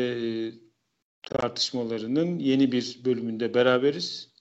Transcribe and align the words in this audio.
e, 0.00 0.52
tartışmalarının 1.22 2.38
yeni 2.38 2.72
bir 2.72 3.00
bölümünde 3.04 3.54
beraberiz. 3.54 4.32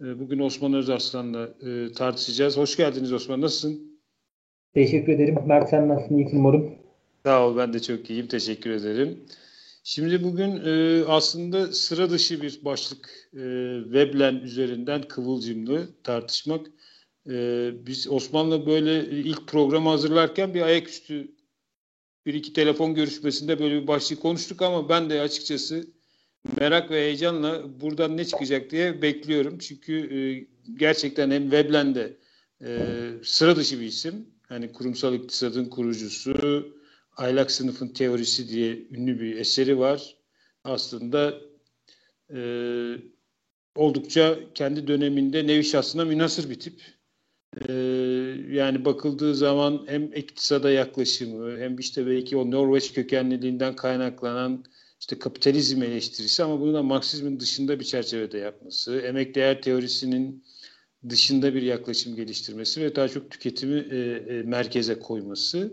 E, 0.00 0.20
bugün 0.20 0.38
Osman 0.38 0.74
Özarslan'la 0.74 1.54
e, 1.66 1.92
tartışacağız. 1.92 2.56
Hoş 2.56 2.76
geldiniz 2.76 3.12
Osman. 3.12 3.40
Nasılsın? 3.40 4.00
Teşekkür 4.74 5.12
ederim. 5.12 5.38
Mert 5.46 5.70
sen 5.70 5.88
nasılsın? 5.88 6.18
İyi 6.18 6.28
umarım. 6.32 6.74
Sağ 7.24 7.46
ol. 7.46 7.56
Ben 7.56 7.72
de 7.72 7.82
çok 7.82 8.10
iyiyim. 8.10 8.26
Teşekkür 8.26 8.70
ederim. 8.70 9.18
Şimdi 9.84 10.24
bugün 10.24 10.60
e, 10.64 11.04
aslında 11.08 11.72
sıra 11.72 12.10
dışı 12.10 12.42
bir 12.42 12.64
başlık 12.64 13.30
e, 13.32 13.42
Weblen 13.84 14.34
üzerinden 14.34 15.02
kıvılcımlı 15.02 15.88
tartışmak. 16.04 16.66
E, 17.30 17.70
biz 17.86 18.10
Osman'la 18.10 18.66
böyle 18.66 19.04
ilk 19.04 19.48
programı 19.48 19.88
hazırlarken 19.88 20.54
bir 20.54 20.62
ayaküstü 20.62 21.35
bir 22.26 22.34
iki 22.34 22.52
telefon 22.52 22.94
görüşmesinde 22.94 23.58
böyle 23.58 23.82
bir 23.82 23.86
başlık 23.86 24.22
konuştuk 24.22 24.62
ama 24.62 24.88
ben 24.88 25.10
de 25.10 25.20
açıkçası 25.20 25.86
merak 26.60 26.90
ve 26.90 26.96
heyecanla 26.96 27.80
buradan 27.80 28.16
ne 28.16 28.24
çıkacak 28.24 28.70
diye 28.70 29.02
bekliyorum. 29.02 29.58
Çünkü 29.58 29.94
e, 30.16 30.18
gerçekten 30.74 31.30
hem 31.30 31.52
Veblen'de 31.52 32.16
e, 32.64 32.78
sıra 33.24 33.56
dışı 33.56 33.80
bir 33.80 33.86
isim. 33.86 34.28
Hani 34.48 34.72
kurumsal 34.72 35.14
iktisadın 35.14 35.64
kurucusu, 35.64 36.66
aylak 37.16 37.50
sınıfın 37.50 37.88
teorisi 37.88 38.48
diye 38.48 38.78
ünlü 38.90 39.20
bir 39.20 39.36
eseri 39.36 39.78
var. 39.78 40.16
Aslında 40.64 41.40
e, 42.34 42.40
oldukça 43.74 44.38
kendi 44.54 44.86
döneminde 44.86 45.46
nevi 45.46 45.64
şahsına 45.64 46.04
münasır 46.04 46.50
bir 46.50 46.60
tip. 46.60 46.95
E, 47.68 47.72
yani 48.50 48.84
bakıldığı 48.84 49.34
zaman 49.34 49.84
hem 49.86 50.12
iktisada 50.12 50.70
yaklaşımı 50.70 51.58
hem 51.58 51.78
işte 51.78 52.06
belki 52.06 52.36
o 52.36 52.50
Norveç 52.50 52.92
kökenliliğinden 52.92 53.76
kaynaklanan 53.76 54.64
işte 55.00 55.18
kapitalizm 55.18 55.82
eleştirisi 55.82 56.44
ama 56.44 56.60
bunu 56.60 56.74
da 56.74 56.82
Marksizmin 56.82 57.40
dışında 57.40 57.80
bir 57.80 57.84
çerçevede 57.84 58.38
yapması, 58.38 58.98
emek 58.98 59.34
değer 59.34 59.62
teorisinin 59.62 60.44
dışında 61.08 61.54
bir 61.54 61.62
yaklaşım 61.62 62.16
geliştirmesi 62.16 62.80
ve 62.80 62.96
daha 62.96 63.08
çok 63.08 63.30
tüketimi 63.30 63.78
e, 63.90 63.96
e, 63.96 64.42
merkeze 64.42 64.98
koyması 64.98 65.72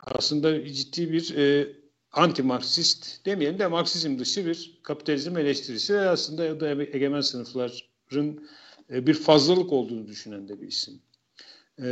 aslında 0.00 0.64
ciddi 0.64 1.12
bir 1.12 1.36
e, 1.36 1.72
anti-Marksist 2.12 3.26
demeyelim 3.26 3.58
de 3.58 3.66
Marksizm 3.66 4.18
dışı 4.18 4.46
bir 4.46 4.78
kapitalizm 4.82 5.38
eleştirisi 5.38 5.94
ve 5.94 6.08
aslında 6.08 6.42
o 6.54 6.60
da 6.60 6.82
egemen 6.82 7.20
sınıfların 7.20 8.40
bir 8.90 9.14
fazlalık 9.14 9.72
olduğunu 9.72 10.06
düşünen 10.06 10.48
de 10.48 10.60
bir 10.60 10.66
isim. 10.68 11.00
E, 11.82 11.88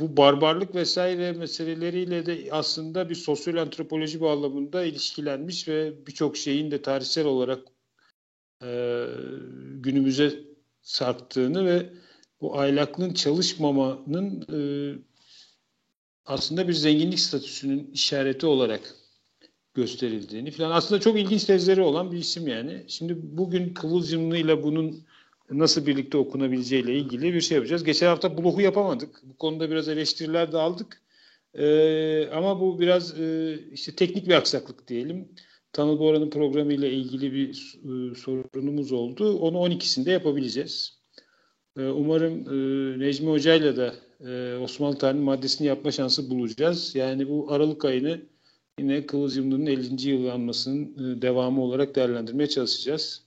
bu 0.00 0.16
barbarlık 0.16 0.74
vesaire 0.74 1.32
meseleleriyle 1.32 2.26
de 2.26 2.48
aslında 2.50 3.10
bir 3.10 3.14
sosyal 3.14 3.56
antropoloji 3.56 4.20
bağlamında 4.20 4.84
ilişkilenmiş 4.84 5.68
ve 5.68 6.06
birçok 6.06 6.36
şeyin 6.36 6.70
de 6.70 6.82
tarihsel 6.82 7.26
olarak 7.26 7.60
e, 8.62 9.06
günümüze 9.74 10.40
sarktığını 10.82 11.66
ve 11.66 11.92
bu 12.40 12.58
aylaklığın 12.58 13.14
çalışmamanın 13.14 14.44
e, 14.52 14.58
aslında 16.24 16.68
bir 16.68 16.72
zenginlik 16.72 17.20
statüsünün 17.20 17.90
işareti 17.92 18.46
olarak 18.46 18.94
gösterildiğini 19.74 20.50
falan. 20.50 20.70
Aslında 20.70 21.00
çok 21.00 21.18
ilginç 21.18 21.44
tezleri 21.44 21.82
olan 21.82 22.12
bir 22.12 22.18
isim 22.18 22.48
yani. 22.48 22.84
Şimdi 22.88 23.16
bugün 23.22 23.74
Kıvılcımlı 23.74 24.36
ile 24.36 24.62
bunun 24.62 25.06
nasıl 25.50 25.86
birlikte 25.86 26.18
okunabileceğiyle 26.18 26.94
ilgili 26.98 27.34
bir 27.34 27.40
şey 27.40 27.56
yapacağız. 27.56 27.84
Geçen 27.84 28.06
hafta 28.06 28.38
blogu 28.38 28.60
yapamadık. 28.60 29.20
Bu 29.22 29.36
konuda 29.36 29.70
biraz 29.70 29.88
eleştiriler 29.88 30.52
de 30.52 30.58
aldık. 30.58 31.02
Ee, 31.54 32.28
ama 32.32 32.60
bu 32.60 32.80
biraz 32.80 33.20
e, 33.20 33.58
işte 33.72 33.94
teknik 33.94 34.28
bir 34.28 34.34
aksaklık 34.34 34.88
diyelim. 34.88 35.28
Tanıl 35.72 35.98
Bora'nın 35.98 36.30
programı 36.30 36.72
ile 36.72 36.92
ilgili 36.92 37.32
bir 37.32 37.78
e, 37.82 38.14
sorunumuz 38.14 38.92
oldu. 38.92 39.38
Onu 39.38 39.56
12'sinde 39.56 40.10
yapabileceğiz. 40.10 40.98
E, 41.78 41.82
umarım 41.82 42.34
e, 42.34 42.98
Necmi 42.98 43.30
Hoca 43.30 43.54
ile 43.54 43.76
de 43.76 43.92
e, 44.20 44.56
Osmanlı 44.58 44.98
Tarihi 44.98 45.22
maddesini 45.22 45.66
yapma 45.66 45.90
şansı 45.90 46.30
bulacağız. 46.30 46.94
Yani 46.94 47.28
bu 47.28 47.52
Aralık 47.52 47.84
ayını 47.84 48.20
yine 48.78 49.06
Kıvılcımlı'nın 49.06 49.66
50. 49.66 50.10
yılı 50.10 50.32
anmasının 50.32 51.16
e, 51.18 51.22
devamı 51.22 51.62
olarak 51.62 51.96
değerlendirmeye 51.96 52.48
çalışacağız. 52.48 53.25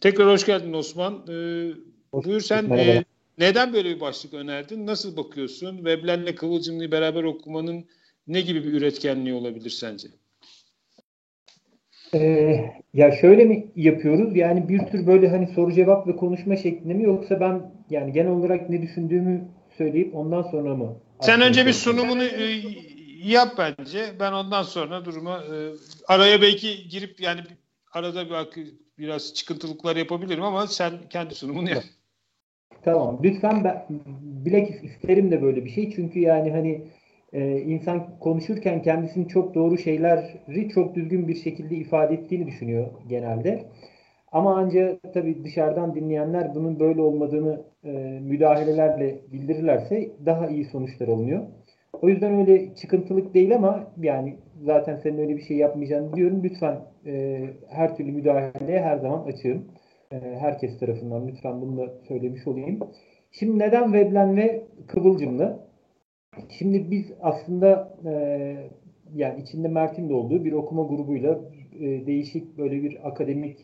Tekrar 0.00 0.28
hoş 0.28 0.46
geldin 0.46 0.72
Osman. 0.72 1.14
Ee, 1.28 1.70
hoş 2.12 2.26
buyur 2.26 2.40
sen 2.40 2.70
e, 2.70 3.04
neden 3.38 3.72
böyle 3.72 3.96
bir 3.96 4.00
başlık 4.00 4.34
önerdin? 4.34 4.86
Nasıl 4.86 5.16
bakıyorsun? 5.16 5.76
Weblen'le 5.76 6.34
Kıvılcımlı'yı 6.34 6.92
beraber 6.92 7.24
okumanın 7.24 7.84
ne 8.26 8.40
gibi 8.40 8.64
bir 8.64 8.72
üretkenliği 8.72 9.34
olabilir 9.34 9.70
sence? 9.70 10.08
Ee, 12.14 12.60
ya 12.94 13.12
şöyle 13.20 13.44
mi 13.44 13.66
yapıyoruz? 13.76 14.36
Yani 14.36 14.68
bir 14.68 14.78
tür 14.78 15.06
böyle 15.06 15.28
hani 15.28 15.46
soru 15.54 15.72
cevap 15.72 16.06
ve 16.06 16.16
konuşma 16.16 16.56
şeklinde 16.56 16.94
mi 16.94 17.04
yoksa 17.04 17.40
ben 17.40 17.72
yani 17.90 18.12
genel 18.12 18.30
olarak 18.30 18.70
ne 18.70 18.82
düşündüğümü 18.82 19.48
söyleyip 19.78 20.14
ondan 20.14 20.42
sonra 20.42 20.74
mı? 20.74 20.96
Sen 21.20 21.40
önce 21.40 21.66
bir 21.66 21.72
sunumunu 21.72 22.24
e, 22.24 22.62
yap 23.24 23.54
bence. 23.58 24.04
Ben 24.20 24.32
ondan 24.32 24.62
sonra 24.62 25.04
duruma 25.04 25.38
e, 25.38 25.56
araya 26.08 26.42
belki 26.42 26.88
girip 26.88 27.20
yani 27.20 27.40
arada 27.92 28.26
bir 28.56 28.74
biraz 28.98 29.34
çıkıntılıklar 29.34 29.96
yapabilirim 29.96 30.42
ama 30.42 30.66
sen 30.66 30.92
kendi 31.10 31.34
sunumunu 31.34 31.70
yap. 31.70 31.84
Tamam. 32.82 33.20
Lütfen 33.22 33.64
ben 33.64 33.86
bilek 34.44 34.84
isterim 34.84 35.30
de 35.30 35.42
böyle 35.42 35.64
bir 35.64 35.70
şey. 35.70 35.90
Çünkü 35.90 36.20
yani 36.20 36.50
hani 36.50 36.86
e, 37.32 37.60
insan 37.60 38.18
konuşurken 38.18 38.82
kendisini 38.82 39.28
çok 39.28 39.54
doğru 39.54 39.78
şeyleri 39.78 40.68
çok 40.68 40.94
düzgün 40.94 41.28
bir 41.28 41.34
şekilde 41.34 41.76
ifade 41.76 42.14
ettiğini 42.14 42.46
düşünüyor 42.46 42.86
genelde. 43.08 43.64
Ama 44.32 44.56
ancak 44.56 45.14
tabii 45.14 45.44
dışarıdan 45.44 45.94
dinleyenler 45.94 46.54
bunun 46.54 46.80
böyle 46.80 47.02
olmadığını 47.02 47.62
e, 47.84 47.90
müdahalelerle 48.22 49.20
bildirirlerse 49.32 50.10
daha 50.26 50.46
iyi 50.46 50.64
sonuçlar 50.64 51.08
alınıyor. 51.08 51.46
O 52.02 52.08
yüzden 52.08 52.34
öyle 52.34 52.74
çıkıntılık 52.74 53.34
değil 53.34 53.54
ama 53.54 53.92
yani 54.02 54.36
zaten 54.62 54.96
senin 54.96 55.18
öyle 55.18 55.36
bir 55.36 55.42
şey 55.42 55.56
yapmayacağını 55.56 56.12
biliyorum. 56.12 56.40
Lütfen 56.44 56.76
e, 57.06 57.42
her 57.68 57.96
türlü 57.96 58.12
müdahaleye 58.12 58.80
her 58.82 58.96
zaman 58.96 59.26
açığım. 59.26 59.64
E, 60.12 60.16
herkes 60.40 60.78
tarafından 60.78 61.28
lütfen 61.28 61.60
bunu 61.60 61.78
da 61.78 61.94
söylemiş 62.08 62.46
olayım. 62.46 62.78
Şimdi 63.32 63.58
neden 63.58 63.92
Veblen 63.92 64.36
ve 64.36 64.62
Kıvılcımlı? 64.86 65.58
Şimdi 66.48 66.90
biz 66.90 67.12
aslında 67.20 67.98
e, 68.04 68.12
yani 69.14 69.40
içinde 69.40 69.68
Mert'in 69.68 70.08
de 70.08 70.14
olduğu 70.14 70.44
bir 70.44 70.52
okuma 70.52 70.82
grubuyla 70.82 71.40
e, 71.80 72.06
değişik 72.06 72.58
böyle 72.58 72.82
bir 72.82 73.08
akademik 73.08 73.58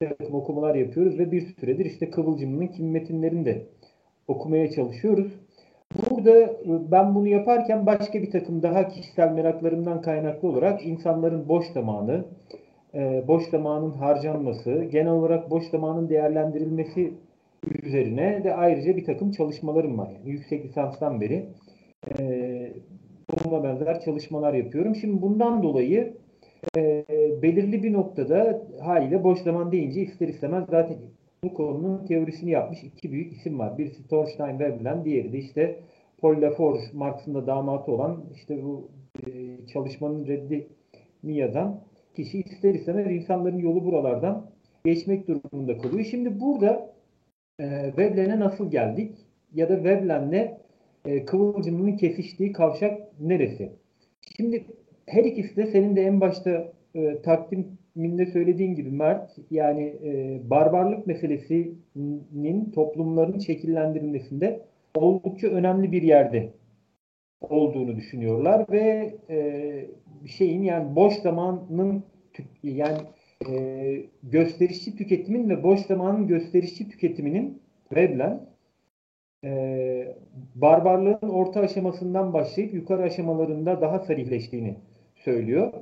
takım 0.00 0.34
okumalar 0.34 0.74
yapıyoruz 0.74 1.18
ve 1.18 1.32
bir 1.32 1.40
süredir 1.40 1.84
işte 1.84 2.10
Kıvılcımlı'nın 2.10 2.66
kim 2.66 2.90
metinlerini 2.90 3.44
de 3.44 3.66
okumaya 4.28 4.70
çalışıyoruz. 4.70 5.32
Burada 5.94 6.40
e, 6.40 6.90
ben 6.90 7.14
bunu 7.14 7.28
yaparken 7.28 7.86
başka 7.86 8.22
bir 8.22 8.30
takım 8.30 8.62
daha 8.62 8.88
kişisel 8.88 9.32
meraklarımdan 9.32 10.02
kaynaklı 10.02 10.48
olarak 10.48 10.86
insanların 10.86 11.48
boş 11.48 11.66
zamanı, 11.66 12.24
e, 12.94 13.24
boş 13.28 13.50
zamanın 13.50 13.90
harcanması, 13.90 14.84
genel 14.84 15.12
olarak 15.12 15.50
boş 15.50 15.64
zamanın 15.64 16.08
değerlendirilmesi 16.08 17.14
üzerine 17.82 18.44
de 18.44 18.54
ayrıca 18.54 18.96
bir 18.96 19.04
takım 19.04 19.30
çalışmalarım 19.30 19.98
var. 19.98 20.10
Yani 20.10 20.30
yüksek 20.30 20.64
lisanstan 20.64 21.20
beri 21.20 21.46
e, 22.18 22.72
bununla 23.30 23.64
benzer 23.64 24.00
çalışmalar 24.00 24.54
yapıyorum. 24.54 24.94
Şimdi 24.94 25.22
bundan 25.22 25.62
dolayı 25.62 26.14
belirli 27.42 27.82
bir 27.82 27.92
noktada 27.92 28.62
haliyle 28.80 29.24
boş 29.24 29.38
zaman 29.38 29.72
deyince 29.72 30.00
ister 30.00 30.28
istemez 30.28 30.64
zaten 30.70 30.96
bu 31.44 31.54
konunun 31.54 32.06
teorisini 32.06 32.50
yapmış 32.50 32.84
iki 32.84 33.12
büyük 33.12 33.32
isim 33.32 33.58
var. 33.58 33.78
Birisi 33.78 34.08
Thorstein 34.08 34.58
Veblen, 34.58 35.04
diğeri 35.04 35.32
de 35.32 35.38
işte 35.38 35.80
Paul 36.18 36.42
Laforge, 36.42 36.80
Marx'ın 36.92 37.34
da 37.34 37.46
damatı 37.46 37.92
olan 37.92 38.24
işte 38.34 38.64
bu 38.64 38.88
e, 39.26 39.30
çalışmanın 39.72 40.26
reddini 40.26 41.36
yazan 41.36 41.80
kişi 42.16 42.40
ister 42.40 42.74
istemez 42.74 43.06
insanların 43.06 43.58
yolu 43.58 43.84
buralardan 43.84 44.50
geçmek 44.84 45.28
durumunda 45.28 45.78
kalıyor. 45.78 46.04
Şimdi 46.04 46.40
burada 46.40 46.94
e, 47.58 47.92
Veblen'e 47.98 48.40
nasıl 48.40 48.70
geldik? 48.70 49.14
Ya 49.54 49.68
da 49.68 49.84
Veblen'le 49.84 50.58
e, 51.04 51.24
Kıvılcım'ın 51.24 51.96
kesiştiği 51.96 52.52
kavşak 52.52 53.20
neresi? 53.20 53.72
Şimdi 54.36 54.64
her 55.06 55.24
ikisi 55.24 55.56
de 55.56 55.66
senin 55.66 55.96
de 55.96 56.02
en 56.02 56.20
başta 56.20 56.72
e, 56.94 57.22
takdim 57.22 57.78
minde 57.94 58.26
söylediğin 58.26 58.74
gibi 58.74 58.90
Mert 58.90 59.38
yani 59.50 59.82
e, 60.04 60.40
barbarlık 60.50 61.06
meselesinin 61.06 62.70
toplumların 62.74 63.38
şekillendirilmesinde 63.38 64.62
oldukça 64.94 65.48
önemli 65.48 65.92
bir 65.92 66.02
yerde 66.02 66.52
olduğunu 67.40 67.96
düşünüyorlar 67.96 68.66
ve 68.70 69.14
e, 69.30 69.86
şeyin 70.26 70.62
yani 70.62 70.96
boş 70.96 71.14
zamanın 71.14 72.04
yani 72.62 72.98
e, 73.48 74.02
gösterişçi 74.22 74.96
tüketimin 74.96 75.48
ve 75.48 75.62
boş 75.62 75.80
zamanın 75.80 76.26
gösterişçi 76.26 76.88
tüketiminin 76.88 77.62
verilen 77.92 78.40
e, 79.44 80.16
barbarlığın 80.54 81.28
orta 81.28 81.60
aşamasından 81.60 82.32
başlayıp 82.32 82.74
yukarı 82.74 83.02
aşamalarında 83.02 83.80
daha 83.80 83.98
sarihleştiğini 83.98 84.76
söylüyor. 85.14 85.72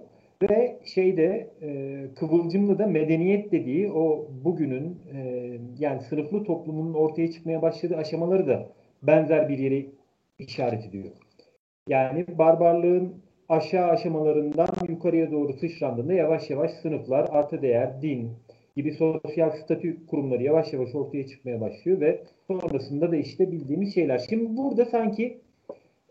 Ve 0.43 0.79
şeyde 0.85 1.50
e, 1.62 2.14
Kıvılcımlı 2.14 2.79
da 2.79 2.87
medeniyet 2.87 3.52
dediği 3.52 3.93
o 3.93 4.29
bugünün 4.44 4.99
e, 5.14 5.50
yani 5.79 6.02
sınıflı 6.02 6.44
toplumun 6.44 6.94
ortaya 6.94 7.32
çıkmaya 7.32 7.62
başladığı 7.62 7.96
aşamaları 7.96 8.46
da 8.46 8.69
benzer 9.02 9.49
bir 9.49 9.58
yere 9.58 9.87
işaret 10.38 10.85
ediyor. 10.85 11.11
Yani 11.88 12.26
barbarlığın 12.38 13.14
aşağı 13.49 13.88
aşamalarından 13.88 14.69
yukarıya 14.88 15.31
doğru 15.31 15.52
sıçrandığında 15.52 16.12
yavaş 16.12 16.50
yavaş 16.50 16.70
sınıflar, 16.70 17.29
artı 17.31 17.62
değer, 17.62 18.02
din 18.02 18.31
gibi 18.76 18.93
sosyal 18.93 19.50
statü 19.50 20.06
kurumları 20.06 20.43
yavaş 20.43 20.73
yavaş 20.73 20.94
ortaya 20.94 21.26
çıkmaya 21.26 21.61
başlıyor 21.61 22.00
ve 22.00 22.25
sonrasında 22.46 23.12
da 23.12 23.17
işte 23.17 23.52
bildiğimiz 23.52 23.94
şeyler. 23.94 24.19
Şimdi 24.19 24.56
burada 24.56 24.84
sanki 24.84 25.41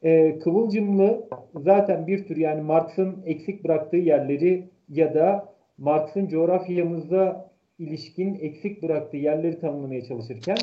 e, 0.03 0.39
Kıvılcımlı 0.39 1.27
zaten 1.55 2.07
bir 2.07 2.27
tür 2.27 2.37
yani 2.37 2.61
Marx'ın 2.61 3.23
eksik 3.25 3.63
bıraktığı 3.63 3.97
yerleri 3.97 4.63
ya 4.89 5.13
da 5.13 5.53
Marx'ın 5.77 6.27
coğrafyamızda 6.27 7.51
ilişkin 7.79 8.35
eksik 8.35 8.83
bıraktığı 8.83 9.17
yerleri 9.17 9.59
tanımlamaya 9.59 10.01
çalışırken 10.01 10.57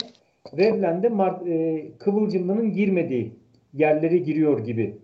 Veblen'de 0.52 1.06
Mar- 1.06 1.50
e, 1.50 1.84
Kıvılcımlı'nın 1.98 2.72
girmediği 2.72 3.32
yerleri 3.72 4.22
giriyor 4.22 4.64
gibi 4.64 4.96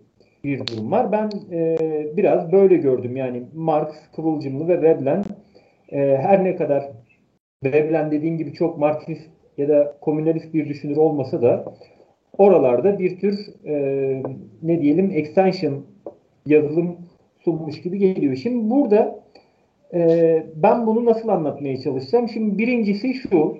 bir 0.43 0.67
durum 0.67 0.91
var. 0.91 1.11
Ben 1.11 1.29
e, 1.51 1.77
biraz 2.17 2.51
böyle 2.51 2.75
gördüm. 2.75 3.15
Yani 3.15 3.43
Marx, 3.53 3.89
Kıvılcımlı 4.15 4.67
ve 4.67 4.81
Veblen 4.81 5.23
e, 5.91 6.17
her 6.17 6.43
ne 6.43 6.55
kadar 6.55 6.91
Veblen 7.63 8.11
dediğin 8.11 8.37
gibi 8.37 8.53
çok 8.53 8.77
Marksist 8.77 9.29
ya 9.57 9.69
da 9.69 9.97
komünalist 10.01 10.53
bir 10.53 10.69
düşünür 10.69 10.97
olmasa 10.97 11.41
da 11.41 11.73
oralarda 12.37 12.99
bir 12.99 13.19
tür 13.19 13.47
e, 13.65 14.23
ne 14.63 14.81
diyelim 14.81 15.11
extension 15.13 15.85
yazılım 16.45 16.97
sunmuş 17.43 17.81
gibi 17.81 17.97
geliyor. 17.97 18.35
Şimdi 18.35 18.69
burada 18.69 19.19
e, 19.93 20.43
ben 20.55 20.87
bunu 20.87 21.05
nasıl 21.05 21.27
anlatmaya 21.27 21.81
çalışacağım? 21.81 22.29
Şimdi 22.29 22.57
birincisi 22.57 23.13
şu 23.13 23.57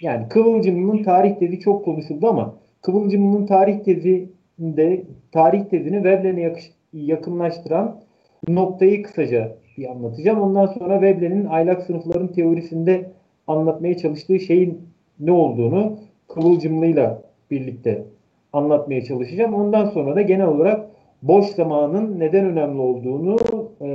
yani 0.00 0.28
Kıvılcımlı'nın 0.28 1.02
tarih 1.02 1.36
tezi 1.36 1.60
çok 1.60 1.84
konuşuldu 1.84 2.28
ama 2.28 2.54
Kıvılcımlı'nın 2.82 3.46
tarih 3.46 3.78
tezinde 3.78 5.02
tarih 5.32 5.64
tezini 5.64 6.04
Veblen'e 6.04 6.54
yakınlaştıran 6.92 8.00
noktayı 8.48 9.02
kısaca 9.02 9.56
bir 9.78 9.90
anlatacağım. 9.90 10.40
Ondan 10.40 10.66
sonra 10.66 11.02
Veblen'in 11.02 11.44
aylak 11.44 11.82
sınıfların 11.82 12.32
teorisinde 12.32 13.10
anlatmaya 13.46 13.96
çalıştığı 13.96 14.40
şeyin 14.40 14.80
ne 15.20 15.32
olduğunu 15.32 15.98
Kıvılcımlı'yla 16.28 17.27
birlikte 17.50 18.04
anlatmaya 18.52 19.04
çalışacağım. 19.04 19.54
Ondan 19.54 19.86
sonra 19.86 20.16
da 20.16 20.22
genel 20.22 20.46
olarak 20.46 20.86
boş 21.22 21.46
zamanın 21.46 22.20
neden 22.20 22.44
önemli 22.46 22.80
olduğunu 22.80 23.36
e, 23.80 23.88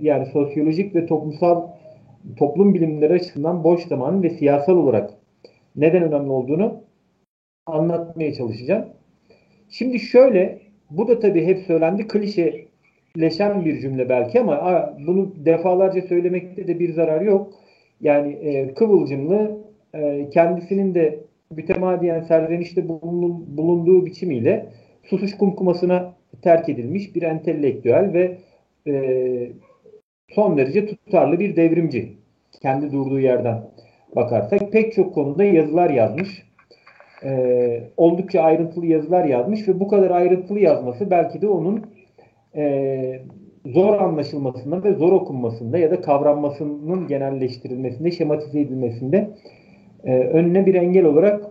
yani 0.00 0.26
sosyolojik 0.26 0.94
ve 0.94 1.06
toplumsal 1.06 1.62
toplum 2.36 2.74
bilimleri 2.74 3.12
açısından 3.12 3.64
boş 3.64 3.86
zamanın 3.86 4.22
ve 4.22 4.30
siyasal 4.30 4.76
olarak 4.76 5.10
neden 5.76 6.02
önemli 6.02 6.30
olduğunu 6.30 6.80
anlatmaya 7.66 8.34
çalışacağım. 8.34 8.84
Şimdi 9.68 10.00
şöyle, 10.00 10.58
bu 10.90 11.08
da 11.08 11.20
tabii 11.20 11.46
hep 11.46 11.58
söylendi, 11.58 12.08
klişeleşen 12.08 13.64
bir 13.64 13.80
cümle 13.80 14.08
belki 14.08 14.40
ama 14.40 14.94
bunu 15.06 15.32
defalarca 15.36 16.02
söylemekte 16.02 16.68
de 16.68 16.78
bir 16.78 16.92
zarar 16.92 17.20
yok. 17.20 17.52
Yani 18.00 18.32
e, 18.32 18.74
Kıvılcımlı 18.74 19.58
e, 19.94 20.30
kendisinin 20.30 20.94
de 20.94 21.23
mütemadiyen 21.50 22.20
serzenişte 22.20 22.88
bulunduğu 22.88 24.06
biçimiyle 24.06 24.66
susuş 25.02 25.36
kumkumasına 25.36 26.14
terk 26.42 26.68
edilmiş 26.68 27.14
bir 27.14 27.22
entelektüel 27.22 28.12
ve 28.12 28.38
e, 28.86 29.52
son 30.28 30.56
derece 30.58 30.86
tutarlı 30.86 31.40
bir 31.40 31.56
devrimci. 31.56 32.12
Kendi 32.62 32.92
durduğu 32.92 33.20
yerden 33.20 33.62
bakarsak 34.16 34.72
pek 34.72 34.92
çok 34.92 35.14
konuda 35.14 35.44
yazılar 35.44 35.90
yazmış. 35.90 36.42
E, 37.24 37.80
oldukça 37.96 38.42
ayrıntılı 38.42 38.86
yazılar 38.86 39.24
yazmış 39.24 39.68
ve 39.68 39.80
bu 39.80 39.88
kadar 39.88 40.10
ayrıntılı 40.10 40.60
yazması 40.60 41.10
belki 41.10 41.42
de 41.42 41.48
onun 41.48 41.86
e, 42.56 43.22
zor 43.66 44.00
anlaşılmasında 44.00 44.84
ve 44.84 44.94
zor 44.94 45.12
okunmasında 45.12 45.78
ya 45.78 45.90
da 45.90 46.00
kavranmasının 46.00 47.08
genelleştirilmesinde, 47.08 48.10
şematize 48.10 48.60
edilmesinde 48.60 49.30
e, 50.04 50.18
önüne 50.18 50.66
bir 50.66 50.74
engel 50.74 51.04
olarak 51.04 51.44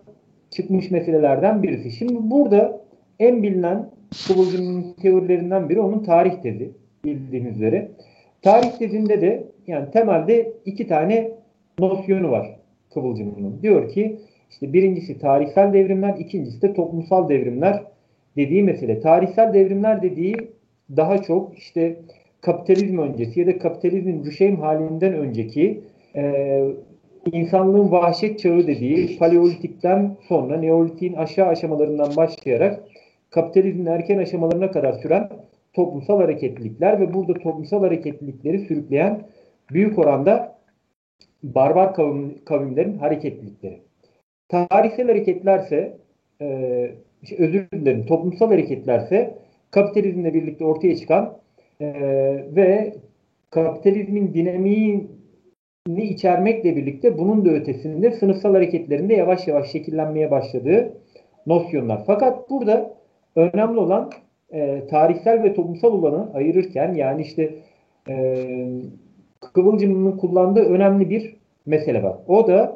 çıkmış 0.50 0.91
meselelerden 0.91 1.63
birisi. 1.63 1.91
Şimdi 1.91 2.13
burada 2.21 2.81
en 3.19 3.44
bilinen 3.44 3.89
Kıvılcım'ın 4.27 4.94
teorilerinden 5.01 5.69
biri 5.69 5.79
onun 5.79 6.00
tarih 6.00 6.41
tezi 6.41 6.71
bildiğiniz 7.05 7.55
üzere. 7.55 7.88
Tarih 8.41 8.71
tezinde 8.71 9.21
de 9.21 9.44
yani 9.67 9.91
temelde 9.91 10.53
iki 10.65 10.88
tane 10.88 11.31
nosyonu 11.79 12.31
var 12.31 12.59
Kıvılcım'ın. 12.94 13.61
Diyor 13.61 13.89
ki 13.89 14.19
işte 14.50 14.73
birincisi 14.73 15.19
tarihsel 15.19 15.73
devrimler, 15.73 16.15
ikincisi 16.19 16.61
de 16.61 16.73
toplumsal 16.73 17.29
devrimler 17.29 17.83
dediği 18.38 18.63
mesele. 18.63 19.00
Tarihsel 19.00 19.53
devrimler 19.53 20.01
dediği 20.01 20.35
daha 20.97 21.17
çok 21.17 21.57
işte 21.57 21.95
kapitalizm 22.41 22.97
öncesi 22.97 23.39
ya 23.39 23.47
da 23.47 23.57
kapitalizmin 23.57 24.25
rüşeym 24.25 24.55
halinden 24.55 25.13
önceki 25.13 25.81
e, 26.15 26.63
insanlığın 27.31 27.92
vahşet 27.92 28.40
çağı 28.40 28.68
dediği 28.68 29.18
paleolitikten 29.18 30.18
sonra 30.28 30.58
neolitin 30.58 31.14
aşağı 31.14 31.48
aşamalarından 31.48 32.16
başlayarak 32.16 32.84
kapitalizmin 33.30 33.86
erken 33.86 34.18
aşamalarına 34.18 34.72
kadar 34.72 34.94
süren 34.94 35.30
toplumsal 35.74 36.22
hareketlilikler 36.22 37.00
ve 37.00 37.14
burada 37.14 37.34
toplumsal 37.34 37.84
hareketlilikleri 37.84 38.60
sürükleyen 38.60 39.24
büyük 39.72 40.00
oranda 40.00 40.56
barbar 41.44 41.94
kavim, 41.94 42.46
kavimlerin 42.46 42.98
hareketlilikleri. 42.98 43.80
Tarihsel 44.50 45.08
hareketlerse 45.08 45.98
e, 46.42 46.92
özür 47.38 47.72
dilerim 47.72 48.06
toplumsal 48.06 48.48
hareketlerse 48.48 49.38
kapitalizmle 49.72 50.34
birlikte 50.34 50.66
ortaya 50.66 50.98
çıkan 50.98 51.38
e, 51.81 51.94
ve 52.56 52.96
kapitalizmin 53.50 54.34
dinamiğini 55.88 56.13
içermekle 56.13 56.75
birlikte 56.75 57.18
bunun 57.18 57.45
da 57.45 57.50
ötesinde 57.50 58.12
sınıfsal 58.12 58.53
hareketlerinde 58.53 59.13
yavaş 59.13 59.47
yavaş 59.47 59.71
şekillenmeye 59.71 60.31
başladığı 60.31 60.94
nosyonlar. 61.47 62.03
Fakat 62.07 62.50
burada 62.50 62.94
önemli 63.35 63.80
olan 63.80 64.12
e, 64.51 64.88
tarihsel 64.89 65.44
ve 65.44 65.53
toplumsal 65.53 65.91
olanı 65.91 66.33
ayırırken 66.33 66.94
yani 66.94 67.21
işte 67.21 67.56
e, 68.09 68.45
Kıvılcım'ın 69.53 70.18
kullandığı 70.18 70.63
önemli 70.63 71.09
bir 71.09 71.35
mesele 71.65 72.03
var. 72.03 72.15
O 72.27 72.48
da 72.48 72.75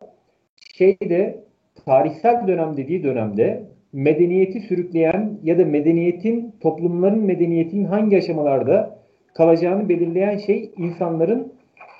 şeyde 0.78 1.44
tarihsel 1.86 2.48
dönem 2.48 2.78
dediği 2.78 3.04
dönemde 3.04 3.64
medeniyeti 3.94 4.60
sürükleyen 4.60 5.40
ya 5.44 5.60
da 5.60 5.66
medeniyetin, 5.66 6.56
toplumların 6.62 7.20
medeniyetin 7.20 7.84
hangi 7.84 8.18
aşamalarda 8.18 9.00
kalacağını 9.34 9.90
belirleyen 9.90 10.38
şey 10.38 10.72
insanların 10.78 11.54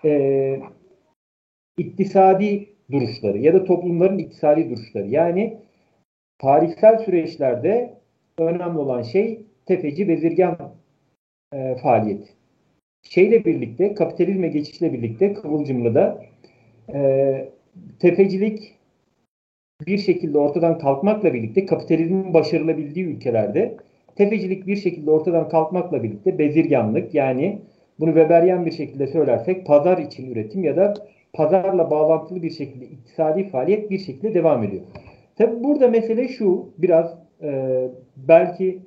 e, 0.06 0.60
iktisadi 1.78 2.70
duruşları 2.92 3.38
ya 3.38 3.54
da 3.54 3.64
toplumların 3.64 4.18
iktisadi 4.18 4.70
duruşları. 4.70 5.08
Yani 5.08 5.58
tarihsel 6.40 6.98
süreçlerde 6.98 7.94
önemli 8.40 8.78
olan 8.78 9.02
şey 9.02 9.42
tefeci 9.66 10.08
bezirgan 10.08 10.58
e, 11.54 11.76
faaliyeti. 11.76 12.28
Şeyle 13.04 13.46
birlikte, 13.46 13.94
kapitalizme 13.94 14.48
geçişle 14.48 14.94
birlikte 14.94 15.34
Kıvılcımlı'da 15.34 16.26
e, 16.94 17.50
tefecilik 18.00 18.74
bir 19.88 19.98
şekilde 19.98 20.38
ortadan 20.38 20.78
kalkmakla 20.78 21.34
birlikte 21.34 21.66
kapitalizmin 21.66 22.34
başarılabildiği 22.34 23.06
ülkelerde 23.06 23.78
tefecilik 24.16 24.68
bir 24.68 24.76
şekilde 24.76 25.12
ortadan 25.12 25.50
kalkmakla 25.50 26.04
birlikte 26.04 26.38
bezirganlık 26.38 27.14
yani 27.14 27.62
bunu 28.00 28.10
Weberyen 28.10 28.66
bir 28.66 28.72
şekilde 28.72 29.08
söylersek 29.08 29.66
pazar 29.66 29.98
için 29.98 30.32
üretim 30.32 30.64
ya 30.64 30.76
da 30.76 30.94
pazarla 31.38 31.92
bağlantılı 31.92 32.44
bir 32.44 32.50
şekilde 32.50 32.86
iktisadi 32.86 33.50
faaliyet 33.50 33.92
bir 33.92 34.00
şekilde 34.00 34.34
devam 34.34 34.64
ediyor. 34.64 34.84
Tabi 35.36 35.64
burada 35.64 35.88
mesele 35.88 36.28
şu 36.28 36.70
biraz 36.78 37.18
e, 37.42 37.82
belki 38.16 38.80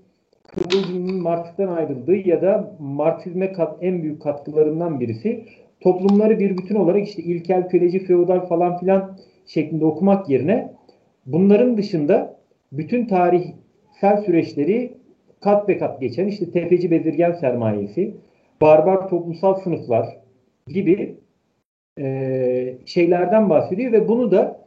Kıvılcım'ın 0.49 1.23
Marx'tan 1.23 1.69
ayrıldığı 1.69 2.29
ya 2.29 2.43
da 2.43 2.77
Marksizme 2.79 3.53
kat, 3.53 3.77
en 3.81 4.03
büyük 4.03 4.23
katkılarından 4.23 5.01
birisi 5.01 5.45
toplumları 5.81 6.39
bir 6.39 6.59
bütün 6.59 6.75
olarak 6.75 7.09
işte 7.09 7.23
ilkel, 7.23 7.69
köleci, 7.69 7.99
feodal 7.99 8.41
falan 8.41 8.79
filan 8.79 9.19
şeklinde 9.47 9.85
okumak 9.85 10.29
yerine 10.29 10.73
bunların 11.27 11.77
dışında 11.77 12.37
bütün 12.73 13.07
tarihsel 13.07 14.17
süreçleri 14.27 14.93
kat 15.41 15.69
be 15.69 15.79
kat 15.79 16.01
geçen 16.01 16.27
işte 16.27 16.51
tefeci 16.51 16.91
bezirgen 16.91 17.33
sermayesi, 17.33 18.15
barbar 18.61 19.09
toplumsal 19.09 19.55
sınıflar 19.55 20.07
gibi 20.67 21.20
e, 22.01 22.77
şeylerden 22.87 23.51
bahsediyor 23.51 23.93
ve 23.93 24.09
bunu 24.09 24.31
da 24.31 24.61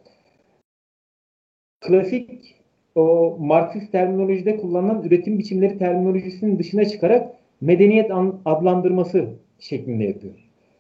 klasik 1.82 2.56
o 2.96 3.38
Marksist 3.40 3.92
terminolojide 3.92 4.58
kullanılan 4.58 5.04
üretim 5.04 5.40
biçimleri 5.40 5.78
terminolojisinin 5.78 6.60
dışına 6.60 6.86
çıkarak 6.86 7.30
medeniyet 7.62 8.12
adlandırması 8.46 9.25
şeklinde 9.60 10.04
yapıyor. 10.04 10.34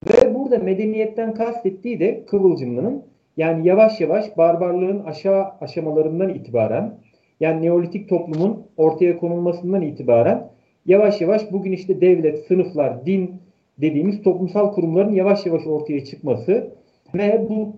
Ve 0.07 0.35
burada 0.35 0.57
medeniyetten 0.57 1.33
kastettiği 1.33 1.99
de 1.99 2.25
Kıvılcımlı'nın 2.25 3.03
yani 3.37 3.67
yavaş 3.67 4.01
yavaş 4.01 4.37
barbarlığın 4.37 5.03
aşağı 5.03 5.45
aşamalarından 5.61 6.29
itibaren 6.29 6.93
yani 7.39 7.65
Neolitik 7.65 8.09
toplumun 8.09 8.63
ortaya 8.77 9.17
konulmasından 9.17 9.81
itibaren 9.81 10.49
yavaş 10.85 11.21
yavaş 11.21 11.51
bugün 11.51 11.71
işte 11.71 12.01
devlet, 12.01 12.45
sınıflar, 12.47 13.05
din 13.05 13.41
dediğimiz 13.77 14.21
toplumsal 14.21 14.73
kurumların 14.73 15.11
yavaş 15.11 15.45
yavaş 15.45 15.67
ortaya 15.67 16.05
çıkması 16.05 16.71
ve 17.15 17.45
bu 17.49 17.75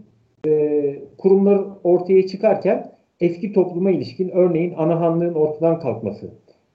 e, 0.48 0.96
kurumlar 1.18 1.62
ortaya 1.84 2.28
çıkarken 2.28 2.92
eski 3.20 3.54
topluma 3.54 3.92
ilişkin 3.92 4.30
örneğin 4.30 4.74
anahanlığın 4.74 5.34
ortadan 5.34 5.80
kalkması, 5.80 6.30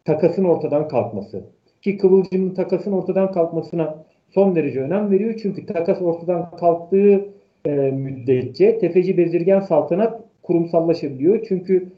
takasın 0.04 0.44
ortadan 0.44 0.88
kalkması 0.88 1.44
ki 1.82 1.98
Kıvılcım'ın 1.98 2.54
takasın 2.54 2.92
ortadan 2.92 3.32
kalkmasına 3.32 4.04
son 4.30 4.56
derece 4.56 4.80
önem 4.80 5.10
veriyor. 5.10 5.34
Çünkü 5.42 5.66
takas 5.66 6.02
ortadan 6.02 6.50
kalktığı 6.50 7.28
e, 7.66 7.70
müddetçe 7.90 8.78
tefeci 8.78 9.16
bezirgen 9.16 9.60
saltanat 9.60 10.20
kurumsallaşabiliyor. 10.42 11.44
Çünkü 11.48 11.88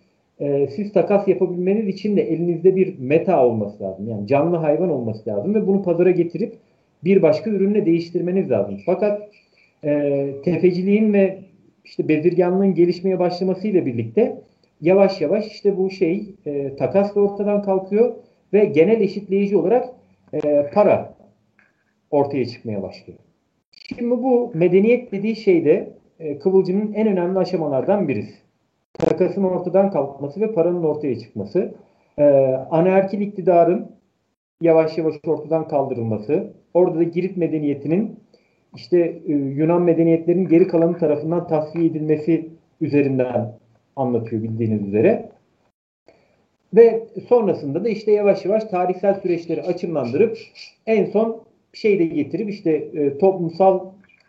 e, 0.41 0.69
siz 0.69 0.93
takas 0.93 1.29
yapabilmeniz 1.29 1.89
için 1.89 2.17
de 2.17 2.23
elinizde 2.23 2.77
bir 2.77 2.99
meta 2.99 3.47
olması 3.47 3.83
lazım. 3.83 4.09
Yani 4.09 4.27
canlı 4.27 4.57
hayvan 4.57 4.91
olması 4.91 5.31
lazım 5.31 5.55
ve 5.55 5.67
bunu 5.67 5.83
pazara 5.83 6.11
getirip 6.11 6.55
bir 7.05 7.23
başka 7.23 7.51
ürünle 7.51 7.87
değiştirmeniz 7.87 8.51
lazım. 8.51 8.81
Fakat 8.87 9.23
e, 9.85 10.27
tefeciliğin 10.45 11.13
ve 11.13 11.39
işte 11.85 12.09
bezirganlığın 12.09 12.75
gelişmeye 12.75 13.19
başlamasıyla 13.19 13.87
birlikte 13.87 14.43
yavaş 14.81 15.21
yavaş 15.21 15.47
işte 15.47 15.77
bu 15.77 15.91
şey 15.91 16.35
e, 16.47 16.77
takas 16.77 17.15
da 17.15 17.21
ortadan 17.21 17.63
kalkıyor 17.63 18.15
ve 18.53 18.65
genel 18.65 19.01
eşitleyici 19.01 19.57
olarak 19.57 19.89
e, 20.33 20.71
para 20.75 21.15
ortaya 22.11 22.47
çıkmaya 22.47 22.83
başlıyor. 22.83 23.19
Şimdi 23.99 24.11
bu 24.11 24.51
medeniyet 24.55 25.13
dediği 25.13 25.37
şeyde 25.37 25.93
e, 26.21 26.39
Kıvılcım'ın 26.39 26.93
en 26.93 27.07
önemli 27.07 27.39
aşamalardan 27.39 28.09
birisi. 28.09 28.35
Takasın 28.93 29.45
ortadan 29.45 29.91
kalkması 29.91 30.41
ve 30.41 30.53
paranın 30.53 30.83
ortaya 30.83 31.19
çıkması. 31.19 31.75
E, 32.19 32.25
anaerkil 32.71 33.21
iktidarın 33.21 33.91
yavaş 34.61 34.99
yavaş 34.99 35.15
ortadan 35.27 35.69
kaldırılması. 35.69 36.53
Orada 36.75 36.99
da 36.99 37.03
Girit 37.03 37.37
medeniyetinin 37.37 38.17
işte 38.77 38.99
e, 39.27 39.33
Yunan 39.33 39.83
medeniyetlerinin 39.83 40.49
geri 40.49 40.69
kalanı 40.69 40.99
tarafından 40.99 41.49
tasfiye 41.49 41.87
edilmesi 41.87 42.49
üzerinden 42.81 43.53
anlatıyor 43.97 44.43
bildiğiniz 44.43 44.89
üzere. 44.89 45.29
Ve 46.75 47.03
sonrasında 47.29 47.85
da 47.85 47.89
işte 47.89 48.13
yavaş 48.13 48.45
yavaş 48.45 48.65
tarihsel 48.65 49.15
süreçleri 49.15 49.63
açımlandırıp 49.63 50.39
en 50.87 51.05
son 51.05 51.43
şey 51.73 51.99
de 51.99 52.05
getirip 52.05 52.51
işte 52.51 52.71
e, 52.71 53.19
toplumsal 53.19 53.81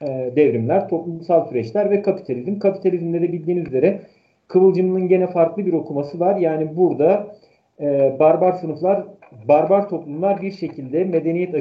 e, 0.02 0.08
devrimler, 0.36 0.90
toplumsal 0.90 1.50
süreçler 1.50 1.90
ve 1.90 2.02
kapitalizm. 2.02 2.60
Kapitalizmde 2.60 3.22
de 3.22 3.32
bildiğiniz 3.32 3.68
üzere 3.68 4.02
Kıvılcım'ın 4.48 5.08
gene 5.08 5.28
farklı 5.28 5.66
bir 5.66 5.74
okuması 5.74 6.20
var. 6.20 6.36
Yani 6.36 6.76
burada 6.78 7.36
e, 7.82 8.16
barbar 8.20 8.52
sınıflar, 8.54 9.04
barbar 9.48 9.90
toplumlar 9.90 10.42
bir 10.42 10.52
şekilde 10.52 11.04
medeniyet 11.04 11.54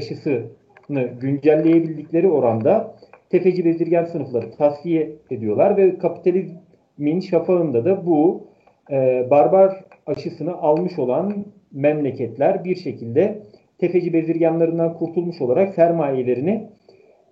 aşısını 0.92 1.20
güncelleyebildikleri 1.20 2.28
oranda 2.28 2.94
tefeci 3.30 3.64
bezirgen 3.64 4.04
sınıfları 4.04 4.50
tasfiye 4.50 5.12
ediyorlar 5.30 5.76
ve 5.76 5.98
kapitalizmin 5.98 7.20
şafağında 7.20 7.84
da 7.84 8.06
bu 8.06 8.46
e, 8.90 9.26
barbar 9.30 9.84
aşısını 10.06 10.54
almış 10.54 10.98
olan 10.98 11.44
memleketler 11.72 12.64
bir 12.64 12.76
şekilde 12.76 13.42
tefeci 13.78 14.12
bezirganlarından 14.12 14.94
kurtulmuş 14.94 15.40
olarak 15.40 15.74
sermayelerini 15.74 16.68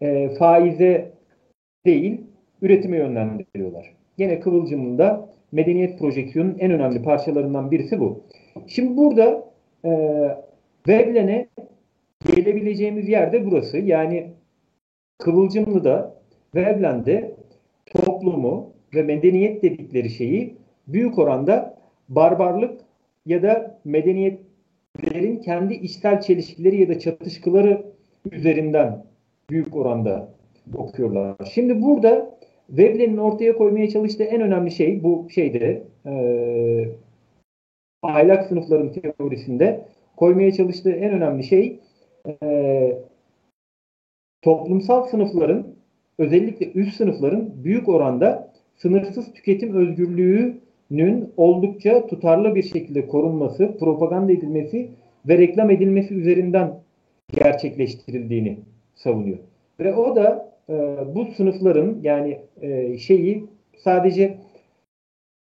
e, 0.02 0.28
faize 0.28 1.10
değil 1.86 2.20
üretime 2.62 2.96
yönlendiriyorlar. 2.96 3.94
Yine 4.18 4.40
Kıvılcım'ın 4.40 4.98
da 4.98 5.28
medeniyet 5.52 5.98
projeksiyonunun 5.98 6.56
en 6.58 6.70
önemli 6.70 7.02
parçalarından 7.02 7.70
birisi 7.70 8.00
bu. 8.00 8.22
Şimdi 8.66 8.96
burada 8.96 9.44
e, 9.84 9.90
Veblen'e 10.88 11.46
gelebileceğimiz 12.26 13.08
yer 13.08 13.32
de 13.32 13.46
burası. 13.46 13.78
Yani 13.78 14.30
Kıvılcımlı'da 15.18 16.14
Veblen'de 16.54 17.34
toplumu 17.86 18.72
ve 18.94 19.02
medeniyet 19.02 19.62
dedikleri 19.62 20.10
şeyi 20.10 20.56
büyük 20.88 21.18
oranda 21.18 21.78
barbarlık 22.08 22.80
ya 23.26 23.42
da 23.42 23.78
medeniyet 23.84 24.40
lerin 25.04 25.36
kendi 25.36 25.74
içsel 25.74 26.20
çelişkileri 26.20 26.80
ya 26.80 26.88
da 26.88 26.98
çatışkıları 26.98 27.82
üzerinden 28.32 29.04
büyük 29.50 29.76
oranda 29.76 30.28
okuyorlar. 30.74 31.36
Şimdi 31.54 31.82
burada 31.82 32.38
Veblen'in 32.70 33.16
ortaya 33.16 33.56
koymaya 33.56 33.88
çalıştığı 33.88 34.24
en 34.24 34.40
önemli 34.40 34.70
şey 34.70 35.02
bu 35.02 35.26
şeyde 35.30 35.82
e, 36.06 36.14
ahlak 38.02 38.46
sınıfların 38.46 38.92
teorisinde 38.92 39.84
koymaya 40.16 40.52
çalıştığı 40.52 40.90
en 40.90 41.12
önemli 41.12 41.44
şey 41.44 41.80
e, 42.42 42.98
toplumsal 44.42 45.06
sınıfların 45.06 45.66
özellikle 46.18 46.72
üst 46.72 46.96
sınıfların 46.96 47.64
büyük 47.64 47.88
oranda 47.88 48.52
sınırsız 48.76 49.32
tüketim 49.32 49.74
özgürlüğü 49.74 50.60
nün 50.90 51.32
oldukça 51.36 52.06
tutarlı 52.06 52.54
bir 52.54 52.62
şekilde 52.62 53.06
korunması, 53.06 53.78
propaganda 53.78 54.32
edilmesi 54.32 54.90
ve 55.28 55.38
reklam 55.38 55.70
edilmesi 55.70 56.14
üzerinden 56.14 56.74
gerçekleştirildiğini 57.34 58.58
savunuyor. 58.94 59.38
Ve 59.80 59.94
o 59.94 60.16
da 60.16 60.52
e, 60.68 60.96
bu 61.14 61.26
sınıfların 61.36 61.98
yani 62.02 62.40
e, 62.62 62.98
şeyi 62.98 63.44
sadece 63.76 64.38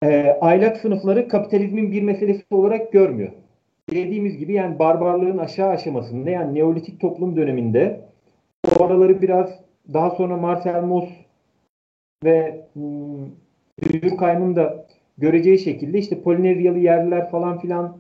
e, 0.04 0.38
aylak 0.42 0.78
sınıfları 0.78 1.28
kapitalizmin 1.28 1.92
bir 1.92 2.02
meselesi 2.02 2.44
olarak 2.52 2.92
görmüyor. 2.92 3.32
Dediğimiz 3.92 4.38
gibi 4.38 4.54
yani 4.54 4.80
barbarlığın 4.80 5.38
aşağı 5.38 5.70
aşamasında 5.70 6.30
yani 6.30 6.56
Neolitik 6.56 7.00
toplum 7.00 7.36
döneminde 7.36 8.02
o 8.80 8.84
araları 8.84 9.22
biraz 9.22 9.50
daha 9.94 10.10
sonra 10.10 10.38
Marcel 10.38 10.84
Mauss 10.84 11.10
ve 12.24 12.66
hmm, 12.74 13.26
Durkheim'ın 14.02 14.56
da 14.56 14.86
göreceği 15.18 15.60
şekilde 15.60 15.98
işte 15.98 16.22
Polinezyalı 16.22 16.80
yerliler 16.80 17.30
falan 17.30 17.60
filan 17.60 17.98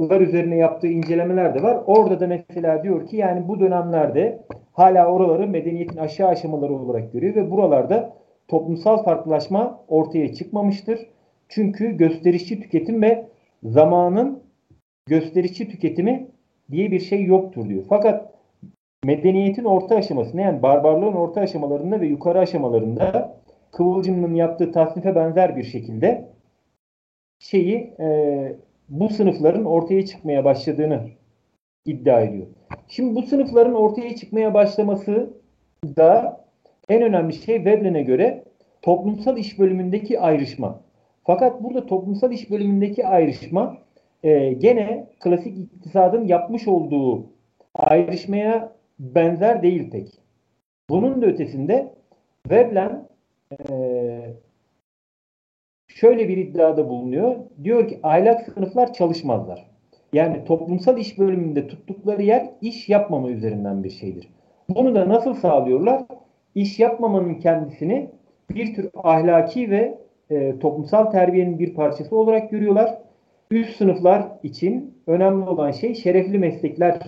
lar 0.00 0.20
üzerine 0.20 0.56
yaptığı 0.56 0.86
incelemeler 0.86 1.54
de 1.54 1.62
var. 1.62 1.82
Orada 1.86 2.20
da 2.20 2.26
mesela 2.26 2.82
diyor 2.82 3.06
ki 3.06 3.16
yani 3.16 3.48
bu 3.48 3.60
dönemlerde 3.60 4.42
hala 4.72 5.06
oraları 5.06 5.48
medeniyetin 5.48 5.96
aşağı 5.96 6.28
aşamaları 6.28 6.72
olarak 6.72 7.12
görüyor 7.12 7.34
ve 7.34 7.50
buralarda 7.50 8.16
toplumsal 8.48 9.02
farklılaşma 9.02 9.80
ortaya 9.88 10.34
çıkmamıştır. 10.34 10.98
Çünkü 11.48 11.96
gösterişçi 11.96 12.60
tüketim 12.60 13.02
ve 13.02 13.26
zamanın 13.62 14.45
gösterişçi 15.06 15.68
tüketimi 15.68 16.26
diye 16.70 16.90
bir 16.90 17.00
şey 17.00 17.24
yoktur 17.24 17.68
diyor. 17.68 17.84
Fakat 17.88 18.34
medeniyetin 19.04 19.64
orta 19.64 19.96
aşamasında 19.96 20.42
yani 20.42 20.62
barbarlığın 20.62 21.12
orta 21.12 21.40
aşamalarında 21.40 22.00
ve 22.00 22.06
yukarı 22.06 22.38
aşamalarında 22.38 23.36
Kıvılcım'ın 23.72 24.34
yaptığı 24.34 24.72
tasnife 24.72 25.14
benzer 25.14 25.56
bir 25.56 25.64
şekilde 25.64 26.28
şeyi 27.38 27.94
e, 28.00 28.56
bu 28.88 29.08
sınıfların 29.08 29.64
ortaya 29.64 30.06
çıkmaya 30.06 30.44
başladığını 30.44 31.00
iddia 31.84 32.20
ediyor. 32.20 32.46
Şimdi 32.88 33.14
bu 33.14 33.22
sınıfların 33.22 33.74
ortaya 33.74 34.16
çıkmaya 34.16 34.54
başlaması 34.54 35.30
da 35.84 36.40
en 36.88 37.02
önemli 37.02 37.32
şey 37.32 37.64
Veblen'e 37.64 38.02
göre 38.02 38.44
toplumsal 38.82 39.38
iş 39.38 39.58
bölümündeki 39.58 40.20
ayrışma. 40.20 40.80
Fakat 41.24 41.62
burada 41.62 41.86
toplumsal 41.86 42.32
iş 42.32 42.50
bölümündeki 42.50 43.06
ayrışma 43.06 43.78
e, 44.22 44.52
gene 44.52 45.06
klasik 45.20 45.58
iktisadın 45.58 46.26
yapmış 46.26 46.68
olduğu 46.68 47.26
ayrışmaya 47.74 48.72
benzer 48.98 49.62
değil 49.62 49.90
pek. 49.90 50.08
Bunun 50.90 51.22
da 51.22 51.26
ötesinde 51.26 51.94
Veblen 52.50 53.08
e, 53.52 53.74
şöyle 55.88 56.28
bir 56.28 56.36
iddiada 56.36 56.88
bulunuyor. 56.88 57.36
Diyor 57.64 57.88
ki 57.88 58.00
aylak 58.02 58.52
sınıflar 58.54 58.92
çalışmazlar. 58.92 59.66
Yani 60.12 60.44
toplumsal 60.44 60.98
iş 60.98 61.18
bölümünde 61.18 61.66
tuttukları 61.66 62.22
yer 62.22 62.50
iş 62.60 62.88
yapmama 62.88 63.30
üzerinden 63.30 63.84
bir 63.84 63.90
şeydir. 63.90 64.28
Bunu 64.68 64.94
da 64.94 65.08
nasıl 65.08 65.34
sağlıyorlar? 65.34 66.02
İş 66.54 66.78
yapmamanın 66.78 67.34
kendisini 67.34 68.10
bir 68.50 68.74
tür 68.74 68.90
ahlaki 68.94 69.70
ve 69.70 69.98
e, 70.30 70.58
toplumsal 70.58 71.10
terbiyenin 71.10 71.58
bir 71.58 71.74
parçası 71.74 72.16
olarak 72.16 72.50
görüyorlar. 72.50 72.98
Üst 73.50 73.76
sınıflar 73.76 74.28
için 74.42 74.94
önemli 75.06 75.44
olan 75.44 75.70
şey 75.70 75.94
şerefli 75.94 76.38
meslekler 76.38 77.00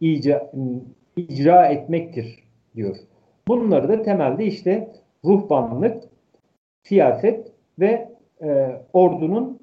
icra, 0.00 0.50
icra 1.16 1.66
etmektir 1.66 2.44
diyor. 2.76 2.96
Bunları 3.48 3.88
da 3.88 4.02
temelde 4.02 4.46
işte 4.46 4.92
ruhbanlık, 5.24 6.04
siyaset 6.82 7.52
ve 7.78 8.08
e, 8.42 8.70
ordunun 8.92 9.60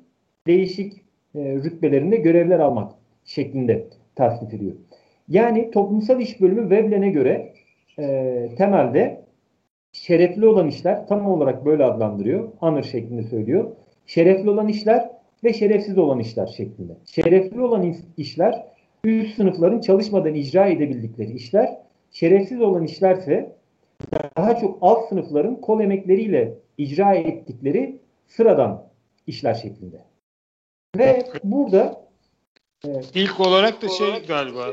değişik 0.48 0.94
e, 1.36 1.40
rütbelerinde 1.56 2.16
görevler 2.16 2.60
almak 2.60 2.92
şeklinde 3.26 3.88
tasnif 4.16 4.54
ediyor. 4.54 4.76
Yani 5.28 5.72
toplumsal 5.72 6.22
iş 6.22 6.42
bölümü 6.42 6.70
Veblen'e 6.70 7.10
göre 7.10 7.54
e, 8.00 8.50
temelde 8.58 9.22
şerefli 9.92 10.48
olan 10.48 10.68
işler 10.68 11.08
tam 11.08 11.26
olarak 11.26 11.66
böyle 11.66 11.84
adlandırıyor. 11.84 12.50
Honor 12.60 12.84
şeklinde 12.84 13.24
söylüyor. 13.24 13.72
Şerefli 14.06 14.50
olan 14.50 14.68
işler 14.68 15.10
ve 15.44 15.54
şerefsiz 15.54 15.98
olan 15.98 16.20
işler 16.20 16.48
şeklinde. 16.48 16.98
Şerefli 17.06 17.62
olan 17.62 17.96
işler 18.18 18.66
üst 19.04 19.36
sınıfların 19.36 19.82
çalışmadan 19.82 20.34
icra 20.34 20.68
edebildikleri 20.68 21.34
işler. 21.34 21.78
Şerefsiz 22.12 22.62
olan 22.62 22.84
işlerse 22.84 23.56
daha 24.38 24.60
çok 24.60 24.78
alt 24.82 25.10
sınıfların 25.10 25.62
kol 25.62 25.82
emekleriyle 25.82 26.58
icra 26.78 27.16
ettikleri 27.16 28.00
sıradan 28.28 28.88
işler 29.28 29.54
şeklinde. 29.54 30.06
Ve 30.98 31.24
burada 31.44 32.08
e, 32.86 32.90
ilk 33.14 33.40
olarak 33.40 33.82
da 33.82 33.90
şey 33.90 34.26
galiba 34.28 34.68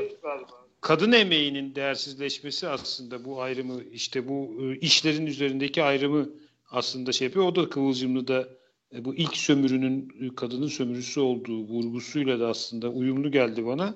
kadın 0.81 1.11
emeğinin 1.11 1.75
değersizleşmesi 1.75 2.67
aslında 2.67 3.25
bu 3.25 3.41
ayrımı 3.41 3.83
işte 3.91 4.27
bu 4.27 4.49
e, 4.61 4.75
işlerin 4.75 5.25
üzerindeki 5.25 5.83
ayrımı 5.83 6.29
aslında 6.71 7.11
şey 7.11 7.27
yapıyor. 7.27 7.45
O 7.45 7.55
da 7.55 7.69
Kıvılcımlı 7.69 8.27
da 8.27 8.41
e, 8.41 8.45
bu 8.93 9.15
ilk 9.15 9.37
sömürünün 9.37 10.29
kadının 10.35 10.67
sömürüsü 10.67 11.19
olduğu 11.19 11.59
vurgusuyla 11.59 12.39
da 12.39 12.47
aslında 12.47 12.89
uyumlu 12.89 13.31
geldi 13.31 13.65
bana. 13.65 13.95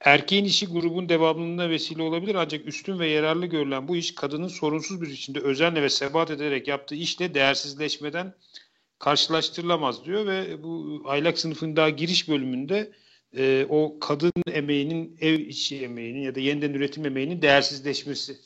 Erkeğin 0.00 0.44
işi 0.44 0.66
grubun 0.66 1.08
devamlılığına 1.08 1.70
vesile 1.70 2.02
olabilir 2.02 2.34
ancak 2.34 2.66
üstün 2.66 2.98
ve 2.98 3.08
yararlı 3.08 3.46
görülen 3.46 3.88
bu 3.88 3.96
iş 3.96 4.14
kadının 4.14 4.48
sorunsuz 4.48 5.02
bir 5.02 5.08
biçimde 5.08 5.40
özenle 5.40 5.82
ve 5.82 5.88
sebat 5.88 6.30
ederek 6.30 6.68
yaptığı 6.68 6.94
işle 6.94 7.34
değersizleşmeden 7.34 8.34
karşılaştırılamaz 8.98 10.04
diyor 10.04 10.26
ve 10.26 10.62
bu 10.62 11.02
aylak 11.06 11.38
sınıfın 11.38 11.76
daha 11.76 11.90
giriş 11.90 12.28
bölümünde 12.28 12.92
e, 13.36 13.66
o 13.68 13.98
kadın 14.00 14.32
emeğinin 14.52 15.16
ev 15.20 15.38
içi 15.38 15.80
emeğinin 15.80 16.20
ya 16.20 16.34
da 16.34 16.40
yeniden 16.40 16.74
üretim 16.74 17.06
emeğinin 17.06 17.42
değersizleşmesi. 17.42 18.36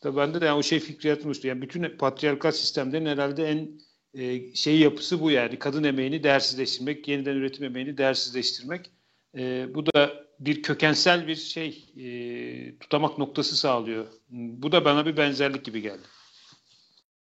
Tabii 0.00 0.16
bende 0.16 0.40
de 0.40 0.44
yani 0.44 0.58
o 0.58 0.62
şey 0.62 0.80
fikri 0.80 1.08
yatmıştı. 1.08 1.46
Yani 1.46 1.62
bütün 1.62 1.96
patriarkal 1.98 2.52
sistemlerin 2.52 3.06
herhalde 3.06 3.44
en 3.48 3.80
e, 4.14 4.54
şey 4.54 4.78
yapısı 4.78 5.20
bu 5.20 5.30
yani. 5.30 5.58
Kadın 5.58 5.84
emeğini 5.84 6.22
değersizleştirmek, 6.22 7.08
yeniden 7.08 7.36
üretim 7.36 7.64
emeğini 7.64 7.98
değersizleştirmek. 7.98 8.90
E, 9.38 9.74
bu 9.74 9.86
da 9.86 10.10
bir 10.40 10.62
kökensel 10.62 11.26
bir 11.26 11.34
şey 11.34 11.84
e, 11.96 12.78
tutamak 12.78 13.18
noktası 13.18 13.56
sağlıyor. 13.56 14.06
Bu 14.30 14.72
da 14.72 14.84
bana 14.84 15.06
bir 15.06 15.16
benzerlik 15.16 15.64
gibi 15.64 15.82
geldi. 15.82 16.02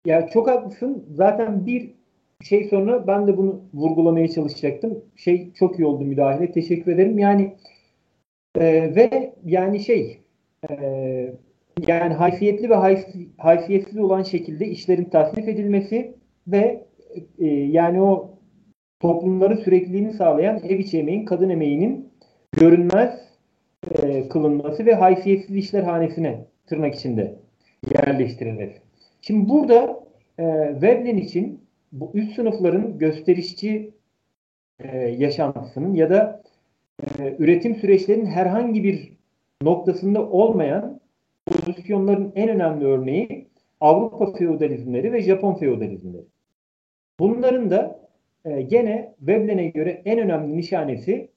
Ya 0.04 0.28
çok 0.28 0.48
haklısın. 0.48 1.06
Zaten 1.14 1.66
bir 1.66 1.90
şey 2.42 2.68
sonra 2.68 3.06
ben 3.06 3.26
de 3.26 3.36
bunu 3.36 3.62
vurgulamaya 3.74 4.28
çalışacaktım. 4.28 5.04
Şey 5.16 5.52
çok 5.52 5.78
iyi 5.78 5.86
oldu 5.86 6.04
müdahale. 6.04 6.52
Teşekkür 6.52 6.92
ederim. 6.92 7.18
Yani 7.18 7.56
e, 8.56 8.94
ve 8.94 9.34
yani 9.44 9.80
şey 9.80 10.20
e, 10.70 10.74
yani 11.86 12.14
hayfiyetli 12.14 12.70
ve 12.70 12.74
hayf, 12.74 13.04
hayfiyetsiz 13.38 13.98
olan 13.98 14.22
şekilde 14.22 14.66
işlerin 14.66 15.04
tasnif 15.04 15.48
edilmesi 15.48 16.19
ve 16.52 16.86
e, 17.38 17.46
yani 17.46 18.02
o 18.02 18.30
toplumların 19.00 19.56
sürekliliğini 19.56 20.12
sağlayan 20.12 20.60
ev 20.64 20.78
içi 20.78 20.98
emeğin, 20.98 21.24
kadın 21.24 21.48
emeğinin 21.48 22.10
görünmez 22.52 23.30
e, 24.02 24.28
kılınması 24.28 24.86
ve 24.86 24.94
hayfiyetsiz 24.94 25.56
işler 25.56 25.82
hanesine 25.82 26.44
tırnak 26.66 26.94
içinde 26.94 27.34
yerleştirilmesi. 27.94 28.80
Şimdi 29.20 29.48
burada 29.48 30.00
e, 30.38 30.44
Veblen 30.82 31.16
için 31.16 31.60
bu 31.92 32.10
üst 32.14 32.34
sınıfların 32.34 32.98
gösterişçi 32.98 33.90
e, 34.78 34.98
yaşantısının 34.98 35.94
ya 35.94 36.10
da 36.10 36.42
e, 37.18 37.36
üretim 37.38 37.74
süreçlerinin 37.74 38.26
herhangi 38.26 38.84
bir 38.84 39.12
noktasında 39.62 40.30
olmayan 40.30 41.00
pozisyonların 41.46 42.32
en 42.34 42.48
önemli 42.48 42.84
örneği 42.84 43.48
Avrupa 43.80 44.32
feodalizmleri 44.32 45.12
ve 45.12 45.22
Japon 45.22 45.54
feodalizmleri. 45.54 46.24
Bunların 47.20 47.70
da 47.70 48.00
e, 48.44 48.62
gene 48.62 49.14
Veblen'e 49.20 49.68
göre 49.68 50.02
en 50.04 50.18
önemli 50.18 50.56
nişanesi 50.56 51.28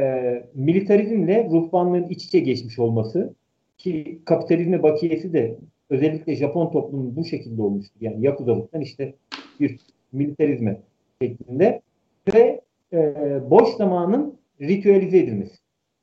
e, 0.00 0.44
militarizmle 0.54 1.48
ruhbanlığın 1.50 2.08
iç 2.08 2.24
içe 2.24 2.40
geçmiş 2.40 2.78
olması 2.78 3.34
ki 3.78 4.20
kapitalizme 4.24 4.82
bakiyesi 4.82 5.32
de 5.32 5.56
özellikle 5.90 6.36
Japon 6.36 6.70
toplumunun 6.70 7.16
bu 7.16 7.24
şekilde 7.24 7.62
olmuştu. 7.62 7.94
Yani 8.00 8.26
Yakuzalıktan 8.26 8.80
işte 8.80 9.14
bir 9.60 9.80
militarizme 10.12 10.80
şeklinde 11.22 11.82
ve 12.34 12.60
e, 12.92 13.14
boş 13.50 13.68
zamanın 13.68 14.38
ritüelize 14.60 15.18
edilmesi, 15.18 15.56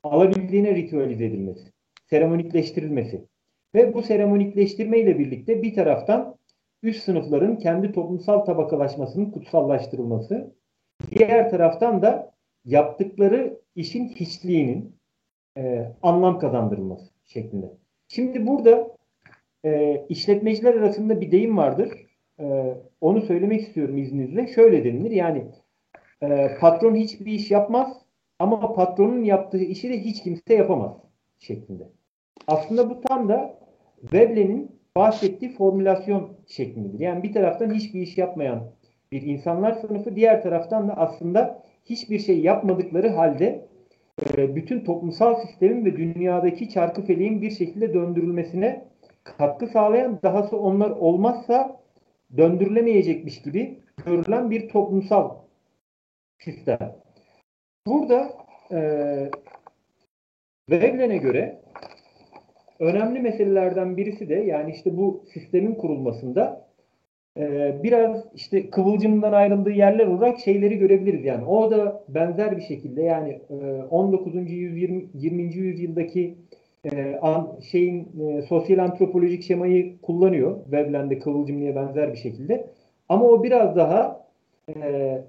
alabildiğine 0.04 0.76
ritüelize 0.76 1.26
edilmesi, 1.26 1.72
seremonikleştirilmesi 2.10 3.22
ve 3.76 3.94
bu 3.94 4.02
seremonikleştirme 4.02 5.00
ile 5.00 5.20
birlikte 5.20 5.64
bir 5.64 5.76
taraftan 5.76 6.37
üst 6.84 7.04
sınıfların 7.04 7.58
kendi 7.58 7.92
toplumsal 7.92 8.40
tabakalaşmasının 8.40 9.32
kutsallaştırılması, 9.32 10.56
diğer 11.12 11.50
taraftan 11.50 12.02
da 12.02 12.34
yaptıkları 12.66 13.60
işin 13.76 14.08
hiçliğinin 14.08 14.96
e, 15.58 15.92
anlam 16.02 16.40
kazandırılması 16.40 17.10
şeklinde. 17.26 17.74
Şimdi 18.08 18.48
burada 18.48 18.88
e, 19.66 20.02
işletmeciler 20.10 20.74
arasında 20.74 21.22
bir 21.22 21.32
deyim 21.32 21.58
vardır. 21.58 21.92
E, 22.40 22.78
onu 23.02 23.22
söylemek 23.22 23.62
istiyorum 23.62 23.98
izninizle. 23.98 24.48
Şöyle 24.48 24.84
denilir 24.84 25.12
yani 25.12 25.46
e, 26.22 26.58
patron 26.60 26.96
hiçbir 26.96 27.32
iş 27.32 27.52
yapmaz 27.52 28.02
ama 28.40 28.74
patronun 28.74 29.24
yaptığı 29.24 29.64
işi 29.64 29.90
de 29.90 30.00
hiç 30.00 30.24
kimse 30.24 30.54
yapamaz 30.54 30.94
şeklinde. 31.40 31.84
Aslında 32.48 32.90
bu 32.90 33.02
tam 33.02 33.30
da 33.30 33.60
Veblen'in 34.14 34.77
bahsettiği 34.98 35.54
formülasyon 35.54 36.30
şeklindedir. 36.48 37.00
Yani 37.00 37.24
bir 37.24 37.34
taraftan 37.34 37.74
hiçbir 37.74 38.02
iş 38.02 38.18
yapmayan 38.18 38.72
bir 39.12 39.22
insanlar 39.22 39.74
sınıfı, 39.74 40.16
diğer 40.16 40.44
taraftan 40.44 40.88
da 40.88 40.98
aslında 40.98 41.64
hiçbir 41.86 42.20
şey 42.20 42.40
yapmadıkları 42.40 43.10
halde 43.10 43.68
e, 44.38 44.56
bütün 44.56 44.80
toplumsal 44.84 45.36
sistemin 45.36 45.86
ve 45.86 45.98
dünyadaki 45.98 46.70
çarkı 46.70 47.06
feleğin 47.06 47.42
bir 47.42 47.52
şekilde 47.52 47.94
döndürülmesine 47.94 48.86
katkı 49.24 49.68
sağlayan, 49.68 50.20
dahası 50.24 50.58
onlar 50.58 50.90
olmazsa 50.90 51.80
döndürülemeyecekmiş 52.38 53.42
gibi 53.42 53.80
görülen 54.06 54.52
bir 54.52 54.70
toplumsal 54.70 55.36
sistem. 56.40 56.96
Burada 57.88 58.32
e, 58.72 58.80
Veblen'e 60.70 61.18
göre 61.18 61.62
önemli 62.80 63.20
meselelerden 63.20 63.98
birisi 63.98 64.30
de 64.30 64.36
yani 64.36 64.72
işte 64.72 64.98
bu 64.98 65.24
sistemin 65.34 65.76
kurulmasında 65.76 66.68
e, 67.38 67.76
biraz 67.84 68.26
işte 68.36 68.70
kıvılcımdan 68.70 69.34
ayrıldığı 69.34 69.72
yerler 69.72 70.08
olarak 70.08 70.40
şeyleri 70.40 70.78
görebiliriz 70.78 71.26
yani. 71.26 71.46
O 71.46 71.72
da 71.72 72.04
benzer 72.10 72.58
bir 72.58 72.62
şekilde 72.62 73.02
yani 73.04 73.40
e, 73.50 73.56
19. 73.90 74.36
yüzyıl 74.52 75.02
20. 75.14 75.44
yüzyıldaki 75.44 76.36
e, 76.92 77.20
an, 77.22 77.60
şeyin 77.72 78.08
e, 78.28 78.42
sosyal 78.42 78.78
antropolojik 78.78 79.44
şemayı 79.44 80.02
kullanıyor. 80.02 80.58
Veblen'de 80.72 81.20
kıvılcımlıya 81.20 81.76
benzer 81.76 82.12
bir 82.12 82.18
şekilde. 82.18 82.68
Ama 83.10 83.26
o 83.26 83.44
biraz 83.44 83.76
daha 83.76 84.28
e, 84.76 85.22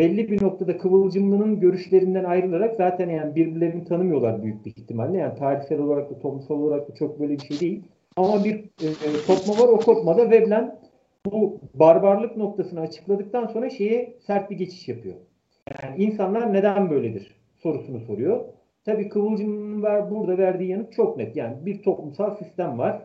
belli 0.00 0.30
bir 0.30 0.42
noktada 0.42 0.78
kıvılcımlının 0.78 1.60
görüşlerinden 1.60 2.24
ayrılarak 2.24 2.74
zaten 2.76 3.10
yani 3.10 3.34
birbirlerini 3.34 3.84
tanımıyorlar 3.84 4.42
büyük 4.42 4.64
bir 4.64 4.70
ihtimalle. 4.70 5.18
Yani 5.18 5.38
tarihsel 5.38 5.80
olarak 5.80 6.10
da 6.10 6.18
toplumsal 6.18 6.54
olarak 6.54 6.88
da 6.88 6.94
çok 6.94 7.20
böyle 7.20 7.32
bir 7.32 7.42
şey 7.42 7.60
değil. 7.60 7.82
Ama 8.16 8.44
bir 8.44 8.54
e, 8.54 8.86
kopma 9.26 9.64
var. 9.64 9.68
O 9.68 9.78
kopmada 9.78 10.30
Veblen 10.30 10.78
bu 11.26 11.60
barbarlık 11.74 12.36
noktasını 12.36 12.80
açıkladıktan 12.80 13.46
sonra 13.46 13.70
şeye 13.70 14.14
sert 14.26 14.50
bir 14.50 14.56
geçiş 14.56 14.88
yapıyor. 14.88 15.14
Yani 15.82 16.04
insanlar 16.04 16.52
neden 16.52 16.90
böyledir 16.90 17.34
sorusunu 17.58 18.00
soruyor. 18.00 18.44
Tabii 18.84 19.08
Kıvılcım'ın 19.08 19.82
ver, 19.82 20.10
burada 20.10 20.38
verdiği 20.38 20.70
yanıt 20.70 20.92
çok 20.92 21.16
net. 21.16 21.36
Yani 21.36 21.66
bir 21.66 21.82
toplumsal 21.82 22.36
sistem 22.36 22.78
var. 22.78 23.02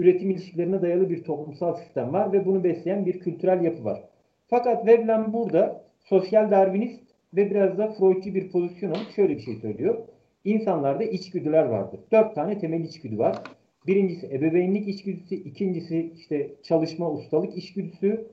Üretim 0.00 0.30
ilişkilerine 0.30 0.82
dayalı 0.82 1.10
bir 1.10 1.24
toplumsal 1.24 1.74
sistem 1.74 2.12
var 2.12 2.32
ve 2.32 2.46
bunu 2.46 2.64
besleyen 2.64 3.06
bir 3.06 3.20
kültürel 3.20 3.64
yapı 3.64 3.84
var. 3.84 4.04
Fakat 4.48 4.86
Veblen 4.86 5.32
burada 5.32 5.84
sosyal 6.04 6.50
darwinist 6.50 7.00
ve 7.34 7.50
biraz 7.50 7.78
da 7.78 7.92
Freudçi 7.92 8.34
bir 8.34 8.50
pozisyon 8.50 8.90
alıp 8.90 9.10
şöyle 9.16 9.36
bir 9.36 9.42
şey 9.42 9.56
söylüyor. 9.56 9.98
İnsanlarda 10.44 11.04
içgüdüler 11.04 11.64
vardır. 11.64 12.00
Dört 12.12 12.34
tane 12.34 12.58
temel 12.58 12.80
içgüdü 12.80 13.18
var. 13.18 13.42
Birincisi 13.86 14.26
ebeveynlik 14.26 14.88
içgüdüsü, 14.88 15.34
ikincisi 15.34 16.12
işte 16.16 16.50
çalışma 16.62 17.12
ustalık 17.12 17.56
içgüdüsü, 17.56 18.26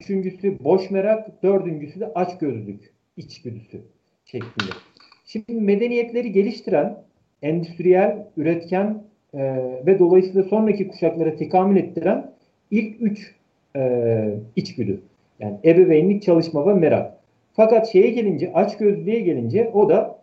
üçüncüsü 0.00 0.64
boş 0.64 0.90
merak, 0.90 1.42
dördüncüsü 1.42 2.00
de 2.00 2.06
açgözlülük 2.06 2.92
içgüdüsü 3.16 3.80
şeklinde. 4.24 4.72
Şimdi 5.26 5.52
medeniyetleri 5.52 6.32
geliştiren, 6.32 7.02
endüstriyel, 7.42 8.26
üretken 8.36 9.02
e, 9.34 9.38
ve 9.86 9.98
dolayısıyla 9.98 10.42
sonraki 10.42 10.88
kuşaklara 10.88 11.36
tekamül 11.36 11.76
ettiren 11.76 12.32
ilk 12.70 13.02
üç 13.02 13.34
e, 13.76 14.34
içgüdü. 14.56 15.00
Yani 15.38 15.58
ebeveynlik, 15.64 16.22
çalışma 16.22 16.66
ve 16.66 16.74
merak. 16.74 17.14
Fakat 17.52 17.88
şeye 17.88 18.10
gelince, 18.10 18.52
açgözlülüğe 18.52 19.20
gelince 19.20 19.70
o 19.74 19.88
da 19.88 20.18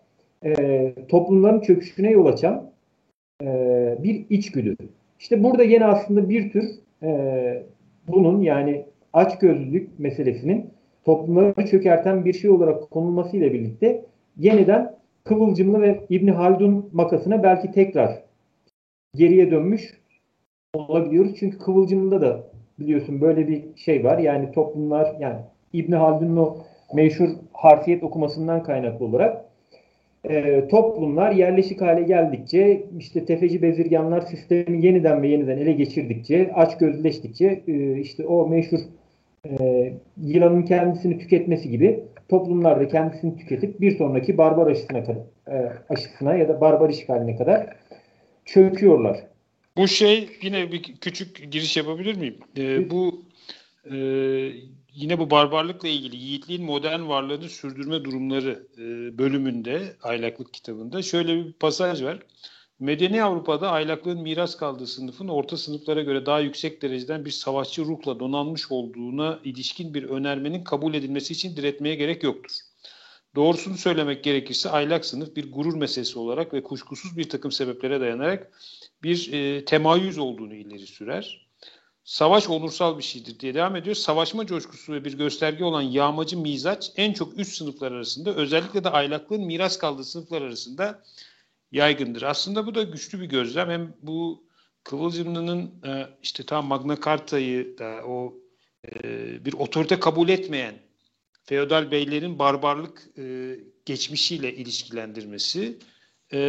e, 0.45 0.93
toplumların 1.07 1.59
çöküşüne 1.59 2.11
yol 2.11 2.25
açan 2.25 2.71
e, 3.43 3.47
bir 4.03 4.25
içgüdü. 4.29 4.75
İşte 5.19 5.43
burada 5.43 5.63
yine 5.63 5.85
aslında 5.85 6.29
bir 6.29 6.51
tür 6.51 6.65
e, 7.03 7.63
bunun 8.07 8.41
yani 8.41 8.85
açgözlülük 9.13 9.99
meselesinin 9.99 10.69
toplumları 11.05 11.67
çökerten 11.67 12.25
bir 12.25 12.33
şey 12.33 12.49
olarak 12.49 12.91
konulmasıyla 12.91 13.53
birlikte 13.53 14.05
yeniden 14.37 14.95
Kıvılcımlı 15.23 15.81
ve 15.81 16.05
İbni 16.09 16.31
Haldun 16.31 16.89
makasına 16.93 17.43
belki 17.43 17.71
tekrar 17.71 18.23
geriye 19.15 19.51
dönmüş 19.51 20.01
olabiliyoruz. 20.73 21.35
Çünkü 21.39 21.57
Kıvılcım'da 21.57 22.21
da 22.21 22.43
biliyorsun 22.79 23.21
böyle 23.21 23.47
bir 23.47 23.63
şey 23.75 24.03
var. 24.03 24.17
Yani 24.17 24.51
toplumlar 24.51 25.15
yani 25.19 25.37
İbni 25.73 25.95
Haldun'un 25.95 26.37
o 26.37 26.57
meşhur 26.93 27.29
harfiyet 27.53 28.03
okumasından 28.03 28.63
kaynaklı 28.63 29.05
olarak 29.05 29.45
e, 30.29 30.67
toplumlar 30.67 31.31
yerleşik 31.31 31.81
hale 31.81 32.03
geldikçe 32.03 32.83
işte 32.99 33.25
tefeci 33.25 33.61
bezirganlar 33.61 34.21
sistemi 34.21 34.85
yeniden 34.85 35.21
ve 35.21 35.27
yeniden 35.27 35.57
ele 35.57 35.71
geçirdikçe 35.71 36.51
aç 36.53 36.77
gözleştikçe 36.77 37.61
e, 37.67 37.99
işte 37.99 38.27
o 38.27 38.47
meşhur 38.47 38.79
e, 39.49 39.93
yılanın 40.21 40.61
kendisini 40.61 41.17
tüketmesi 41.17 41.69
gibi 41.69 41.99
toplumlar 42.29 42.79
da 42.79 42.87
kendisini 42.87 43.37
tüketip 43.37 43.81
bir 43.81 43.97
sonraki 43.97 44.37
barbar 44.37 44.67
aşısına, 44.67 44.97
e, 45.47 45.71
aşısına 45.89 46.35
ya 46.35 46.49
da 46.49 46.61
barbar 46.61 46.89
işgaline 46.89 47.35
kadar 47.35 47.67
çöküyorlar. 48.45 49.17
Bu 49.77 49.87
şey 49.87 50.37
yine 50.41 50.71
bir 50.71 50.83
küçük 50.83 51.51
giriş 51.51 51.77
yapabilir 51.77 52.15
miyim? 52.15 52.39
Ee, 52.57 52.89
bu 52.89 53.25
e, 53.91 53.95
yine 54.93 55.19
bu 55.19 55.29
barbarlıkla 55.29 55.87
ilgili 55.87 56.15
yiğitliğin 56.15 56.63
modern 56.63 57.07
varlığını 57.07 57.49
sürdürme 57.49 58.03
durumları 58.03 58.67
e, 58.77 59.17
bölümünde 59.17 59.95
aylaklık 60.01 60.53
kitabında 60.53 61.01
şöyle 61.01 61.45
bir 61.45 61.53
pasaj 61.53 62.03
var. 62.03 62.19
Medeni 62.79 63.23
Avrupa'da 63.23 63.71
aylaklığın 63.71 64.21
miras 64.21 64.57
kaldığı 64.57 64.87
sınıfın 64.87 65.27
orta 65.27 65.57
sınıflara 65.57 66.01
göre 66.01 66.25
daha 66.25 66.39
yüksek 66.39 66.81
dereceden 66.81 67.25
bir 67.25 67.31
savaşçı 67.31 67.85
ruhla 67.85 68.19
donanmış 68.19 68.71
olduğuna 68.71 69.39
ilişkin 69.43 69.93
bir 69.93 70.03
önermenin 70.03 70.63
kabul 70.63 70.93
edilmesi 70.93 71.33
için 71.33 71.55
diretmeye 71.55 71.95
gerek 71.95 72.23
yoktur. 72.23 72.51
Doğrusunu 73.35 73.77
söylemek 73.77 74.23
gerekirse 74.23 74.69
aylak 74.69 75.05
sınıf 75.05 75.35
bir 75.35 75.51
gurur 75.51 75.75
meselesi 75.75 76.19
olarak 76.19 76.53
ve 76.53 76.63
kuşkusuz 76.63 77.17
bir 77.17 77.29
takım 77.29 77.51
sebeplere 77.51 78.01
dayanarak 78.01 78.51
bir 79.03 79.33
e, 79.33 79.65
temayüz 79.65 80.17
olduğunu 80.17 80.55
ileri 80.55 80.87
sürer. 80.87 81.47
Savaş 82.03 82.49
onursal 82.49 82.97
bir 82.97 83.03
şeydir 83.03 83.39
diye 83.39 83.53
devam 83.53 83.75
ediyor. 83.75 83.95
Savaşma 83.95 84.45
coşkusu 84.45 84.93
ve 84.93 85.05
bir 85.05 85.17
gösterge 85.17 85.63
olan 85.63 85.81
yağmacı 85.81 86.37
mizaç 86.37 86.91
en 86.95 87.13
çok 87.13 87.39
üst 87.39 87.57
sınıflar 87.57 87.91
arasında 87.91 88.35
özellikle 88.35 88.83
de 88.83 88.89
aylaklığın 88.89 89.45
miras 89.45 89.77
kaldığı 89.77 90.03
sınıflar 90.03 90.41
arasında 90.41 91.03
yaygındır. 91.71 92.21
Aslında 92.21 92.67
bu 92.67 92.75
da 92.75 92.83
güçlü 92.83 93.21
bir 93.21 93.25
gözlem. 93.25 93.69
Hem 93.69 93.93
bu 94.01 94.45
Kıvılcımlı'nın 94.83 95.83
e, 95.85 96.07
işte 96.23 96.43
tam 96.43 96.65
Magna 96.65 96.97
Carta'yı 97.05 97.77
da 97.77 98.01
o 98.07 98.33
e, 98.85 99.45
bir 99.45 99.53
otorite 99.53 99.99
kabul 99.99 100.29
etmeyen 100.29 100.84
feodal 101.45 101.91
beylerin 101.91 102.39
barbarlık 102.39 103.09
e, 103.17 103.55
geçmişiyle 103.85 104.55
ilişkilendirmesi 104.55 105.79
e, 106.31 106.39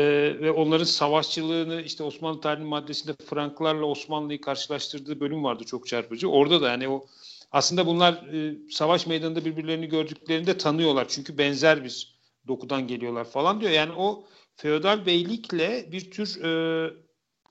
ve 0.40 0.50
onların 0.50 0.84
savaşçılığını 0.84 1.82
işte 1.82 2.04
Osmanlı 2.04 2.40
tarihinin 2.40 2.68
maddesinde 2.68 3.12
Franklarla 3.26 3.86
Osmanlı'yı 3.86 4.40
karşılaştırdığı 4.40 5.20
bölüm 5.20 5.44
vardı 5.44 5.64
çok 5.64 5.86
çarpıcı. 5.86 6.30
Orada 6.30 6.62
da 6.62 6.70
yani 6.70 6.88
o 6.88 7.06
aslında 7.52 7.86
bunlar 7.86 8.12
e, 8.12 8.56
savaş 8.70 9.06
meydanında 9.06 9.44
birbirlerini 9.44 9.86
gördüklerinde 9.86 10.58
tanıyorlar. 10.58 11.08
Çünkü 11.08 11.38
benzer 11.38 11.84
bir 11.84 12.16
dokudan 12.48 12.86
geliyorlar 12.88 13.24
falan 13.24 13.60
diyor. 13.60 13.72
Yani 13.72 13.92
o 13.92 14.26
feodal 14.56 15.06
beylikle 15.06 15.92
bir 15.92 16.10
tür 16.10 16.44
e, 16.44 16.90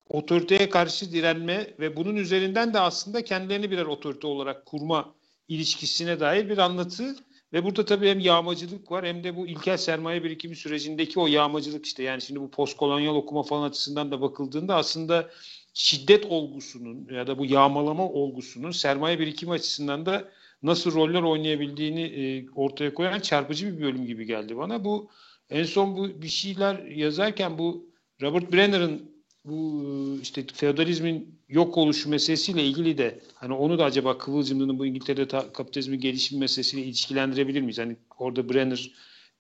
otoriteye 0.10 0.70
karşı 0.70 1.12
direnme 1.12 1.74
ve 1.80 1.96
bunun 1.96 2.16
üzerinden 2.16 2.74
de 2.74 2.80
aslında 2.80 3.24
kendilerini 3.24 3.72
birer 3.72 3.86
otorite 3.86 4.28
olarak 4.28 4.66
kurma 4.66 5.16
ilişkisine 5.48 6.20
dair 6.20 6.50
bir 6.50 6.58
anlatı 6.58 7.16
ve 7.54 7.64
burada 7.64 7.86
tabii 7.86 8.10
hem 8.10 8.20
yağmacılık 8.20 8.92
var 8.92 9.06
hem 9.06 9.24
de 9.24 9.36
bu 9.36 9.48
ilkel 9.48 9.78
sermaye 9.78 10.24
birikimi 10.24 10.56
sürecindeki 10.56 11.20
o 11.20 11.28
yağmacılık 11.28 11.86
işte 11.86 12.04
yani 12.04 12.22
şimdi 12.22 12.40
bu 12.40 12.52
postkolonyal 12.52 13.16
okuma 13.16 13.44
falan 13.44 13.70
açısından 13.70 14.12
da 14.12 14.22
bakıldığında 14.22 14.76
aslında 14.76 15.30
şiddet 15.74 16.26
olgusunun 16.26 17.08
ya 17.12 17.28
da 17.28 17.38
bu 17.38 17.46
yağmalama 17.46 18.10
olgusunun 18.10 18.72
sermaye 18.72 19.20
birikimi 19.20 19.52
açısından 19.52 20.06
da 20.06 20.32
nasıl 20.64 20.94
roller 20.94 21.22
oynayabildiğini 21.22 22.02
e, 22.02 22.50
ortaya 22.56 22.94
koyan 22.94 23.20
çarpıcı 23.20 23.78
bir 23.78 23.82
bölüm 23.82 24.06
gibi 24.06 24.26
geldi 24.26 24.58
bana. 24.58 24.86
Bu 24.86 25.10
en 25.50 25.64
son 25.64 25.98
bu 25.98 26.22
bir 26.22 26.28
şeyler 26.28 26.84
yazarken 26.84 27.58
bu 27.58 27.90
Robert 28.22 28.54
Brenner'ın 28.54 29.15
bu 29.46 30.20
işte 30.22 30.46
feodalizmin 30.54 31.40
yok 31.50 31.78
oluşu 31.78 32.10
meselesiyle 32.10 32.64
ilgili 32.64 32.98
de 32.98 33.20
hani 33.36 33.54
onu 33.54 33.80
da 33.80 33.86
acaba 33.86 34.18
Kıvılcımlı'nın 34.18 34.80
bu 34.80 34.86
İngiltere'de 34.86 35.28
ta, 35.28 35.54
kapitalizmin 35.54 36.00
gelişim 36.00 36.40
meselesiyle 36.40 36.86
ilişkilendirebilir 36.86 37.62
miyiz? 37.62 37.80
Hani 37.80 37.98
orada 38.20 38.50
Brenner 38.50 38.92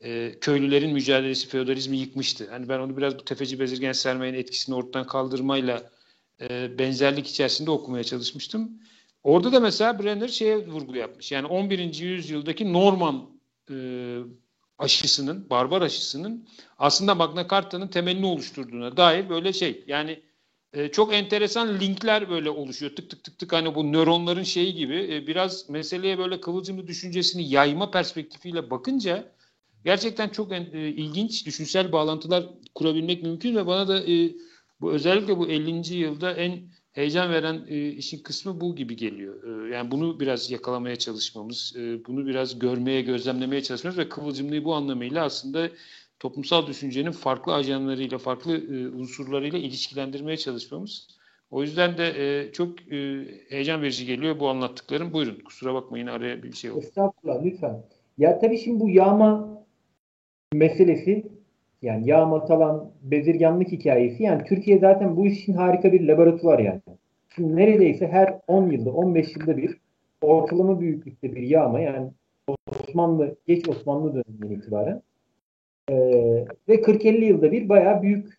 e, 0.01 0.33
köylülerin 0.41 0.93
mücadelesi 0.93 1.47
feodalizmi 1.47 1.97
yıkmıştı. 1.97 2.47
Hani 2.49 2.69
ben 2.69 2.79
onu 2.79 2.97
biraz 2.97 3.17
bu 3.19 3.25
tefeci 3.25 3.59
bezirgen 3.59 3.91
sermayenin 3.91 4.37
etkisini 4.37 4.75
ortadan 4.75 5.07
kaldırmayla 5.07 5.91
e, 6.41 6.79
benzerlik 6.79 7.27
içerisinde 7.27 7.71
okumaya 7.71 8.03
çalışmıştım. 8.03 8.71
Orada 9.23 9.51
da 9.51 9.59
mesela 9.59 10.03
Brenner 10.03 10.27
şeye 10.27 10.67
vurgu 10.67 10.95
yapmış. 10.95 11.31
Yani 11.31 11.47
11. 11.47 11.99
yüzyıldaki 11.99 12.73
Norman 12.73 13.29
e, 13.71 13.75
aşısının, 14.77 15.49
barbar 15.49 15.81
aşısının 15.81 16.47
aslında 16.77 17.15
Magna 17.15 17.47
Carta'nın 17.47 17.87
temelini 17.87 18.25
oluşturduğuna 18.25 18.97
dair 18.97 19.29
böyle 19.29 19.53
şey. 19.53 19.83
Yani 19.87 20.21
e, 20.73 20.91
çok 20.91 21.13
enteresan 21.13 21.79
linkler 21.79 22.29
böyle 22.29 22.49
oluşuyor. 22.49 22.95
Tık 22.95 23.09
tık 23.09 23.23
tık 23.23 23.39
tık 23.39 23.53
hani 23.53 23.75
bu 23.75 23.91
nöronların 23.91 24.43
şeyi 24.43 24.75
gibi 24.75 25.09
e, 25.11 25.27
biraz 25.27 25.69
meseleye 25.69 26.17
böyle 26.17 26.41
kıvılcımlı 26.41 26.87
düşüncesini 26.87 27.49
yayma 27.49 27.91
perspektifiyle 27.91 28.69
bakınca 28.69 29.31
gerçekten 29.85 30.29
çok 30.29 30.51
en, 30.51 30.67
e, 30.73 30.87
ilginç 30.87 31.45
düşünsel 31.45 31.91
bağlantılar 31.91 32.45
kurabilmek 32.75 33.23
mümkün 33.23 33.55
ve 33.55 33.67
bana 33.67 33.87
da 33.87 34.11
e, 34.11 34.31
bu 34.81 34.91
özellikle 34.91 35.37
bu 35.37 35.47
50. 35.47 35.93
yılda 35.95 36.33
en 36.33 36.59
heyecan 36.95 37.31
veren 37.31 37.61
e, 37.67 37.87
işin 37.87 38.23
kısmı 38.23 38.61
bu 38.61 38.75
gibi 38.75 38.95
geliyor. 38.95 39.67
E, 39.69 39.75
yani 39.75 39.91
bunu 39.91 40.19
biraz 40.19 40.51
yakalamaya 40.51 40.95
çalışmamız, 40.95 41.73
e, 41.77 42.05
bunu 42.05 42.25
biraz 42.25 42.59
görmeye, 42.59 43.01
gözlemlemeye 43.01 43.63
çalışmamız 43.63 43.97
ve 43.97 44.09
kıvılcımlığı 44.09 44.63
bu 44.63 44.73
anlamıyla 44.73 45.25
aslında 45.25 45.69
toplumsal 46.19 46.67
düşüncenin 46.67 47.11
farklı 47.11 47.53
ajanlarıyla, 47.53 48.17
farklı 48.17 48.57
e, 48.57 48.87
unsurlarıyla 48.87 49.59
ilişkilendirmeye 49.59 50.37
çalışmamız. 50.37 51.07
O 51.51 51.61
yüzden 51.61 51.97
de 51.97 52.13
e, 52.17 52.51
çok 52.51 52.91
e, 52.91 53.25
heyecan 53.49 53.81
verici 53.81 54.05
geliyor 54.05 54.39
bu 54.39 54.49
anlattıklarım. 54.49 55.13
Buyurun, 55.13 55.39
kusura 55.45 55.73
bakmayın 55.73 56.07
araya 56.07 56.43
bir 56.43 56.53
şey 56.53 56.71
oldu. 56.71 56.79
Estağfurullah, 56.79 57.45
lütfen. 57.45 57.83
Ya 58.17 58.39
tabii 58.39 58.57
şimdi 58.57 58.79
bu 58.79 58.89
yağma 58.89 59.63
meselesi 60.53 61.25
yani 61.85 62.09
yağma 62.09 62.45
talan 62.45 62.91
bezirganlık 63.01 63.71
hikayesi 63.71 64.23
yani 64.23 64.43
Türkiye 64.43 64.79
zaten 64.79 65.17
bu 65.17 65.25
iş 65.25 65.39
için 65.39 65.53
harika 65.53 65.93
bir 65.93 66.07
laboratuvar 66.07 66.59
yani. 66.59 66.81
Şimdi 67.35 67.55
neredeyse 67.55 68.07
her 68.07 68.39
10 68.47 68.69
yılda 68.69 68.91
15 68.91 69.35
yılda 69.35 69.57
bir 69.57 69.77
ortalama 70.21 70.79
büyüklükte 70.79 71.35
bir 71.35 71.41
yağma 71.41 71.79
yani 71.79 72.11
Osmanlı 72.81 73.35
geç 73.47 73.69
Osmanlı 73.69 74.13
döneminden 74.13 74.59
itibaren 74.59 75.01
e, 75.89 75.95
ve 76.69 76.75
40-50 76.75 77.25
yılda 77.25 77.51
bir 77.51 77.69
bayağı 77.69 78.01
büyük 78.01 78.37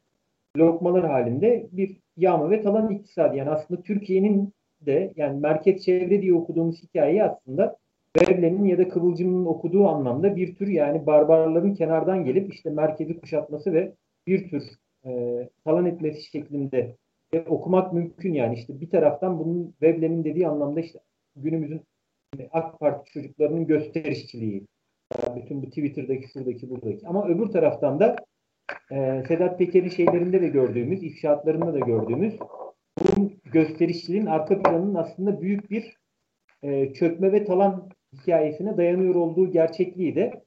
lokmalar 0.56 1.06
halinde 1.06 1.66
bir 1.72 1.96
yağma 2.16 2.50
ve 2.50 2.62
talan 2.62 2.90
iktisadı. 2.90 3.36
Yani 3.36 3.50
aslında 3.50 3.82
Türkiye'nin 3.82 4.52
de 4.80 5.12
yani 5.16 5.40
merkez 5.40 5.84
çevre 5.84 6.22
diye 6.22 6.34
okuduğumuz 6.34 6.82
hikayeyi 6.82 7.24
aslında 7.24 7.76
Veblen'in 8.16 8.64
ya 8.64 8.78
da 8.78 8.88
Kıvılcım'ın 8.88 9.46
okuduğu 9.46 9.88
anlamda 9.88 10.36
bir 10.36 10.56
tür 10.56 10.68
yani 10.68 11.06
barbarların 11.06 11.74
kenardan 11.74 12.24
gelip 12.24 12.54
işte 12.54 12.70
merkezi 12.70 13.20
kuşatması 13.20 13.72
ve 13.72 13.94
bir 14.26 14.50
tür 14.50 14.62
e, 15.04 15.10
talan 15.64 15.86
etmesi 15.86 16.22
şeklinde 16.22 16.96
e, 17.32 17.40
okumak 17.40 17.92
mümkün 17.92 18.32
yani. 18.32 18.54
İşte 18.54 18.80
bir 18.80 18.90
taraftan 18.90 19.38
bunun 19.38 19.74
Veblen'in 19.82 20.24
dediği 20.24 20.48
anlamda 20.48 20.80
işte 20.80 20.98
günümüzün 21.36 21.82
AK 22.52 22.80
Parti 22.80 23.12
çocuklarının 23.12 23.66
gösterişçiliği 23.66 24.66
bütün 25.36 25.62
bu 25.62 25.66
Twitter'daki 25.66 26.28
şuradaki 26.28 26.70
buradaki. 26.70 27.08
Ama 27.08 27.28
öbür 27.28 27.46
taraftan 27.46 28.00
da 28.00 28.16
e, 28.92 29.24
Sedat 29.28 29.58
Peker'in 29.58 29.88
şeylerinde 29.88 30.42
de 30.42 30.48
gördüğümüz 30.48 31.02
ifşaatlarında 31.02 31.74
da 31.74 31.78
gördüğümüz 31.78 32.34
bu 33.00 33.32
gösterişçiliğin 33.44 34.26
arka 34.26 34.62
planının 34.62 34.94
aslında 34.94 35.40
büyük 35.40 35.70
bir 35.70 35.96
e, 36.62 36.92
çökme 36.92 37.32
ve 37.32 37.44
talan 37.44 37.88
hikayesine 38.20 38.76
dayanıyor 38.76 39.14
olduğu 39.14 39.52
gerçekliği 39.52 40.14
de 40.16 40.44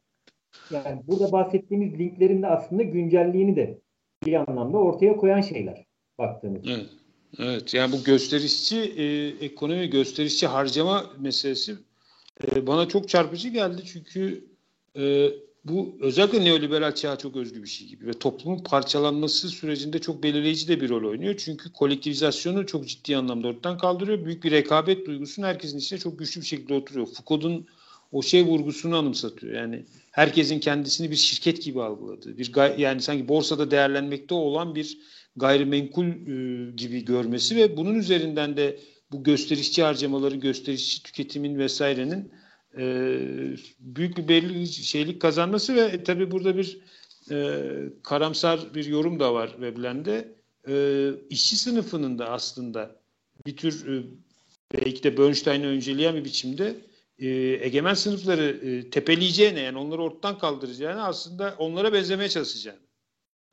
yani 0.72 1.02
burada 1.08 1.32
bahsettiğimiz 1.32 2.00
linklerin 2.00 2.42
de 2.42 2.48
aslında 2.48 2.84
güncelliğini 2.84 3.56
de 3.56 3.80
bir 4.26 4.34
anlamda 4.34 4.78
ortaya 4.78 5.18
koyan 5.18 5.42
şeyler 5.42 5.86
baktığımızda. 6.18 6.72
Evet. 6.72 6.90
Evet 7.40 7.74
yani 7.74 7.92
bu 7.92 8.04
gösterişçi 8.04 8.78
e, 8.80 9.28
ekonomi 9.46 9.90
gösterişçi 9.90 10.48
harcama 10.48 11.06
meselesi 11.20 11.76
e, 12.44 12.68
bana 12.68 12.88
çok 12.88 13.10
çarpıcı 13.10 13.50
geldi 13.50 13.82
çünkü 13.86 14.46
e, 14.96 15.30
bu 15.66 15.98
özellikle 16.02 16.46
neoliberal 16.46 16.96
çağa 16.96 17.18
çok 17.18 17.36
özgü 17.36 17.64
bir 17.64 17.68
şey 17.68 17.88
gibi 17.88 18.08
ve 18.08 18.14
toplumun 18.14 18.64
parçalanması 18.64 19.50
sürecinde 19.50 20.00
çok 20.00 20.24
belirleyici 20.24 20.68
de 20.68 20.82
bir 20.82 20.90
rol 20.90 21.10
oynuyor. 21.10 21.36
Çünkü 21.38 21.74
kolektivizasyonu 21.74 22.66
çok 22.66 22.88
ciddi 22.88 23.18
anlamda 23.18 23.48
ortadan 23.48 23.78
kaldırıyor. 23.78 24.26
Büyük 24.26 24.44
bir 24.44 24.52
rekabet 24.52 25.08
duygusunu 25.08 25.46
herkesin 25.46 25.78
içine 25.78 26.00
çok 26.00 26.20
güçlü 26.20 26.42
bir 26.42 26.46
şekilde 26.46 26.74
oturuyor. 26.74 27.08
Foucault'un 27.08 27.68
o 28.12 28.22
şey 28.22 28.46
vurgusunu 28.46 28.98
anımsatıyor. 28.98 29.54
Yani 29.54 29.86
herkesin 30.12 30.60
kendisini 30.60 31.12
bir 31.12 31.16
şirket 31.16 31.64
gibi 31.64 31.82
algıladığı, 31.82 32.38
bir 32.38 32.78
yani 32.78 33.02
sanki 33.02 33.28
borsada 33.28 33.72
değerlenmekte 33.72 34.34
olan 34.34 34.76
bir 34.76 34.98
gayrimenkul 35.36 36.06
e, 36.06 36.72
gibi 36.72 37.06
görmesi 37.06 37.56
ve 37.56 37.78
bunun 37.78 37.96
üzerinden 37.96 38.58
de 38.58 38.80
bu 39.12 39.24
gösterişçi 39.24 39.84
harcamaları, 39.84 40.36
gösterişçi 40.36 41.04
tüketimin 41.04 41.58
vesairenin 41.58 42.32
e, 42.78 43.20
büyük 43.80 44.18
bir 44.18 44.28
belli 44.28 44.68
şeylik 44.68 45.22
kazanması 45.22 45.76
ve 45.76 45.82
e, 45.82 46.04
tabi 46.04 46.32
burada 46.32 46.58
bir 46.58 46.80
e, 47.32 47.64
karamsar 48.04 48.74
bir 48.76 48.86
yorum 48.86 49.20
da 49.20 49.34
var 49.34 49.56
Veblen'de. 49.62 50.36
E, 50.68 51.10
işçi 51.30 51.58
sınıfının 51.58 52.20
da 52.20 52.30
aslında 52.30 52.96
bir 53.46 53.58
tür 53.58 53.98
e, 53.98 54.04
belki 54.74 55.04
de 55.04 55.18
Bernstein'i 55.18 55.68
önceleyen 55.68 56.16
bir 56.16 56.26
biçimde 56.26 56.76
e, 57.20 57.28
egemen 57.62 57.94
sınıfları 57.94 58.46
e, 58.46 58.90
tepeleyeceğine 58.90 59.60
yani 59.60 59.78
onları 59.78 60.02
ortadan 60.02 60.38
kaldıracağını 60.40 61.04
aslında 61.06 61.56
onlara 61.58 61.94
benzemeye 61.94 62.30
çalışacağını 62.30 62.80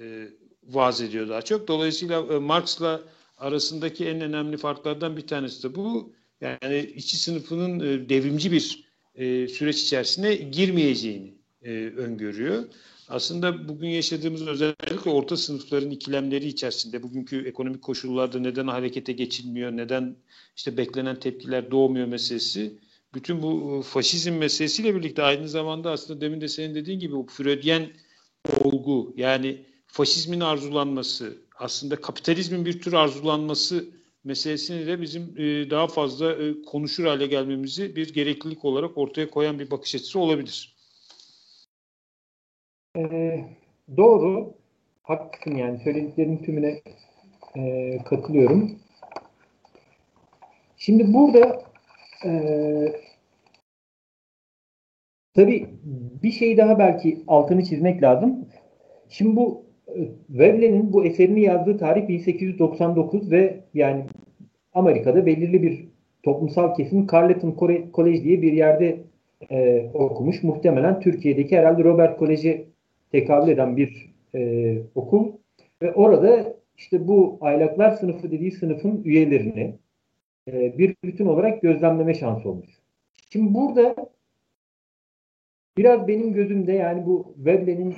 e, 0.00 0.28
vaaz 0.62 1.00
ediyor 1.00 1.28
daha 1.28 1.42
çok. 1.42 1.68
Dolayısıyla 1.68 2.26
e, 2.34 2.38
Marx'la 2.38 3.02
arasındaki 3.38 4.06
en 4.06 4.20
önemli 4.20 4.56
farklardan 4.56 5.16
bir 5.16 5.26
tanesi 5.26 5.62
de 5.62 5.74
bu. 5.74 6.12
Yani 6.40 6.80
işçi 6.80 7.16
sınıfının 7.16 7.80
e, 7.80 8.08
devrimci 8.08 8.52
bir 8.52 8.85
e, 9.16 9.48
süreç 9.48 9.82
içerisine 9.82 10.34
girmeyeceğini 10.34 11.34
e, 11.62 11.70
öngörüyor. 11.72 12.64
Aslında 13.08 13.68
bugün 13.68 13.88
yaşadığımız 13.88 14.46
özellikle 14.48 15.10
orta 15.10 15.36
sınıfların 15.36 15.90
ikilemleri 15.90 16.46
içerisinde 16.46 17.02
bugünkü 17.02 17.48
ekonomik 17.48 17.82
koşullarda 17.82 18.38
neden 18.38 18.66
harekete 18.66 19.12
geçilmiyor, 19.12 19.72
neden 19.72 20.16
işte 20.56 20.76
beklenen 20.76 21.20
tepkiler 21.20 21.70
doğmuyor 21.70 22.06
meselesi 22.06 22.78
bütün 23.14 23.42
bu 23.42 23.78
e, 23.78 23.82
faşizm 23.82 24.32
meselesiyle 24.32 24.94
birlikte 24.94 25.22
aynı 25.22 25.48
zamanda 25.48 25.90
aslında 25.90 26.20
demin 26.20 26.40
de 26.40 26.48
senin 26.48 26.74
dediğin 26.74 26.98
gibi 26.98 27.12
bu 27.12 27.26
Freudyen 27.26 27.88
olgu 28.60 29.14
yani 29.16 29.64
faşizmin 29.86 30.40
arzulanması 30.40 31.38
aslında 31.58 31.96
kapitalizmin 31.96 32.64
bir 32.66 32.80
tür 32.80 32.92
arzulanması 32.92 33.84
meselesini 34.26 34.86
de 34.86 35.00
bizim 35.00 35.34
e, 35.36 35.70
daha 35.70 35.86
fazla 35.86 36.32
e, 36.32 36.62
konuşur 36.62 37.04
hale 37.04 37.26
gelmemizi 37.26 37.96
bir 37.96 38.14
gereklilik 38.14 38.64
olarak 38.64 38.98
ortaya 38.98 39.30
koyan 39.30 39.58
bir 39.58 39.70
bakış 39.70 39.94
açısı 39.94 40.18
olabilir. 40.18 40.76
Ee, 42.96 43.44
doğru. 43.96 44.54
Haklısın 45.02 45.56
yani 45.56 45.78
söylediklerinin 45.78 46.42
tümüne 46.42 46.80
e, 47.56 47.98
katılıyorum. 48.04 48.78
Şimdi 50.76 51.14
burada 51.14 51.62
e, 52.24 52.32
tabii 55.34 55.68
bir 56.22 56.32
şey 56.32 56.56
daha 56.56 56.78
belki 56.78 57.24
altını 57.26 57.64
çizmek 57.64 58.02
lazım. 58.02 58.48
Şimdi 59.08 59.36
bu 59.36 59.65
Veblen'in 60.30 60.92
bu 60.92 61.04
eserini 61.04 61.40
yazdığı 61.40 61.78
tarih 61.78 62.08
1899 62.08 63.30
ve 63.30 63.60
yani 63.74 64.04
Amerika'da 64.74 65.26
belirli 65.26 65.62
bir 65.62 65.88
toplumsal 66.22 66.74
kesim 66.74 67.06
Carleton 67.06 67.56
College 67.94 68.24
diye 68.24 68.42
bir 68.42 68.52
yerde 68.52 69.00
e, 69.50 69.90
okumuş. 69.94 70.42
Muhtemelen 70.42 71.00
Türkiye'deki 71.00 71.58
herhalde 71.58 71.84
Robert 71.84 72.18
Kolej'e 72.18 72.64
tekabül 73.12 73.48
eden 73.48 73.76
bir 73.76 74.14
e, 74.34 74.78
okul. 74.94 75.32
Ve 75.82 75.92
orada 75.92 76.56
işte 76.76 77.08
bu 77.08 77.38
aylaklar 77.40 77.90
sınıfı 77.90 78.30
dediği 78.30 78.52
sınıfın 78.52 79.04
üyelerini 79.04 79.74
e, 80.48 80.78
bir 80.78 80.96
bütün 81.04 81.26
olarak 81.26 81.62
gözlemleme 81.62 82.14
şansı 82.14 82.48
olmuş. 82.48 82.68
Şimdi 83.30 83.54
burada 83.54 83.94
biraz 85.76 86.08
benim 86.08 86.32
gözümde 86.32 86.72
yani 86.72 87.06
bu 87.06 87.34
Veblen'in 87.38 87.94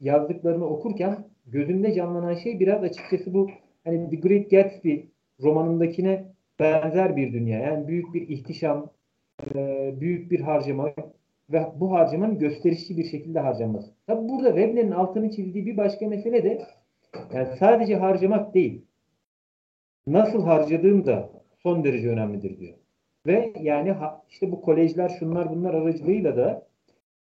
yazdıklarını 0.00 0.66
okurken 0.66 1.24
gözümde 1.46 1.94
canlanan 1.94 2.34
şey 2.34 2.60
biraz 2.60 2.82
açıkçası 2.82 3.34
bu 3.34 3.50
hani 3.84 4.10
The 4.10 4.16
Great 4.16 4.50
Gatsby 4.50 4.96
romanındakine 5.42 6.24
benzer 6.60 7.16
bir 7.16 7.32
dünya. 7.32 7.58
Yani 7.58 7.88
büyük 7.88 8.14
bir 8.14 8.28
ihtişam, 8.28 8.90
büyük 10.00 10.30
bir 10.30 10.40
harcama 10.40 10.92
ve 11.50 11.66
bu 11.76 11.92
harcamanın 11.92 12.38
gösterişli 12.38 12.96
bir 12.96 13.04
şekilde 13.04 13.40
harcanması. 13.40 13.90
Tabi 14.06 14.28
burada 14.28 14.56
Veblen'in 14.56 14.90
altını 14.90 15.30
çizdiği 15.30 15.66
bir 15.66 15.76
başka 15.76 16.08
mesele 16.08 16.44
de 16.44 16.62
yani 17.34 17.48
sadece 17.58 17.96
harcamak 17.96 18.54
değil. 18.54 18.84
Nasıl 20.06 20.42
harcadığım 20.42 21.06
da 21.06 21.30
son 21.62 21.84
derece 21.84 22.08
önemlidir 22.08 22.58
diyor. 22.58 22.74
Ve 23.26 23.52
yani 23.60 23.94
işte 24.28 24.52
bu 24.52 24.60
kolejler 24.60 25.08
şunlar 25.18 25.50
bunlar 25.50 25.74
aracılığıyla 25.74 26.36
da 26.36 26.67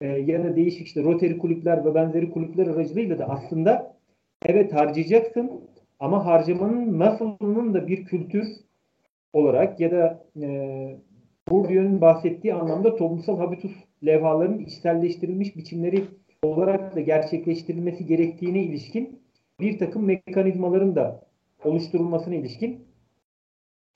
e, 0.01 0.07
ya 0.07 0.45
da 0.45 0.57
değişik 0.57 0.87
işte 0.87 1.03
Rotary 1.03 1.39
kulüpler 1.39 1.85
ve 1.85 1.95
benzeri 1.95 2.31
kulüpler 2.31 2.67
aracılığıyla 2.67 3.19
da 3.19 3.29
aslında 3.29 3.97
evet 4.47 4.73
harcayacaksın 4.73 5.51
ama 6.01 6.27
harcamanın 6.27 6.99
nasılının 6.99 7.75
da 7.75 7.87
bir 7.87 8.05
kültür 8.05 8.47
olarak 9.33 9.81
ya 9.81 9.91
da 9.91 10.25
e, 10.43 10.99
Bourdieu'nun 11.51 12.01
bahsettiği 12.01 12.55
anlamda 12.55 12.97
toplumsal 12.97 13.39
habitus 13.39 13.73
levhalarının 14.07 14.59
içselleştirilmiş 14.59 15.57
biçimleri 15.57 16.05
olarak 16.43 16.97
da 16.97 17.01
gerçekleştirilmesi 17.01 18.07
gerektiğine 18.07 18.63
ilişkin 18.63 19.21
bir 19.61 19.79
takım 19.79 20.05
mekanizmaların 20.05 20.97
da 20.97 21.23
oluşturulmasına 21.65 22.35
ilişkin 22.35 22.85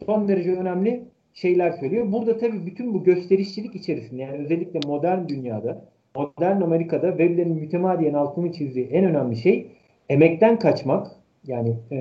son 0.07 0.29
derece 0.29 0.53
önemli 0.53 1.05
şeyler 1.33 1.73
söylüyor. 1.73 2.13
Burada 2.13 2.39
tabii 2.39 2.67
bütün 2.67 2.95
bu 2.95 3.05
gösterişçilik 3.05 3.75
içerisinde 3.75 4.23
yani 4.23 4.45
özellikle 4.45 4.81
modern 4.87 5.29
dünyada, 5.29 5.89
modern 6.17 6.61
Amerika'da 6.61 7.19
Veblen'in 7.19 7.57
mütemadiyen 7.57 8.15
altını 8.15 8.53
çizdiği 8.53 8.87
en 8.87 9.05
önemli 9.05 9.37
şey 9.37 9.67
emekten 10.09 10.59
kaçmak. 10.59 11.07
Yani 11.47 11.77
e, 11.93 11.99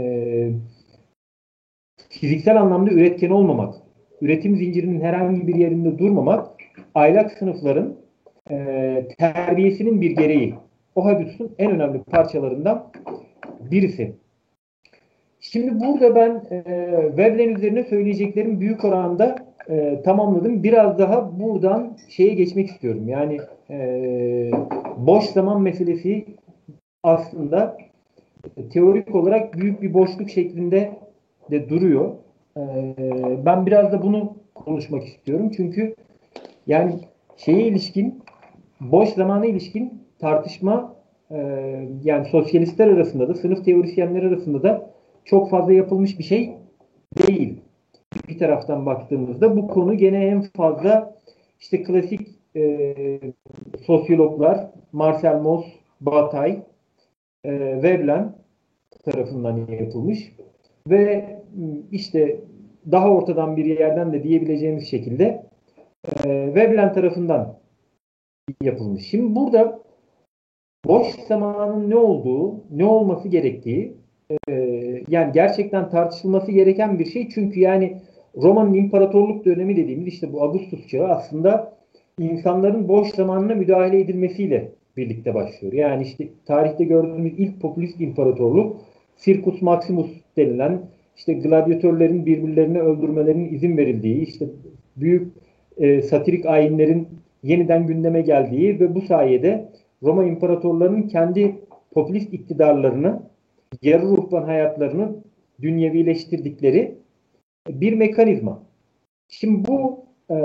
fiziksel 2.10 2.62
anlamda 2.62 2.92
üretken 2.92 3.30
olmamak, 3.30 3.74
üretim 4.22 4.58
zincirinin 4.58 5.02
herhangi 5.02 5.48
bir 5.48 5.56
yerinde 5.56 5.98
durmamak, 5.98 6.48
aylak 6.96 7.32
sınıfların 7.32 7.96
e, 8.52 9.08
terbiyesinin 9.18 10.02
bir 10.02 10.12
gereği. 10.12 10.56
O 10.96 11.06
habitusun 11.06 11.56
en 11.58 11.72
önemli 11.72 12.04
parçalarından 12.04 12.92
birisi. 13.72 14.16
Şimdi 15.40 15.80
burada 15.80 16.16
ben 16.16 16.44
e, 16.52 16.64
Veblen 17.18 17.56
üzerine 17.56 17.84
söyleyeceklerim 17.84 18.60
büyük 18.60 18.86
oranda 18.86 19.53
e, 19.70 20.02
tamamladım. 20.06 20.64
Biraz 20.64 21.00
daha 21.00 21.40
buradan 21.40 21.98
şeye 22.10 22.34
geçmek 22.34 22.70
istiyorum. 22.70 23.08
Yani 23.08 23.40
e, 23.70 24.52
boş 24.98 25.24
zaman 25.24 25.62
meselesi 25.62 26.26
aslında 27.04 27.78
teorik 28.74 29.16
olarak 29.16 29.54
büyük 29.54 29.82
bir 29.82 29.94
boşluk 29.94 30.30
şeklinde 30.30 30.92
de 31.52 31.70
duruyor. 31.70 32.12
Ee, 32.58 32.96
ben 33.46 33.66
biraz 33.66 33.92
da 33.92 34.02
bunu 34.02 34.36
konuşmak 34.56 35.04
istiyorum. 35.04 35.52
Çünkü 35.56 35.96
yani 36.68 37.00
şeye 37.38 37.68
ilişkin, 37.68 38.24
boş 38.82 39.10
zamana 39.10 39.46
ilişkin 39.46 40.04
tartışma 40.20 40.96
e, 41.32 41.38
yani 42.04 42.28
sosyalistler 42.28 42.88
arasında 42.88 43.30
da, 43.30 43.34
sınıf 43.34 43.66
teorisyenler 43.66 44.24
arasında 44.24 44.64
da 44.64 44.90
çok 45.26 45.50
fazla 45.50 45.74
yapılmış 45.74 46.20
bir 46.20 46.24
şey 46.24 46.54
değil. 47.28 47.62
Bir 48.28 48.40
taraftan 48.40 48.86
baktığımızda 48.86 49.58
bu 49.58 49.68
konu 49.68 49.98
gene 49.98 50.26
en 50.26 50.42
fazla 50.42 51.16
işte 51.60 51.84
klasik 51.84 52.28
e, 52.56 52.96
sosyologlar 53.86 54.70
Marcel 54.92 55.36
Mauss, 55.42 55.66
Bataille, 56.02 56.64
e, 57.44 57.52
Veblen 57.84 58.36
tarafından 59.06 59.68
yapılmış 59.80 60.32
ve 60.88 61.40
işte 61.92 62.40
daha 62.92 63.10
ortadan 63.10 63.58
bir 63.58 63.66
yerden 63.66 64.14
de 64.14 64.24
diyebileceğimiz 64.24 64.88
şekilde 64.88 65.46
e, 66.26 66.56
Veblen 66.56 66.94
tarafından 66.94 67.60
yapılmış. 68.62 69.08
Şimdi 69.08 69.36
burada 69.36 69.80
boş 70.86 71.08
zamanın 71.28 71.90
ne 71.90 71.96
olduğu, 71.96 72.64
ne 72.72 72.86
olması 72.86 73.28
gerektiği 73.28 73.98
e, 74.50 74.54
yani 75.08 75.32
gerçekten 75.34 75.90
tartışılması 75.90 76.52
gereken 76.52 77.00
bir 77.00 77.06
şey. 77.06 77.30
Çünkü 77.30 77.60
yani 77.60 77.98
Roma'nın 78.38 78.74
imparatorluk 78.74 79.46
dönemi 79.46 79.76
dediğimiz 79.78 80.08
işte 80.08 80.34
bu 80.34 80.44
Augustus 80.44 80.88
çağı 80.88 81.08
aslında 81.08 81.74
insanların 82.20 82.88
boş 82.88 83.10
zamanına 83.10 83.56
müdahale 83.56 84.00
edilmesiyle 84.00 84.72
birlikte 84.98 85.34
başlıyor. 85.34 85.74
Yani 85.74 86.04
işte 86.04 86.28
tarihte 86.46 86.84
gördüğümüz 86.84 87.34
ilk 87.38 87.62
popülist 87.62 88.02
imparatorluk 88.02 88.78
Circus 89.18 89.62
Maximus 89.62 90.12
denilen 90.38 90.82
işte 91.18 91.34
gladyatörlerin 91.34 92.26
birbirlerini 92.26 92.82
öldürmelerinin 92.82 93.54
izin 93.54 93.78
verildiği, 93.78 94.22
işte 94.22 94.46
büyük 94.98 95.34
e, 95.78 96.02
satirik 96.02 96.46
ayinlerin 96.46 97.08
yeniden 97.44 97.88
gündeme 97.88 98.22
geldiği 98.22 98.80
ve 98.80 98.96
bu 98.96 99.02
sayede 99.02 99.70
Roma 100.04 100.24
imparatorlarının 100.24 101.02
kendi 101.02 101.56
popülist 101.94 102.34
iktidarlarını, 102.34 103.22
yarı 103.82 104.04
ruhban 104.04 104.44
hayatlarını 104.44 105.16
dünyevileştirdikleri 105.62 106.98
bir 107.70 107.94
mekanizma. 107.94 108.64
Şimdi 109.30 109.68
bu 109.68 110.06
e, 110.32 110.38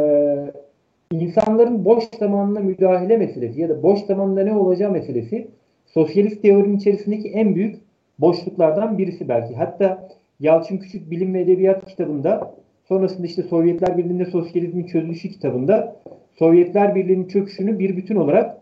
insanların 1.13 1.85
boş 1.85 2.05
zamanına 2.19 2.61
müdahale 2.61 3.17
meselesi 3.17 3.61
ya 3.61 3.69
da 3.69 3.83
boş 3.83 4.01
zamanda 4.01 4.45
ne 4.45 4.55
olacağı 4.55 4.91
meselesi 4.91 5.49
sosyalist 5.87 6.43
teorinin 6.43 6.77
içerisindeki 6.77 7.29
en 7.29 7.55
büyük 7.55 7.77
boşluklardan 8.19 8.99
birisi 8.99 9.29
belki. 9.29 9.55
Hatta 9.55 10.09
Yalçın 10.41 10.79
Küçük 10.79 11.11
Bilim 11.11 11.35
ve 11.35 11.41
Edebiyat 11.41 11.87
kitabında 11.87 12.55
sonrasında 12.89 13.27
işte 13.27 13.43
Sovyetler 13.43 13.99
Birliği'nde 13.99 14.25
sosyalizmin 14.25 14.87
çözülüşü 14.87 15.29
kitabında 15.29 15.97
Sovyetler 16.39 16.95
Birliği'nin 16.95 17.29
çöküşünü 17.29 17.79
bir 17.79 17.97
bütün 17.97 18.17
olarak 18.17 18.57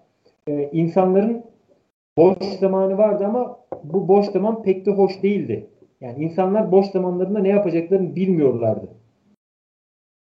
e, 0.48 0.70
insanların 0.72 1.44
boş 2.18 2.37
zamanı 2.61 2.98
vardı 2.98 3.26
ama 3.26 3.59
bu 3.92 4.09
boş 4.09 4.27
zaman 4.27 4.62
pek 4.62 4.87
de 4.87 4.90
hoş 4.90 5.22
değildi. 5.22 5.66
Yani 6.01 6.25
insanlar 6.25 6.72
boş 6.72 6.87
zamanlarında 6.87 7.38
ne 7.38 7.49
yapacaklarını 7.49 8.16
bilmiyorlardı. 8.16 8.88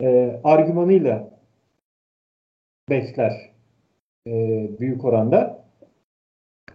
E, 0.01 0.39
argümanıyla 0.43 1.29
besler 2.89 3.51
e, 4.27 4.31
büyük 4.79 5.05
oranda. 5.05 5.65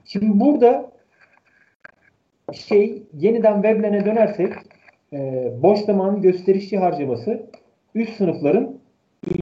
Şimdi 0.04 0.40
burada 0.40 0.92
şey 2.52 3.02
yeniden 3.12 3.62
Veblen'e 3.62 4.04
dönersek 4.04 4.52
e, 5.12 5.50
boş 5.62 5.78
zamanın 5.78 6.22
gösterişçi 6.22 6.78
harcaması 6.78 7.46
üst 7.94 8.16
sınıfların 8.16 8.78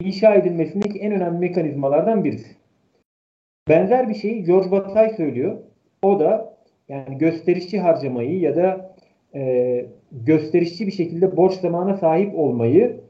inşa 0.01 0.35
edilmesindeki 0.35 0.99
en 0.99 1.13
önemli 1.13 1.39
mekanizmalardan 1.39 2.25
birisi. 2.25 2.57
Benzer 3.69 4.09
bir 4.09 4.15
şeyi 4.15 4.45
George 4.45 4.71
Bataille 4.71 5.17
söylüyor. 5.17 5.59
O 6.03 6.21
da 6.21 6.58
yani 6.89 7.19
gösterişçi 7.19 7.81
harcamayı 7.81 8.41
ya 8.41 8.57
da 8.57 8.95
e, 9.35 9.87
gösterişçi 10.13 10.87
bir 10.87 10.93
şekilde 10.93 11.37
borç 11.37 11.55
zamana 11.55 11.97
sahip 11.97 12.39
olmayı 12.39 13.01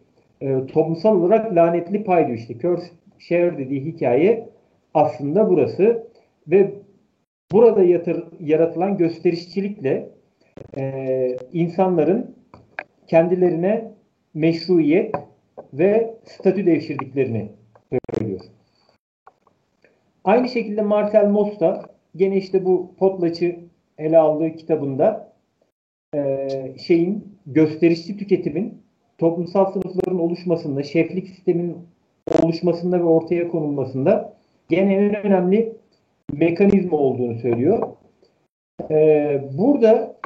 e, 0.40 0.66
toplumsal 0.66 1.16
olarak 1.16 1.54
lanetli 1.54 2.04
pay 2.04 2.26
diyor. 2.26 2.38
İşte 2.38 2.58
Curse 2.58 2.86
Share 3.18 3.58
dediği 3.58 3.84
hikaye 3.84 4.48
aslında 4.94 5.50
burası 5.50 6.06
ve 6.48 6.74
burada 7.52 7.82
yatır, 7.82 8.24
yaratılan 8.40 8.96
gösterişçilikle 8.96 10.08
e, 10.78 11.36
insanların 11.52 12.36
kendilerine 13.06 13.92
meşruiyet 14.34 15.14
ve 15.72 16.14
statü 16.24 16.66
devşirdiklerini 16.66 17.48
söylüyor. 18.14 18.40
Aynı 20.24 20.48
şekilde 20.48 20.82
Marcel 20.82 21.26
Mauss 21.26 21.60
da 21.60 21.84
gene 22.16 22.36
işte 22.36 22.64
bu 22.64 22.94
Potlaç'ı 22.98 23.56
ele 23.98 24.18
aldığı 24.18 24.56
kitabında 24.56 25.32
e, 26.14 26.48
şeyin 26.78 27.38
gösterişçi 27.46 28.16
tüketimin 28.16 28.82
toplumsal 29.18 29.72
sınıfların 29.72 30.18
oluşmasında, 30.18 30.82
şeflik 30.82 31.28
sistemin 31.28 31.76
oluşmasında 32.42 32.98
ve 32.98 33.04
ortaya 33.04 33.48
konulmasında 33.48 34.32
gene 34.68 34.94
en 34.94 35.26
önemli 35.26 35.72
mekanizma 36.32 36.96
olduğunu 36.96 37.38
söylüyor. 37.38 37.88
Ee, 38.90 39.42
burada 39.58 40.16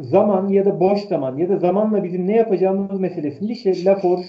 zaman 0.00 0.48
ya 0.48 0.64
da 0.64 0.80
boş 0.80 1.00
zaman 1.00 1.36
ya 1.36 1.48
da 1.48 1.58
zamanla 1.58 2.04
bizim 2.04 2.26
ne 2.26 2.36
yapacağımız 2.36 3.00
meselesinde 3.00 3.52
işte 3.52 3.84
Laforge 3.84 4.24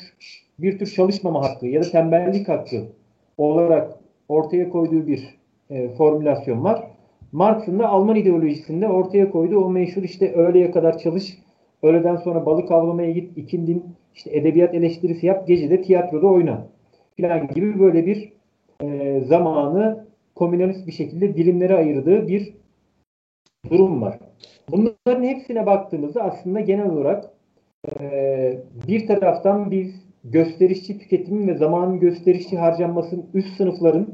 bir 0.59 0.79
tür 0.79 0.87
çalışmama 0.87 1.43
hakkı 1.43 1.67
ya 1.67 1.83
da 1.83 1.89
tembellik 1.91 2.49
hakkı 2.49 2.83
olarak 3.37 3.91
ortaya 4.29 4.69
koyduğu 4.69 5.07
bir 5.07 5.37
e, 5.69 5.89
formülasyon 5.89 6.63
var. 6.63 6.94
Marx'ın 7.31 7.79
da 7.79 7.87
Alman 7.87 8.15
ideolojisinde 8.15 8.87
ortaya 8.87 9.29
koyduğu 9.29 9.59
o 9.59 9.69
meşhur 9.69 10.03
işte 10.03 10.33
öğleye 10.33 10.71
kadar 10.71 10.97
çalış, 10.97 11.37
öğleden 11.83 12.15
sonra 12.15 12.45
balık 12.45 12.71
avlamaya 12.71 13.11
git, 13.11 13.37
ikindin 13.37 13.83
işte 14.15 14.37
edebiyat 14.37 14.75
eleştirisi 14.75 15.25
yap, 15.25 15.47
gecede 15.47 15.81
tiyatroda 15.81 16.27
oyna 16.27 16.67
filan 17.15 17.47
gibi 17.47 17.79
böyle 17.79 18.05
bir 18.05 18.33
e, 18.81 19.21
zamanı 19.25 20.05
komünalist 20.35 20.87
bir 20.87 20.91
şekilde 20.91 21.35
dilimlere 21.35 21.75
ayırdığı 21.75 22.27
bir 22.27 22.53
durum 23.69 24.01
var. 24.01 24.19
Bunların 24.71 25.23
hepsine 25.23 25.65
baktığımızda 25.65 26.23
aslında 26.23 26.59
genel 26.59 26.89
olarak 26.89 27.31
e, 27.99 28.59
bir 28.87 29.07
taraftan 29.07 29.71
biz 29.71 30.05
gösterişçi 30.23 30.99
tüketimin 30.99 31.47
ve 31.47 31.57
zamanın 31.57 31.99
gösterişçi 31.99 32.57
harcanmasının 32.57 33.25
üst 33.33 33.57
sınıfların 33.57 34.07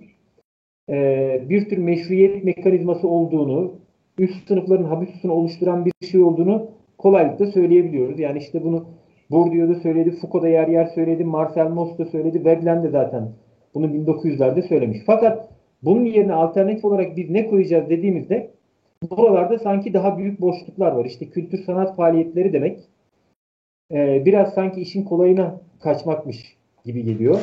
e, 0.91 1.41
bir 1.49 1.69
tür 1.69 1.77
meşruiyet 1.77 2.43
mekanizması 2.43 3.08
olduğunu, 3.08 3.71
üst 4.17 4.47
sınıfların 4.47 4.84
habüsünü 4.84 5.32
oluşturan 5.32 5.86
bir 5.86 6.08
şey 6.08 6.23
olduğunu 6.23 6.67
kolaylıkla 6.97 7.45
söyleyebiliyoruz. 7.45 8.19
Yani 8.19 8.38
işte 8.38 8.63
bunu 8.63 8.86
Bourdieu 9.32 9.69
da 9.69 9.75
söyledi, 9.75 10.12
Foucault 10.12 10.43
da 10.43 10.47
yer 10.47 10.67
yer 10.67 10.86
söyledi, 10.86 11.23
Marcel 11.23 11.67
Mauss 11.67 11.97
da 11.97 12.06
söyledi, 12.06 12.45
Veblen 12.45 12.84
de 12.84 12.89
zaten 12.89 13.30
bunu 13.73 13.86
1900'lerde 13.86 14.67
söylemiş. 14.67 14.97
Fakat 15.06 15.49
bunun 15.84 16.06
yerine 16.06 16.34
alternatif 16.34 16.86
olarak 16.86 17.17
biz 17.17 17.30
ne 17.30 17.47
koyacağız 17.47 17.89
dediğimizde 17.89 18.51
buralarda 19.10 19.60
sanki 19.60 19.93
daha 19.93 20.17
büyük 20.17 20.41
boşluklar 20.41 20.91
var. 20.91 21.06
İşte 21.06 21.25
kültür 21.25 21.63
sanat 21.63 21.95
faaliyetleri 21.95 22.54
demek 22.54 22.80
e, 23.91 24.25
biraz 24.25 24.54
sanki 24.54 24.82
işin 24.82 25.04
kolayına 25.04 25.62
kaçmakmış 25.80 26.58
gibi 26.86 27.04
geliyor. 27.04 27.39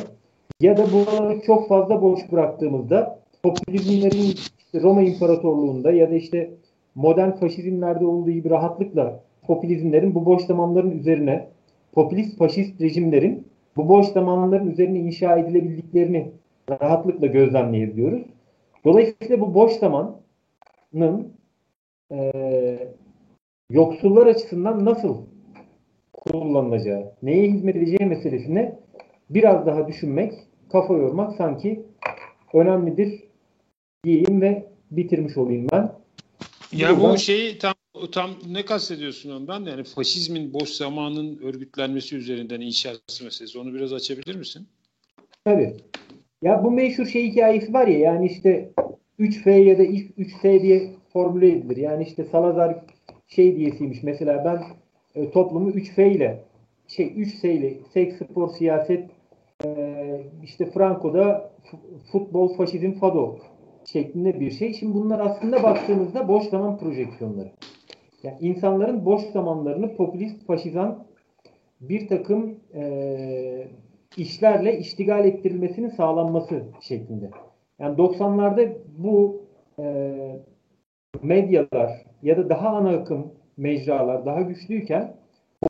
Ya 0.59 0.77
da 0.77 0.83
buraları 0.93 1.41
çok 1.41 1.67
fazla 1.67 2.01
boş 2.01 2.31
bıraktığımızda 2.31 3.18
popülizmlerin 3.43 4.35
işte 4.57 4.81
Roma 4.81 5.01
İmparatorluğu'nda 5.01 5.91
ya 5.91 6.11
da 6.11 6.15
işte 6.15 6.51
modern 6.95 7.31
faşizmlerde 7.31 8.05
olduğu 8.05 8.31
gibi 8.31 8.49
rahatlıkla 8.49 9.23
popülizmlerin 9.47 10.15
bu 10.15 10.25
boş 10.25 10.41
zamanların 10.41 10.91
üzerine 10.91 11.47
popülist 11.91 12.37
faşist 12.37 12.81
rejimlerin 12.81 13.47
bu 13.77 13.89
boş 13.89 14.05
zamanların 14.07 14.71
üzerine 14.71 14.99
inşa 14.99 15.37
edilebildiklerini 15.37 16.31
rahatlıkla 16.69 17.27
gözlemleyebiliyoruz. 17.27 18.21
Dolayısıyla 18.85 19.41
bu 19.41 19.53
boş 19.53 19.71
zamanın 19.71 21.33
e, 22.11 22.31
yoksullar 23.69 24.27
açısından 24.27 24.85
nasıl 24.85 25.17
kullanılacağı, 26.13 27.11
neye 27.23 27.51
hizmet 27.51 27.75
edeceği 27.75 28.05
meselesine 28.05 28.79
biraz 29.29 29.65
daha 29.65 29.87
düşünmek, 29.87 30.33
kafa 30.71 30.93
yormak 30.93 31.35
sanki 31.35 31.85
önemlidir 32.53 33.28
diyeyim 34.03 34.41
ve 34.41 34.65
bitirmiş 34.91 35.37
olayım 35.37 35.67
ben. 35.71 35.91
Ya 36.71 36.89
Buradan, 36.89 37.13
bu 37.13 37.17
şeyi 37.17 37.57
tam 37.57 37.73
tam 38.11 38.29
ne 38.51 38.65
kastediyorsun 38.65 39.31
ondan? 39.31 39.63
Yani 39.65 39.83
faşizmin 39.83 40.53
boş 40.53 40.69
zamanın 40.69 41.39
örgütlenmesi 41.43 42.15
üzerinden 42.15 42.61
inşası 42.61 43.23
meselesi. 43.23 43.59
Onu 43.59 43.73
biraz 43.73 43.93
açabilir 43.93 44.35
misin? 44.35 44.67
Tabii. 45.45 45.75
Ya 46.41 46.63
bu 46.63 46.71
meşhur 46.71 47.05
şey 47.05 47.31
hikayesi 47.31 47.73
var 47.73 47.87
ya 47.87 47.99
yani 47.99 48.27
işte 48.27 48.71
3F 49.19 49.49
ya 49.49 49.77
da 49.77 49.83
3S 49.83 50.61
diye 50.61 50.91
formüle 51.13 51.49
edilir. 51.49 51.77
Yani 51.77 52.03
işte 52.03 52.25
Salazar 52.31 52.85
şey 53.27 53.55
diyesiymiş. 53.55 54.03
Mesela 54.03 54.45
ben 54.45 54.63
e, 55.21 55.31
toplumu 55.31 55.69
3F 55.69 56.11
ile 56.11 56.43
şey 56.87 57.05
3S 57.05 57.51
ile 57.51 57.77
seks, 57.93 58.15
spor, 58.15 58.49
siyaset 58.49 59.09
e, 59.65 59.69
işte 60.43 60.71
Franco'da 60.71 61.51
futbol, 62.11 62.57
faşizm, 62.57 62.91
fado 62.91 63.39
şeklinde 63.93 64.39
bir 64.39 64.51
şey. 64.51 64.73
Şimdi 64.73 64.93
bunlar 64.93 65.19
aslında 65.19 65.63
baktığımızda 65.63 66.27
boş 66.27 66.43
zaman 66.43 66.77
projeksiyonları. 66.77 67.51
Yani 68.23 68.37
insanların 68.39 69.05
boş 69.05 69.21
zamanlarını 69.21 69.95
popülist, 69.95 70.45
faşizan 70.45 71.05
bir 71.81 72.07
takım 72.07 72.59
e, 72.73 73.67
işlerle 74.17 74.77
iştigal 74.77 75.25
ettirilmesinin 75.25 75.89
sağlanması 75.89 76.63
şeklinde. 76.81 77.29
Yani 77.79 77.97
90'larda 77.97 78.73
bu 78.97 79.41
e, 79.79 80.15
medyalar 81.21 81.91
ya 82.23 82.37
da 82.37 82.49
daha 82.49 82.69
ana 82.69 82.89
akım 82.89 83.33
mecralar 83.57 84.25
daha 84.25 84.41
güçlüyken 84.41 85.15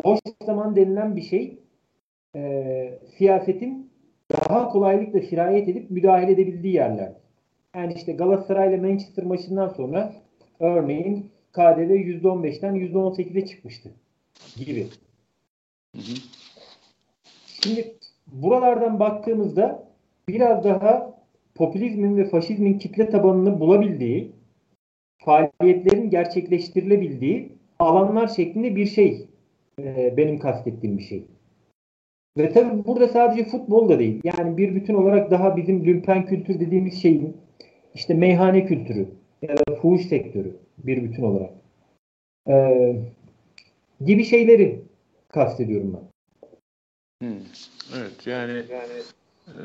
boş 0.03 0.19
zaman 0.45 0.75
denilen 0.75 1.15
bir 1.15 1.21
şey 1.21 1.59
e, 2.35 2.99
siyasetin 3.17 3.91
daha 4.31 4.69
kolaylıkla 4.69 5.21
sirayet 5.21 5.69
edip 5.69 5.91
müdahale 5.91 6.31
edebildiği 6.31 6.73
yerler. 6.73 7.13
Yani 7.75 7.93
işte 7.93 8.13
Galatasaray 8.13 8.69
ile 8.69 8.77
Manchester 8.77 9.25
maçından 9.25 9.67
sonra 9.67 10.13
örneğin 10.59 11.31
KDV 11.53 11.91
%15'ten 11.91 12.75
%18'e 12.75 13.45
çıkmıştı 13.45 13.89
gibi. 14.57 14.87
Hı 15.95 16.01
hı. 16.01 16.15
Şimdi 17.45 17.95
buralardan 18.27 18.99
baktığımızda 18.99 19.87
biraz 20.27 20.63
daha 20.63 21.19
popülizmin 21.55 22.17
ve 22.17 22.29
faşizmin 22.29 22.79
kitle 22.79 23.09
tabanını 23.09 23.59
bulabildiği, 23.59 24.31
faaliyetlerin 25.17 26.09
gerçekleştirilebildiği 26.09 27.51
alanlar 27.79 28.27
şeklinde 28.27 28.75
bir 28.75 28.85
şey 28.85 29.27
e, 29.79 30.17
benim 30.17 30.39
kastettiğim 30.39 30.97
bir 30.97 31.03
şey. 31.03 31.25
Ve 32.37 32.51
tabii 32.51 32.85
burada 32.85 33.07
sadece 33.07 33.43
futbol 33.43 33.89
da 33.89 33.99
değil. 33.99 34.21
Yani 34.23 34.57
bir 34.57 34.75
bütün 34.75 34.93
olarak 34.93 35.31
daha 35.31 35.57
bizim 35.57 35.85
lümpen 35.85 36.25
kültür 36.25 36.59
dediğimiz 36.59 37.01
şeyin 37.01 37.37
işte 37.95 38.13
meyhane 38.13 38.65
kültürü 38.65 39.07
ya 39.41 39.57
da 39.57 39.75
fuhuş 39.75 40.05
sektörü 40.05 40.55
bir 40.77 41.03
bütün 41.03 41.23
olarak 41.23 41.49
ee, 42.49 42.95
gibi 44.05 44.25
şeyleri 44.25 44.81
kastediyorum 45.33 45.93
ben. 45.93 46.09
Hmm, 47.27 47.41
evet 47.97 48.27
yani, 48.27 48.51
yani 48.51 49.01
e, 49.47 49.63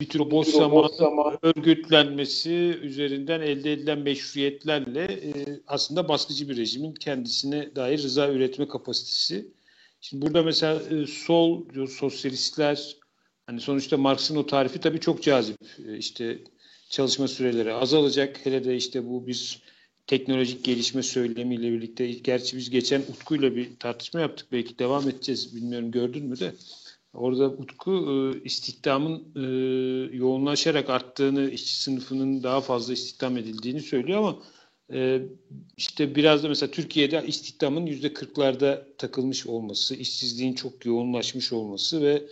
bir 0.00 0.08
tür 0.08 0.30
boş 0.30 0.48
zaman, 0.48 0.88
zaman 0.88 1.38
örgütlenmesi 1.42 2.78
üzerinden 2.82 3.40
elde 3.40 3.72
edilen 3.72 3.98
meşruiyetlerle 3.98 5.04
e, 5.04 5.30
aslında 5.66 6.08
baskıcı 6.08 6.48
bir 6.48 6.56
rejimin 6.56 6.94
kendisine 6.94 7.76
dair 7.76 8.02
rıza 8.02 8.28
üretme 8.28 8.68
kapasitesi. 8.68 9.46
Şimdi 10.00 10.26
burada 10.26 10.42
mesela 10.42 10.82
e, 10.90 11.06
sol, 11.06 11.64
sosyalistler 11.86 12.96
hani 13.46 13.60
sonuçta 13.60 13.96
Marx'ın 13.96 14.36
o 14.36 14.46
tarifi 14.46 14.80
tabii 14.80 15.00
çok 15.00 15.22
cazip. 15.22 15.56
E, 15.88 15.96
işte 15.96 16.38
çalışma 16.92 17.28
süreleri 17.28 17.74
azalacak. 17.74 18.46
Hele 18.46 18.64
de 18.64 18.76
işte 18.76 19.08
bu 19.08 19.26
bir 19.26 19.62
teknolojik 20.06 20.64
gelişme 20.64 21.02
söylemiyle 21.02 21.72
birlikte 21.72 22.12
gerçi 22.12 22.56
biz 22.56 22.70
geçen 22.70 23.00
Utku'yla 23.00 23.56
bir 23.56 23.76
tartışma 23.76 24.20
yaptık. 24.20 24.46
Belki 24.52 24.78
devam 24.78 25.08
edeceğiz. 25.08 25.56
Bilmiyorum 25.56 25.90
gördün 25.90 26.26
mü 26.26 26.40
de. 26.40 26.52
Orada 27.14 27.50
Utku 27.50 27.92
e, 27.92 28.44
istihdamın 28.44 29.24
e, 29.36 29.46
yoğunlaşarak 30.16 30.90
arttığını, 30.90 31.50
işçi 31.50 31.76
sınıfının 31.76 32.42
daha 32.42 32.60
fazla 32.60 32.92
istihdam 32.92 33.36
edildiğini 33.36 33.80
söylüyor 33.80 34.18
ama 34.18 34.38
e, 34.92 35.22
işte 35.76 36.14
biraz 36.14 36.44
da 36.44 36.48
mesela 36.48 36.70
Türkiye'de 36.70 37.24
istihdamın 37.26 37.86
yüzde 37.86 38.12
kırklarda 38.12 38.86
takılmış 38.98 39.46
olması, 39.46 39.94
işsizliğin 39.94 40.54
çok 40.54 40.86
yoğunlaşmış 40.86 41.52
olması 41.52 42.02
ve 42.02 42.22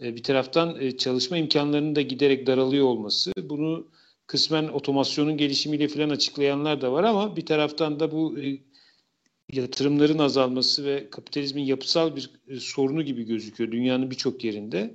bir 0.00 0.22
taraftan 0.22 0.90
çalışma 0.98 1.36
imkanlarının 1.36 1.96
da 1.96 2.00
giderek 2.00 2.46
daralıyor 2.46 2.86
olması 2.86 3.32
bunu 3.42 3.86
kısmen 4.28 4.68
otomasyonun 4.68 5.36
gelişimiyle 5.36 5.88
falan 5.88 6.10
açıklayanlar 6.10 6.80
da 6.80 6.92
var 6.92 7.04
ama 7.04 7.36
bir 7.36 7.46
taraftan 7.46 8.00
da 8.00 8.12
bu 8.12 8.36
yatırımların 9.52 10.18
azalması 10.18 10.84
ve 10.84 11.10
kapitalizmin 11.10 11.62
yapısal 11.62 12.16
bir 12.16 12.30
e, 12.48 12.60
sorunu 12.60 13.02
gibi 13.02 13.24
gözüküyor 13.24 13.72
dünyanın 13.72 14.10
birçok 14.10 14.44
yerinde. 14.44 14.94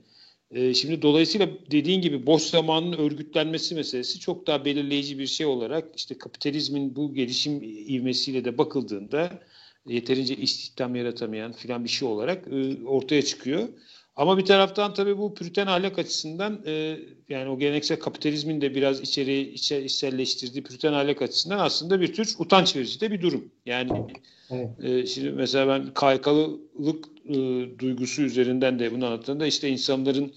E, 0.51 0.73
şimdi 0.73 1.01
dolayısıyla 1.01 1.49
dediğin 1.71 2.01
gibi 2.01 2.25
boş 2.25 2.41
zamanın 2.41 2.93
örgütlenmesi 2.93 3.75
meselesi 3.75 4.19
çok 4.19 4.47
daha 4.47 4.65
belirleyici 4.65 5.19
bir 5.19 5.27
şey 5.27 5.45
olarak 5.45 5.85
işte 5.95 6.17
kapitalizmin 6.17 6.95
bu 6.95 7.13
gelişim 7.13 7.63
ivmesiyle 7.63 8.45
de 8.45 8.57
bakıldığında 8.57 9.39
yeterince 9.85 10.35
istihdam 10.35 10.95
yaratamayan 10.95 11.51
filan 11.51 11.83
bir 11.83 11.89
şey 11.89 12.07
olarak 12.07 12.47
e, 12.47 12.85
ortaya 12.85 13.21
çıkıyor. 13.21 13.69
Ama 14.15 14.37
bir 14.37 14.45
taraftan 14.45 14.93
tabii 14.93 15.17
bu 15.17 15.33
püriten 15.33 15.67
ahlak 15.67 15.99
açısından 15.99 16.61
e, 16.65 16.99
yani 17.29 17.49
o 17.49 17.59
geleneksel 17.59 17.99
kapitalizmin 17.99 18.61
de 18.61 18.75
biraz 18.75 19.01
içeri 19.01 19.53
içe, 19.53 19.83
içselleştirdiği 19.83 20.63
püriten 20.63 20.93
ahlak 20.93 21.21
açısından 21.21 21.59
aslında 21.59 22.01
bir 22.01 22.13
tür 22.13 22.35
utanç 22.39 22.75
verici 22.75 23.01
de 23.01 23.11
bir 23.11 23.21
durum. 23.21 23.51
Yani 23.65 23.91
evet. 24.49 24.83
e, 24.83 25.05
şimdi 25.05 25.31
mesela 25.31 25.67
ben 25.67 25.93
kaykalılık 25.93 27.05
e, 27.25 27.35
duygusu 27.79 28.21
üzerinden 28.21 28.79
de 28.79 28.91
bunu 28.91 29.05
anlattığımda 29.05 29.45
işte 29.45 29.69
insanların 29.69 30.33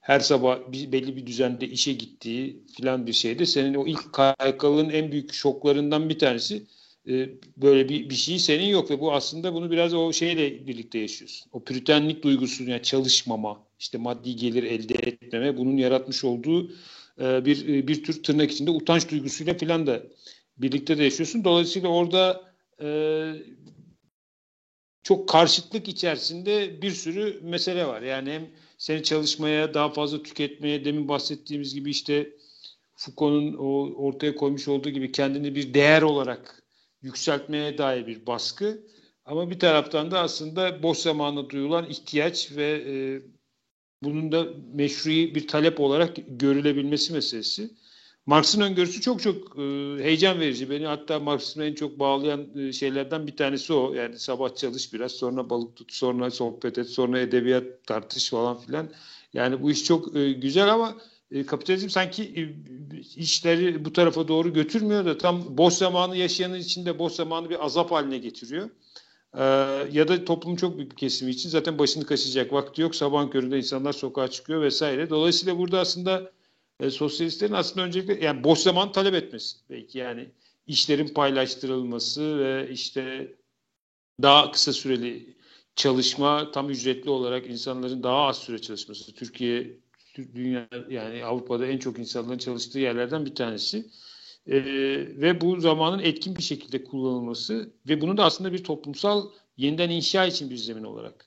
her 0.00 0.20
sabah 0.20 0.58
bir, 0.72 0.92
belli 0.92 1.16
bir 1.16 1.26
düzende 1.26 1.68
işe 1.68 1.92
gittiği 1.92 2.62
filan 2.76 3.06
bir 3.06 3.12
şeyde 3.12 3.46
senin 3.46 3.74
o 3.74 3.86
ilk 3.86 4.12
kaykalığın 4.12 4.90
en 4.90 5.12
büyük 5.12 5.32
şoklarından 5.32 6.08
bir 6.08 6.18
tanesi 6.18 6.62
e, 7.08 7.30
böyle 7.56 7.88
bir, 7.88 8.10
bir 8.10 8.14
şey 8.14 8.38
senin 8.38 8.66
yok 8.66 8.90
ve 8.90 9.00
bu 9.00 9.12
aslında 9.12 9.54
bunu 9.54 9.70
biraz 9.70 9.94
o 9.94 10.12
şeyle 10.12 10.66
birlikte 10.66 10.98
yaşıyorsun. 10.98 11.50
O 11.52 11.64
püritenlik 11.64 12.22
duygusu 12.22 12.64
yani 12.64 12.82
çalışmama, 12.82 13.66
işte 13.78 13.98
maddi 13.98 14.36
gelir 14.36 14.62
elde 14.62 14.94
etmeme 14.94 15.56
bunun 15.56 15.76
yaratmış 15.76 16.24
olduğu 16.24 16.70
e, 17.20 17.44
bir 17.44 17.68
e, 17.68 17.88
bir 17.88 18.04
tür 18.04 18.22
tırnak 18.22 18.50
içinde 18.50 18.70
utanç 18.70 19.10
duygusuyla 19.10 19.54
filan 19.54 19.86
da 19.86 20.02
birlikte 20.58 20.98
de 20.98 21.04
yaşıyorsun. 21.04 21.44
Dolayısıyla 21.44 21.88
orada 21.88 22.46
çok 25.02 25.28
karşıtlık 25.28 25.88
içerisinde 25.88 26.82
bir 26.82 26.90
sürü 26.90 27.40
mesele 27.42 27.86
var. 27.86 28.02
Yani 28.02 28.30
hem 28.30 28.50
seni 28.78 29.02
çalışmaya, 29.02 29.74
daha 29.74 29.92
fazla 29.92 30.22
tüketmeye, 30.22 30.84
demin 30.84 31.08
bahsettiğimiz 31.08 31.74
gibi 31.74 31.90
işte 31.90 32.30
Foucault'un 32.94 33.54
ortaya 33.94 34.36
koymuş 34.36 34.68
olduğu 34.68 34.90
gibi 34.90 35.12
kendini 35.12 35.54
bir 35.54 35.74
değer 35.74 36.02
olarak 36.02 36.65
yükseltmeye 37.02 37.78
dair 37.78 38.06
bir 38.06 38.26
baskı. 38.26 38.86
Ama 39.24 39.50
bir 39.50 39.58
taraftan 39.58 40.10
da 40.10 40.20
aslında 40.20 40.82
boş 40.82 40.98
zamanla 40.98 41.50
duyulan 41.50 41.90
ihtiyaç 41.90 42.52
ve 42.56 42.84
e, 42.88 42.94
bunun 44.02 44.32
da 44.32 44.46
meşrui 44.74 45.34
bir 45.34 45.48
talep 45.48 45.80
olarak 45.80 46.16
görülebilmesi 46.28 47.12
meselesi. 47.12 47.70
Marx'ın 48.26 48.60
öngörüsü 48.60 49.00
çok 49.00 49.22
çok 49.22 49.58
e, 49.58 49.62
heyecan 50.04 50.40
verici. 50.40 50.70
Beni 50.70 50.86
hatta 50.86 51.20
Marx'ın 51.20 51.60
en 51.60 51.74
çok 51.74 51.98
bağlayan 51.98 52.58
e, 52.58 52.72
şeylerden 52.72 53.26
bir 53.26 53.36
tanesi 53.36 53.72
o. 53.72 53.94
Yani 53.94 54.18
sabah 54.18 54.54
çalış 54.54 54.92
biraz, 54.92 55.12
sonra 55.12 55.50
balık 55.50 55.76
tut, 55.76 55.92
sonra 55.92 56.30
sohbet 56.30 56.78
et, 56.78 56.88
sonra 56.88 57.20
edebiyat 57.20 57.64
tartış 57.86 58.30
falan 58.30 58.60
filan. 58.60 58.88
Yani 59.32 59.62
bu 59.62 59.70
iş 59.70 59.84
çok 59.84 60.16
e, 60.16 60.32
güzel 60.32 60.72
ama 60.72 60.96
e, 61.30 61.46
kapitalizm 61.46 61.88
sanki 61.88 62.22
e, 62.22 62.40
işleri 63.16 63.84
bu 63.84 63.92
tarafa 63.92 64.28
doğru 64.28 64.52
götürmüyor 64.52 65.04
da 65.04 65.18
tam 65.18 65.58
boş 65.58 65.74
zamanı 65.74 66.16
yaşayanın 66.16 66.58
içinde 66.58 66.98
boş 66.98 67.12
zamanı 67.12 67.50
bir 67.50 67.64
azap 67.64 67.90
haline 67.90 68.18
getiriyor. 68.18 68.70
E, 69.34 69.42
ya 69.92 70.08
da 70.08 70.24
toplumun 70.24 70.56
çok 70.56 70.76
büyük 70.78 70.90
bir 70.90 70.96
kesimi 70.96 71.30
için 71.30 71.48
zaten 71.48 71.78
başını 71.78 72.06
kaşıyacak 72.06 72.52
vakti 72.52 72.82
yok. 72.82 72.94
Sabah 72.94 73.30
köründe 73.30 73.58
insanlar 73.58 73.92
sokağa 73.92 74.28
çıkıyor 74.28 74.62
vesaire. 74.62 75.10
Dolayısıyla 75.10 75.58
burada 75.58 75.80
aslında 75.80 76.32
e, 76.80 76.90
sosyalistlerin 76.90 77.52
aslında 77.52 77.86
öncelikle 77.86 78.24
yani 78.24 78.44
boş 78.44 78.58
zaman 78.58 78.92
talep 78.92 79.14
etmesi 79.14 79.56
belki 79.70 79.98
yani 79.98 80.28
işlerin 80.66 81.08
paylaştırılması 81.08 82.38
ve 82.38 82.70
işte 82.70 83.34
daha 84.22 84.50
kısa 84.50 84.72
süreli 84.72 85.36
çalışma 85.76 86.50
tam 86.50 86.70
ücretli 86.70 87.10
olarak 87.10 87.46
insanların 87.46 88.02
daha 88.02 88.16
az 88.16 88.38
süre 88.38 88.58
çalışması. 88.58 89.14
Türkiye 89.14 89.78
dünya 90.34 90.68
yani 90.90 91.24
Avrupa'da 91.24 91.66
en 91.66 91.78
çok 91.78 91.98
insanların 91.98 92.38
çalıştığı 92.38 92.78
yerlerden 92.78 93.26
bir 93.26 93.34
tanesi. 93.34 93.86
E, 94.46 94.64
ve 95.20 95.40
bu 95.40 95.60
zamanın 95.60 95.98
etkin 95.98 96.36
bir 96.36 96.42
şekilde 96.42 96.84
kullanılması 96.84 97.70
ve 97.88 98.00
bunun 98.00 98.16
da 98.16 98.24
aslında 98.24 98.52
bir 98.52 98.64
toplumsal 98.64 99.28
yeniden 99.56 99.90
inşa 99.90 100.26
için 100.26 100.50
bir 100.50 100.56
zemin 100.56 100.84
olarak 100.84 101.26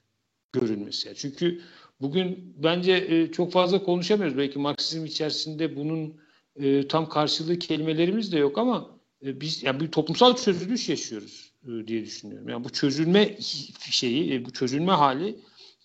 görünmesi. 0.53 1.07
Yani 1.07 1.17
çünkü 1.17 1.61
bugün 2.01 2.55
bence 2.57 2.91
e, 2.93 3.31
çok 3.31 3.51
fazla 3.51 3.83
konuşamıyoruz. 3.83 4.37
Belki 4.37 4.59
Marksizm 4.59 5.05
içerisinde 5.05 5.75
bunun 5.75 6.15
e, 6.55 6.87
tam 6.87 7.09
karşılığı 7.09 7.59
kelimelerimiz 7.59 8.31
de 8.31 8.39
yok 8.39 8.57
ama 8.57 8.99
e, 9.25 9.41
biz 9.41 9.63
yani 9.63 9.79
bir 9.79 9.91
toplumsal 9.91 10.35
çözülüş 10.35 10.89
yaşıyoruz 10.89 11.53
e, 11.63 11.87
diye 11.87 12.05
düşünüyorum. 12.05 12.49
Yani 12.49 12.63
bu 12.63 12.69
çözülme 12.69 13.37
şeyi, 13.91 14.33
e, 14.33 14.45
bu 14.45 14.51
çözülme 14.51 14.91
hali 14.91 15.35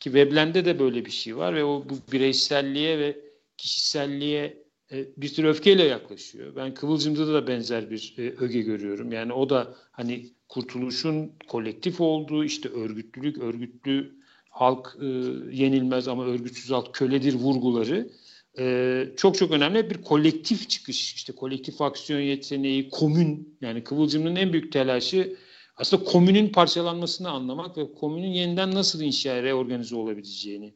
ki 0.00 0.14
Veblen'de 0.14 0.64
de 0.64 0.78
böyle 0.78 1.04
bir 1.04 1.10
şey 1.10 1.36
var 1.36 1.54
ve 1.54 1.64
o 1.64 1.84
bu 1.88 2.12
bireyselliğe 2.12 2.98
ve 2.98 3.18
kişiselliğe 3.56 4.64
e, 4.92 5.06
bir 5.16 5.34
tür 5.34 5.44
öfkeyle 5.44 5.84
yaklaşıyor. 5.84 6.56
Ben 6.56 6.74
Kıvılcım'da 6.74 7.34
da 7.34 7.46
benzer 7.46 7.90
bir 7.90 8.14
e, 8.18 8.22
öge 8.22 8.60
görüyorum. 8.60 9.12
Yani 9.12 9.32
o 9.32 9.50
da 9.50 9.74
hani 9.92 10.26
kurtuluşun 10.48 11.32
kolektif 11.48 12.00
olduğu 12.00 12.44
işte 12.44 12.68
örgütlülük, 12.68 13.38
örgütlü 13.38 14.14
halk 14.50 14.96
e, 15.00 15.06
yenilmez 15.56 16.08
ama 16.08 16.24
örgütsüz 16.24 16.70
halk 16.70 16.94
köledir 16.94 17.34
vurguları 17.34 18.10
e, 18.58 19.06
çok 19.16 19.38
çok 19.38 19.50
önemli 19.50 19.90
bir 19.90 20.02
kolektif 20.02 20.68
çıkış 20.68 21.14
işte 21.14 21.32
kolektif 21.32 21.80
aksiyon 21.80 22.20
yeteneği 22.20 22.90
komün 22.90 23.56
yani 23.60 23.84
Kıvılcım'ın 23.84 24.36
en 24.36 24.52
büyük 24.52 24.72
telaşı 24.72 25.36
aslında 25.76 26.04
komünün 26.04 26.48
parçalanmasını 26.48 27.30
anlamak 27.30 27.76
ve 27.76 27.94
komünün 27.94 28.28
yeniden 28.28 28.74
nasıl 28.74 29.00
inşa 29.00 29.42
reorganize 29.42 29.96
olabileceğini 29.96 30.74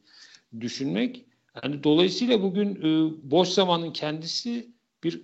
düşünmek. 0.59 1.25
Yani 1.63 1.83
dolayısıyla 1.83 2.41
bugün 2.41 2.75
e, 2.75 3.11
boş 3.31 3.49
zamanın 3.49 3.93
kendisi 3.93 4.69
bir 5.03 5.21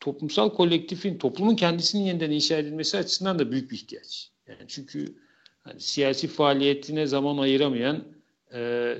toplumsal 0.00 0.54
kolektifin, 0.54 1.18
toplumun 1.18 1.56
kendisinin 1.56 2.02
yeniden 2.02 2.30
inşa 2.30 2.56
edilmesi 2.56 2.98
açısından 2.98 3.38
da 3.38 3.52
büyük 3.52 3.70
bir 3.70 3.76
ihtiyaç. 3.76 4.30
Yani 4.48 4.64
çünkü 4.68 5.14
hani 5.64 5.80
siyasi 5.80 6.28
faaliyetine 6.28 7.06
zaman 7.06 7.38
ayıramayan, 7.38 8.04
e, 8.54 8.94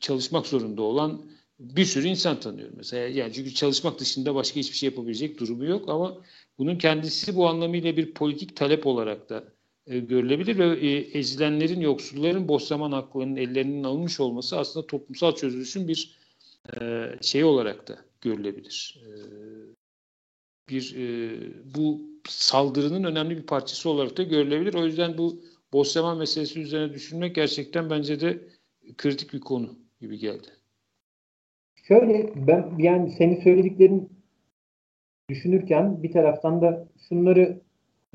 çalışmak 0.00 0.46
zorunda 0.46 0.82
olan 0.82 1.30
bir 1.58 1.84
sürü 1.84 2.06
insan 2.06 2.40
tanıyorum 2.40 2.74
mesela. 2.76 3.08
Yani 3.08 3.32
çünkü 3.32 3.54
çalışmak 3.54 3.98
dışında 3.98 4.34
başka 4.34 4.60
hiçbir 4.60 4.76
şey 4.76 4.88
yapabilecek 4.88 5.40
durumu 5.40 5.64
yok 5.64 5.88
ama 5.88 6.18
bunun 6.58 6.78
kendisi 6.78 7.36
bu 7.36 7.48
anlamıyla 7.48 7.96
bir 7.96 8.14
politik 8.14 8.56
talep 8.56 8.86
olarak 8.86 9.28
da 9.30 9.44
e, 9.86 9.98
görülebilir 9.98 10.58
ve 10.58 10.86
e, 10.86 11.18
ezilenlerin, 11.18 11.80
yoksulların 11.80 12.48
boş 12.48 12.70
haklarının 12.70 13.36
ellerinin 13.36 13.84
alınmış 13.84 14.20
olması 14.20 14.58
aslında 14.58 14.86
toplumsal 14.86 15.34
çözülüşün 15.34 15.88
bir 15.88 16.18
e, 16.80 17.06
şey 17.22 17.44
olarak 17.44 17.88
da 17.88 17.98
görülebilir. 18.20 19.02
E, 19.06 19.10
bir 20.68 20.96
e, 20.96 21.36
bu 21.74 22.00
saldırının 22.28 23.04
önemli 23.04 23.36
bir 23.36 23.46
parçası 23.46 23.90
olarak 23.90 24.16
da 24.16 24.22
görülebilir. 24.22 24.74
O 24.74 24.84
yüzden 24.84 25.18
bu 25.18 25.42
boş 25.72 25.96
meselesi 25.96 26.60
üzerine 26.60 26.94
düşünmek 26.94 27.34
gerçekten 27.34 27.90
bence 27.90 28.20
de 28.20 28.48
kritik 28.96 29.32
bir 29.32 29.40
konu 29.40 29.78
gibi 30.00 30.18
geldi. 30.18 30.46
Şöyle 31.88 32.32
ben 32.46 32.74
yani 32.78 33.10
senin 33.10 33.42
söylediklerin 33.42 34.17
düşünürken 35.28 36.02
bir 36.02 36.12
taraftan 36.12 36.60
da 36.60 36.86
şunları 37.08 37.60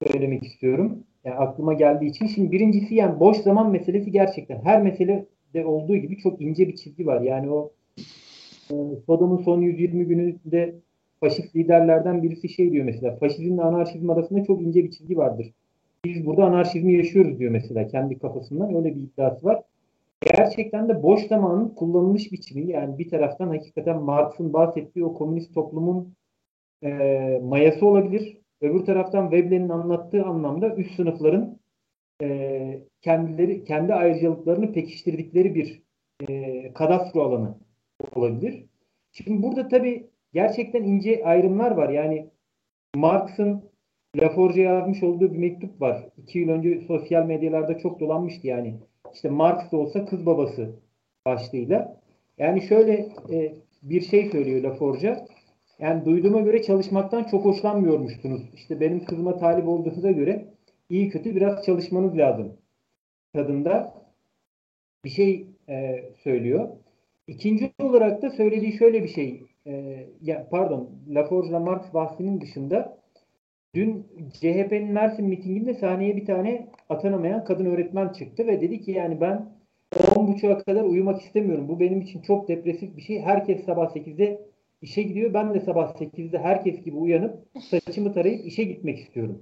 söylemek 0.07 0.43
istiyorum. 0.43 1.03
Yani 1.25 1.35
aklıma 1.35 1.73
geldiği 1.73 2.09
için. 2.09 2.27
Şimdi 2.27 2.51
birincisi 2.51 2.95
yani 2.95 3.19
boş 3.19 3.37
zaman 3.37 3.71
meselesi 3.71 4.11
gerçekten 4.11 4.61
her 4.63 4.81
meselede 4.81 5.65
olduğu 5.65 5.95
gibi 5.95 6.17
çok 6.17 6.41
ince 6.41 6.67
bir 6.67 6.75
çizgi 6.75 7.07
var. 7.07 7.21
Yani 7.21 7.51
o 7.51 7.71
e, 8.71 8.75
Sodom'un 9.05 9.43
son 9.43 9.61
120 9.61 10.05
gününde 10.05 10.75
faşist 11.19 11.55
liderlerden 11.55 12.23
birisi 12.23 12.49
şey 12.49 12.71
diyor 12.71 12.85
mesela. 12.85 13.15
Faşizmle 13.15 13.61
anarşizm 13.61 14.09
arasında 14.09 14.43
çok 14.43 14.61
ince 14.61 14.83
bir 14.83 14.91
çizgi 14.91 15.17
vardır. 15.17 15.53
Biz 16.05 16.25
burada 16.25 16.45
anarşizmi 16.45 16.93
yaşıyoruz 16.93 17.39
diyor 17.39 17.51
mesela 17.51 17.87
kendi 17.87 18.19
kafasından. 18.19 18.75
Öyle 18.75 18.95
bir 18.95 19.01
iddiası 19.01 19.45
var. 19.45 19.61
Gerçekten 20.21 20.89
de 20.89 21.03
boş 21.03 21.27
zamanın 21.27 21.69
kullanılmış 21.69 22.31
biçimi 22.31 22.71
yani 22.71 22.97
bir 22.97 23.09
taraftan 23.09 23.47
hakikaten 23.47 24.01
Marx'ın 24.01 24.53
bahsettiği 24.53 25.05
o 25.05 25.13
komünist 25.13 25.53
toplumun 25.53 26.13
e, 26.83 27.39
mayası 27.43 27.85
olabilir. 27.85 28.37
Öbür 28.61 28.85
taraftan 28.85 29.31
Veblen'in 29.31 29.69
anlattığı 29.69 30.25
anlamda 30.25 30.75
üst 30.75 30.95
sınıfların 30.95 31.59
e, 32.21 32.81
kendileri 33.01 33.63
kendi 33.63 33.93
ayrıcalıklarını 33.93 34.73
pekiştirdikleri 34.73 35.55
bir 35.55 35.83
e, 36.29 36.73
kadastro 36.73 37.21
alanı 37.21 37.57
olabilir. 38.15 38.65
Şimdi 39.11 39.43
burada 39.43 39.67
tabii 39.67 40.09
gerçekten 40.33 40.83
ince 40.83 41.25
ayrımlar 41.25 41.71
var. 41.71 41.89
Yani 41.89 42.29
Marx'ın 42.95 43.63
Laforge'ye 44.15 44.67
yazmış 44.67 45.03
olduğu 45.03 45.33
bir 45.33 45.37
mektup 45.37 45.81
var. 45.81 46.09
İki 46.17 46.39
yıl 46.39 46.49
önce 46.49 46.81
sosyal 46.87 47.25
medyalarda 47.25 47.77
çok 47.77 47.99
dolanmıştı 47.99 48.47
yani. 48.47 48.75
İşte 49.13 49.29
Marx 49.29 49.71
da 49.71 49.77
olsa 49.77 50.05
kız 50.05 50.25
babası 50.25 50.75
başlığıyla. 51.25 52.01
Yani 52.37 52.61
şöyle 52.61 52.93
e, 53.31 53.53
bir 53.83 54.01
şey 54.01 54.29
söylüyor 54.29 54.61
Laforge. 54.63 55.25
Yani 55.83 56.05
duyduğuma 56.05 56.41
göre 56.41 56.63
çalışmaktan 56.63 57.23
çok 57.23 57.45
hoşlanmıyormuşsunuz. 57.45 58.41
İşte 58.53 58.79
benim 58.79 59.05
kızıma 59.05 59.37
talip 59.37 59.67
olduğunuza 59.67 60.11
göre 60.11 60.45
iyi 60.89 61.09
kötü 61.09 61.35
biraz 61.35 61.65
çalışmanız 61.65 62.17
lazım 62.17 62.57
tadında 63.33 63.93
bir 65.05 65.09
şey 65.09 65.47
e, 65.69 66.03
söylüyor. 66.23 66.69
İkinci 67.27 67.71
olarak 67.79 68.21
da 68.21 68.29
söylediği 68.29 68.73
şöyle 68.73 69.03
bir 69.03 69.07
şey. 69.07 69.43
E, 69.67 70.05
ya 70.21 70.47
pardon, 70.51 70.89
Laforge'la 71.09 71.59
Marx 71.59 71.93
bahsinin 71.93 72.41
dışında 72.41 72.97
dün 73.75 74.07
CHP'nin 74.33 74.91
Mersin 74.91 75.25
mitinginde 75.25 75.73
sahneye 75.73 76.15
bir 76.15 76.25
tane 76.25 76.67
atanamayan 76.89 77.43
kadın 77.43 77.65
öğretmen 77.65 78.09
çıktı 78.09 78.47
ve 78.47 78.61
dedi 78.61 78.81
ki 78.81 78.91
yani 78.91 79.21
ben 79.21 79.49
10.30'a 79.95 80.57
kadar 80.57 80.83
uyumak 80.83 81.21
istemiyorum. 81.21 81.67
Bu 81.67 81.79
benim 81.79 82.01
için 82.01 82.21
çok 82.21 82.47
depresif 82.47 82.97
bir 82.97 83.01
şey. 83.01 83.21
Herkes 83.21 83.65
sabah 83.65 83.95
8'de 83.95 84.52
işe 84.83 85.03
gidiyor. 85.03 85.33
Ben 85.33 85.53
de 85.53 85.59
sabah 85.59 85.95
8'de 85.95 86.39
herkes 86.39 86.83
gibi 86.83 86.97
uyanıp 86.97 87.39
saçımı 87.69 88.13
tarayıp 88.13 88.45
işe 88.45 88.63
gitmek 88.63 88.99
istiyorum. 88.99 89.41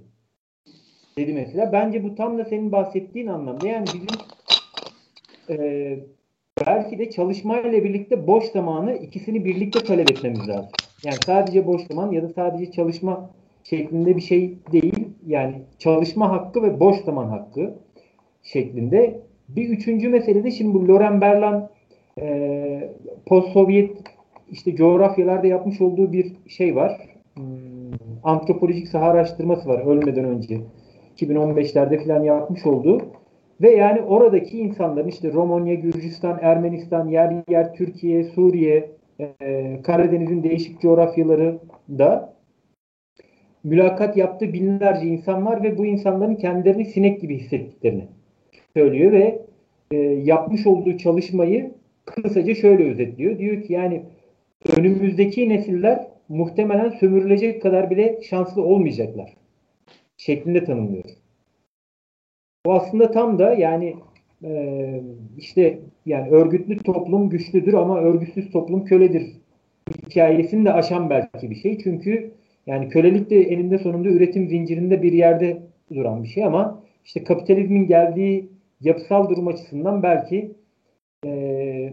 Dedi 1.18 1.32
mesela. 1.32 1.72
Bence 1.72 2.04
bu 2.04 2.14
tam 2.14 2.38
da 2.38 2.44
senin 2.44 2.72
bahsettiğin 2.72 3.26
anlamda. 3.26 3.68
Yani 3.68 3.86
bizim 3.94 4.18
e, 5.50 5.98
belki 6.66 6.98
de 6.98 7.10
çalışmayla 7.10 7.84
birlikte 7.84 8.26
boş 8.26 8.44
zamanı 8.44 8.94
ikisini 8.94 9.44
birlikte 9.44 9.84
talep 9.84 10.10
etmemiz 10.10 10.48
lazım. 10.48 10.70
Yani 11.04 11.16
sadece 11.26 11.66
boş 11.66 11.82
zaman 11.86 12.12
ya 12.12 12.22
da 12.22 12.28
sadece 12.28 12.72
çalışma 12.72 13.30
şeklinde 13.64 14.16
bir 14.16 14.22
şey 14.22 14.54
değil. 14.72 15.08
Yani 15.26 15.54
çalışma 15.78 16.30
hakkı 16.30 16.62
ve 16.62 16.80
boş 16.80 16.96
zaman 16.96 17.28
hakkı 17.28 17.74
şeklinde. 18.42 19.20
Bir 19.48 19.68
üçüncü 19.68 20.08
mesele 20.08 20.44
de 20.44 20.50
şimdi 20.50 20.74
bu 20.74 20.88
Loren 20.88 21.20
Berlan 21.20 21.70
e, 22.20 22.94
post-Sovyet 23.26 23.96
işte 24.52 24.76
coğrafyalarda 24.76 25.46
yapmış 25.46 25.80
olduğu 25.80 26.12
bir 26.12 26.32
şey 26.48 26.76
var. 26.76 27.00
Hmm, 27.34 27.44
antropolojik 28.22 28.88
saha 28.88 29.04
araştırması 29.04 29.68
var 29.68 29.86
ölmeden 29.86 30.24
önce. 30.24 30.60
2015'lerde 31.16 32.04
falan 32.04 32.22
yapmış 32.22 32.66
olduğu. 32.66 33.02
Ve 33.60 33.70
yani 33.70 34.00
oradaki 34.00 34.58
insanların 34.58 35.08
işte 35.08 35.32
Romanya, 35.32 35.74
Gürcistan, 35.74 36.38
Ermenistan, 36.42 37.08
yer 37.08 37.34
yer 37.48 37.74
Türkiye, 37.74 38.24
Suriye, 38.24 38.90
e, 39.42 39.78
Karadeniz'in 39.82 40.42
değişik 40.42 40.80
coğrafyaları 40.80 41.58
da 41.98 42.34
mülakat 43.64 44.16
yaptığı 44.16 44.52
binlerce 44.52 45.06
insan 45.06 45.46
var 45.46 45.62
ve 45.62 45.78
bu 45.78 45.86
insanların 45.86 46.34
kendilerini 46.34 46.84
sinek 46.84 47.20
gibi 47.20 47.38
hissettiklerini 47.38 48.04
söylüyor 48.76 49.12
ve 49.12 49.42
e, 49.90 49.96
yapmış 49.98 50.66
olduğu 50.66 50.98
çalışmayı 50.98 51.70
kısaca 52.04 52.54
şöyle 52.54 52.90
özetliyor. 52.90 53.38
Diyor 53.38 53.62
ki 53.62 53.72
yani 53.72 54.02
önümüzdeki 54.76 55.48
nesiller 55.48 56.06
muhtemelen 56.28 56.90
sömürülecek 56.90 57.62
kadar 57.62 57.90
bile 57.90 58.22
şanslı 58.22 58.62
olmayacaklar 58.62 59.34
şeklinde 60.16 60.64
tanımlıyor. 60.64 61.04
Bu 62.66 62.72
aslında 62.72 63.10
tam 63.10 63.38
da 63.38 63.54
yani 63.54 63.96
e, 64.44 65.02
işte 65.38 65.78
yani 66.06 66.30
örgütlü 66.30 66.76
toplum 66.76 67.30
güçlüdür 67.30 67.74
ama 67.74 68.00
örgütsüz 68.00 68.50
toplum 68.50 68.84
köledir 68.84 69.32
hikayesini 70.06 70.64
de 70.64 70.72
aşan 70.72 71.10
belki 71.10 71.50
bir 71.50 71.54
şey. 71.54 71.78
Çünkü 71.78 72.32
yani 72.66 72.88
kölelik 72.88 73.30
de 73.30 73.42
eninde 73.42 73.78
sonunda 73.78 74.08
üretim 74.08 74.48
zincirinde 74.48 75.02
bir 75.02 75.12
yerde 75.12 75.62
duran 75.94 76.22
bir 76.22 76.28
şey 76.28 76.44
ama 76.44 76.82
işte 77.04 77.24
kapitalizmin 77.24 77.86
geldiği 77.86 78.48
yapısal 78.80 79.30
durum 79.30 79.48
açısından 79.48 80.02
belki 80.02 80.52
e, 81.26 81.92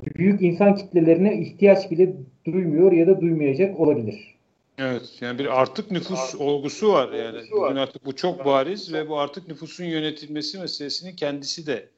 büyük 0.00 0.42
insan 0.42 0.76
kitlelerine 0.76 1.40
ihtiyaç 1.40 1.90
bile 1.90 2.16
duymuyor 2.44 2.92
ya 2.92 3.06
da 3.06 3.20
duymayacak 3.20 3.80
olabilir. 3.80 4.34
Evet 4.78 5.18
yani 5.20 5.38
bir 5.38 5.60
artık 5.60 5.90
nüfus 5.90 6.20
artık, 6.20 6.40
olgusu 6.40 6.92
var 6.92 7.12
yani 7.12 7.36
olgusu 7.36 7.52
bugün 7.52 7.76
artık 7.76 8.04
bu 8.04 8.16
çok 8.16 8.44
bariz 8.44 8.92
ve 8.92 9.08
bu 9.08 9.18
artık 9.18 9.48
nüfusun 9.48 9.84
yönetilmesi 9.84 10.58
meselesinin 10.58 11.16
kendisi 11.16 11.66
de 11.66 11.88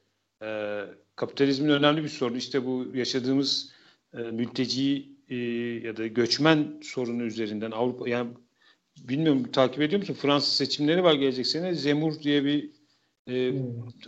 e, 0.43 0.79
kapitalizmin 1.15 1.69
önemli 1.69 2.03
bir 2.03 2.09
sorunu. 2.09 2.37
İşte 2.37 2.65
bu 2.65 2.85
yaşadığımız 2.93 3.71
e, 4.13 4.17
mülteci 4.17 5.09
e, 5.29 5.35
ya 5.87 5.97
da 5.97 6.07
göçmen 6.07 6.79
sorunu 6.81 7.23
üzerinden 7.23 7.71
Avrupa 7.71 8.09
yani 8.09 8.29
bilmiyorum 8.97 9.51
takip 9.51 9.81
ediyor 9.81 9.99
musun? 9.99 10.17
Fransız 10.21 10.53
seçimleri 10.53 11.03
var 11.03 11.13
gelecek 11.13 11.47
sene. 11.47 11.73
Zemur 11.73 12.19
diye 12.19 12.45
bir 12.45 12.69
e, 13.29 13.53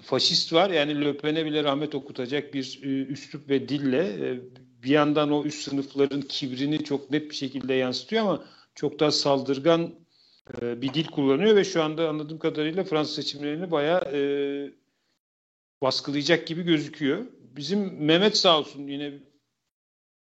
faşist 0.02 0.54
var. 0.54 0.70
Yani 0.70 1.06
Le 1.06 1.18
Pen'e 1.18 1.46
bile 1.46 1.64
rahmet 1.64 1.96
okutacak 1.96 2.54
bir 2.54 2.80
e, 2.84 2.88
üslup 2.88 3.50
ve 3.50 3.70
dille 3.70 4.30
e, 4.30 4.40
bir 4.84 4.90
yandan 4.90 5.32
o 5.32 5.44
üst 5.44 5.62
sınıfların 5.62 6.22
kibrini 6.22 6.84
çok 6.84 7.12
net 7.12 7.30
bir 7.30 7.36
şekilde 7.36 7.74
yansıtıyor 7.74 8.24
ama 8.24 8.46
çok 8.76 9.00
daha 9.00 9.12
saldırgan 9.12 9.96
e, 10.62 10.82
bir 10.82 10.94
dil 10.94 11.06
kullanıyor 11.06 11.56
ve 11.56 11.64
şu 11.64 11.84
anda 11.84 12.10
anladığım 12.10 12.40
kadarıyla 12.40 12.84
Fransız 12.84 13.16
seçimlerini 13.16 13.72
bayağı 13.72 14.02
e, 14.14 14.22
baskılayacak 15.82 16.48
gibi 16.48 16.64
gözüküyor. 16.64 17.26
Bizim 17.40 18.06
Mehmet 18.06 18.38
sağ 18.38 18.60
olsun 18.60 18.88
yine 18.88 19.14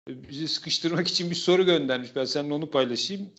bizi 0.09 0.49
sıkıştırmak 0.49 1.09
için 1.09 1.31
bir 1.31 1.35
soru 1.35 1.67
göndermiş. 1.67 2.17
Ben 2.17 2.25
seninle 2.25 2.55
onu 2.55 2.71
paylaşayım. 2.71 3.31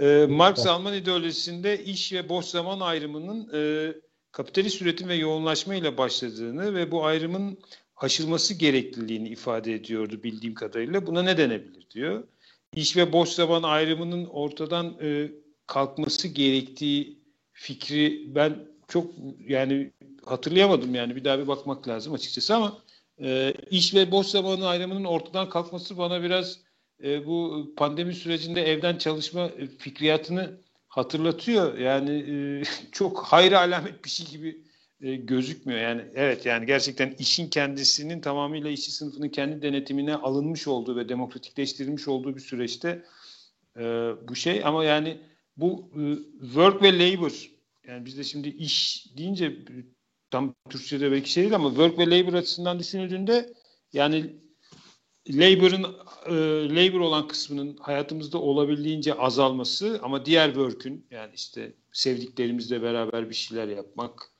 E, 0.00 0.26
Marx 0.28 0.66
Alman 0.66 0.94
ideolojisinde 0.94 1.84
iş 1.84 2.12
ve 2.12 2.28
boş 2.28 2.44
zaman 2.44 2.80
ayrımının 2.80 3.50
e, 3.54 3.92
kapitalist 4.32 4.82
üretim 4.82 5.08
ve 5.08 5.14
yoğunlaşma 5.14 5.74
ile 5.74 5.98
başladığını 5.98 6.74
ve 6.74 6.90
bu 6.90 7.04
ayrımın 7.04 7.58
aşılması 7.96 8.54
gerekliliğini 8.54 9.28
ifade 9.28 9.74
ediyordu 9.74 10.22
bildiğim 10.22 10.54
kadarıyla. 10.54 11.06
Buna 11.06 11.22
ne 11.22 11.38
denebilir 11.38 11.90
diyor. 11.90 12.24
İş 12.74 12.96
ve 12.96 13.12
boş 13.12 13.28
zaman 13.28 13.62
ayrımının 13.62 14.24
ortadan 14.24 14.96
e, 15.02 15.30
kalkması 15.66 16.28
gerektiği 16.28 17.18
fikri 17.52 18.34
ben 18.34 18.56
çok 18.88 19.10
yani 19.48 19.92
hatırlayamadım 20.24 20.94
yani 20.94 21.16
bir 21.16 21.24
daha 21.24 21.38
bir 21.38 21.46
bakmak 21.46 21.88
lazım 21.88 22.12
açıkçası 22.14 22.54
ama 22.54 22.78
e, 23.22 23.54
iş 23.70 23.94
ve 23.94 24.10
boş 24.10 24.26
zamanı 24.26 24.68
ayrımının 24.68 25.04
ortadan 25.04 25.48
kalkması 25.48 25.98
bana 25.98 26.22
biraz 26.22 26.60
e, 27.04 27.26
bu 27.26 27.66
pandemi 27.76 28.14
sürecinde 28.14 28.62
evden 28.62 28.98
çalışma 28.98 29.50
fikriyatını 29.78 30.60
hatırlatıyor. 30.90 31.78
Yani 31.78 32.10
e, 32.10 32.62
çok 32.92 33.22
hayra 33.22 33.58
alamet 33.58 34.04
bir 34.04 34.10
şey 34.10 34.26
gibi 34.26 34.64
e, 35.00 35.16
gözükmüyor. 35.16 35.80
Yani 35.80 36.02
evet 36.14 36.46
yani 36.46 36.66
gerçekten 36.66 37.14
işin 37.18 37.48
kendisinin 37.48 38.20
tamamıyla 38.20 38.70
işçi 38.70 38.90
sınıfının 38.90 39.28
kendi 39.28 39.62
denetimine 39.62 40.14
alınmış 40.14 40.68
olduğu 40.68 40.96
ve 40.96 41.08
demokratikleştirilmiş 41.08 42.08
olduğu 42.08 42.36
bir 42.36 42.40
süreçte 42.40 43.04
e, 43.76 43.82
bu 44.28 44.34
şey 44.34 44.64
ama 44.64 44.84
yani 44.84 45.20
bu 45.56 45.90
work 46.40 46.82
ve 46.82 46.98
labor 46.98 47.50
yani 47.88 48.06
bizde 48.06 48.24
şimdi 48.24 48.48
iş 48.48 49.06
deyince 49.16 49.56
tam 50.30 50.54
Türkçe'de 50.70 51.12
belki 51.12 51.32
şey 51.32 51.42
değil 51.42 51.54
ama 51.54 51.68
work 51.68 51.98
ve 51.98 52.10
labor 52.10 52.34
açısından 52.34 52.78
düşünüldüğünde 52.78 53.52
yani 53.92 54.36
labor'ın 55.32 55.84
e, 56.26 56.34
labor 56.76 57.00
olan 57.00 57.28
kısmının 57.28 57.76
hayatımızda 57.80 58.38
olabildiğince 58.38 59.14
azalması 59.14 60.00
ama 60.02 60.26
diğer 60.26 60.46
work'ün 60.46 61.06
yani 61.10 61.30
işte 61.34 61.72
sevdiklerimizle 61.92 62.82
beraber 62.82 63.28
bir 63.30 63.34
şeyler 63.34 63.68
yapmak 63.68 64.30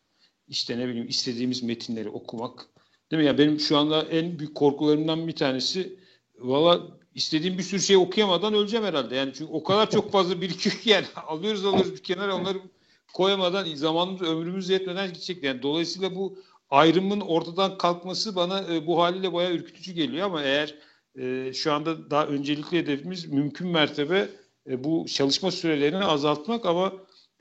işte 0.48 0.78
ne 0.78 0.88
bileyim 0.88 1.08
istediğimiz 1.08 1.62
metinleri 1.62 2.08
okumak. 2.08 2.66
Değil 3.10 3.22
mi? 3.22 3.26
Ya 3.26 3.38
benim 3.38 3.60
şu 3.60 3.76
anda 3.76 4.02
en 4.02 4.38
büyük 4.38 4.54
korkularımdan 4.54 5.28
bir 5.28 5.36
tanesi 5.36 5.98
valla 6.38 6.80
istediğim 7.14 7.58
bir 7.58 7.62
sürü 7.62 7.80
şey 7.80 7.96
okuyamadan 7.96 8.54
öleceğim 8.54 8.86
herhalde. 8.86 9.16
Yani 9.16 9.32
çünkü 9.34 9.52
o 9.52 9.62
kadar 9.62 9.90
çok 9.90 10.12
fazla 10.12 10.40
birikiyor 10.40 10.76
ki 10.76 10.90
yani 10.90 11.06
alıyoruz 11.26 11.64
alıyoruz 11.64 11.92
bir 11.92 12.02
kenara 12.02 12.36
onları 12.36 12.58
koyamadan 13.12 13.74
zamanımız 13.74 14.22
ömrümüz 14.22 14.68
yetmeden 14.68 15.08
gidecek. 15.08 15.42
Yani 15.44 15.62
dolayısıyla 15.62 16.14
bu 16.14 16.38
ayrımın 16.70 17.20
ortadan 17.20 17.78
kalkması 17.78 18.36
bana 18.36 18.74
e, 18.74 18.86
bu 18.86 19.02
haliyle 19.02 19.32
bayağı 19.32 19.52
ürkütücü 19.52 19.92
geliyor 19.92 20.26
ama 20.26 20.42
eğer 20.42 20.74
e, 21.18 21.52
şu 21.52 21.72
anda 21.72 22.10
daha 22.10 22.26
öncelikli 22.26 22.78
hedefimiz 22.78 23.26
mümkün 23.26 23.68
mertebe 23.68 24.28
e, 24.66 24.84
bu 24.84 25.06
çalışma 25.08 25.50
sürelerini 25.50 26.04
azaltmak 26.04 26.66
ama 26.66 26.92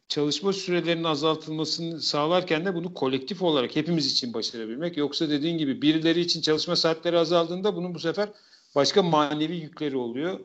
çalışma 0.08 0.54
sürelerinin 0.54 1.04
azaltılmasını 1.04 2.02
sağlarken 2.02 2.66
de 2.66 2.76
bunu 2.76 2.94
kolektif 2.94 3.42
olarak 3.42 3.76
hepimiz 3.76 4.12
için 4.12 4.34
başarabilmek. 4.34 4.98
Yoksa 4.98 5.30
dediğin 5.30 5.58
gibi 5.58 5.82
birileri 5.82 6.20
için 6.20 6.42
çalışma 6.42 6.76
saatleri 6.76 7.18
azaldığında 7.18 7.76
bunun 7.76 7.96
bu 7.96 8.00
sefer 8.00 8.30
başka 8.76 9.04
manevi 9.04 9.56
yükleri 9.56 9.98
oluyor. 9.98 10.40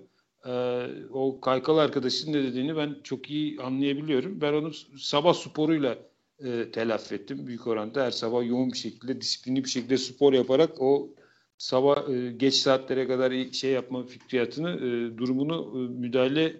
Ee, 0.47 0.87
o 1.13 1.41
Kaykalı 1.41 1.81
arkadaşın 1.81 2.33
ne 2.33 2.43
dediğini 2.43 2.77
ben 2.77 2.97
çok 3.05 3.31
iyi 3.31 3.61
anlayabiliyorum. 3.61 4.41
Ben 4.41 4.53
onu 4.53 4.73
sabah 4.99 5.35
sporuyla 5.35 5.99
e, 6.39 6.71
telafi 6.71 7.15
ettim 7.15 7.47
büyük 7.47 7.67
oranda. 7.67 8.05
Her 8.07 8.11
sabah 8.11 8.47
yoğun 8.47 8.73
bir 8.73 8.77
şekilde, 8.77 9.21
disiplinli 9.21 9.65
bir 9.65 9.69
şekilde 9.69 9.97
spor 9.97 10.33
yaparak 10.33 10.83
o 10.83 11.15
sabah 11.59 12.09
e, 12.09 12.33
geç 12.33 12.55
saatlere 12.55 13.07
kadar 13.07 13.53
şey 13.53 13.71
yapma 13.71 14.07
fikriyatını, 14.07 14.71
e, 14.71 15.19
durumunu 15.19 15.73
e, 15.75 16.01
müdahale 16.01 16.53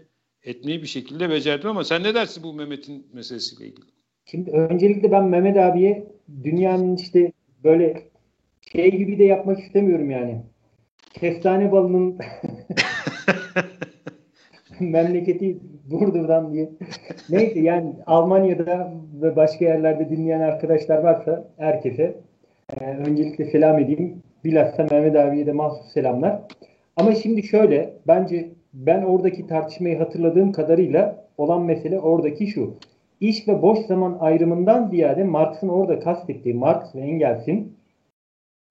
etmeyi 0.43 0.83
bir 0.83 0.87
şekilde 0.87 1.31
becerdim 1.31 1.71
ama 1.71 1.85
sen 1.85 2.03
ne 2.03 2.15
dersin 2.15 2.43
bu 2.43 2.55
Mehmet'in 2.55 3.07
meselesiyle 3.13 3.67
ilgili? 3.67 3.87
Şimdi 4.25 4.51
öncelikle 4.51 5.13
ben 5.13 5.25
Mehmet 5.25 5.57
abiye 5.57 6.07
dünyanın 6.45 6.97
işte 6.97 7.33
böyle 7.65 8.11
şey 8.73 8.91
gibi 8.91 9.19
de 9.19 9.25
yapmak 9.25 9.61
istemiyorum 9.61 10.11
yani. 10.11 10.43
Kestane 11.13 11.73
balının 11.73 12.19
memleketi 14.91 15.59
Burdur'dan 15.91 16.53
diye. 16.53 16.71
Neyse 17.31 17.61
yani 17.61 17.93
Almanya'da 18.07 18.93
ve 19.23 19.37
başka 19.37 19.65
yerlerde 19.65 20.11
dinleyen 20.11 20.41
arkadaşlar 20.41 20.99
varsa 20.99 21.45
herkese 21.57 22.15
e, 22.81 22.85
öncelikle 22.85 23.45
selam 23.45 23.79
edeyim. 23.79 24.23
Bilhassa 24.45 24.87
Mehmet 24.91 25.17
abiye 25.17 25.47
de 25.47 25.53
mahsus 25.53 25.93
selamlar. 25.93 26.41
Ama 26.97 27.15
şimdi 27.15 27.43
şöyle 27.43 27.93
bence 28.07 28.49
ben 28.75 29.03
oradaki 29.03 29.47
tartışmayı 29.47 29.99
hatırladığım 29.99 30.53
kadarıyla 30.53 31.25
olan 31.39 31.63
mesele 31.63 32.01
oradaki 32.01 32.47
şu. 32.47 32.75
İş 33.21 33.49
ve 33.49 33.63
boş 33.63 33.79
zaman 33.79 34.17
ayrımından 34.21 34.89
ziyade 34.89 35.25
Marx'ın 35.25 35.69
orada 35.69 36.01
kastettiği 36.01 36.55
Marx 36.55 36.95
ve 36.95 37.01
Engels'in 37.01 37.77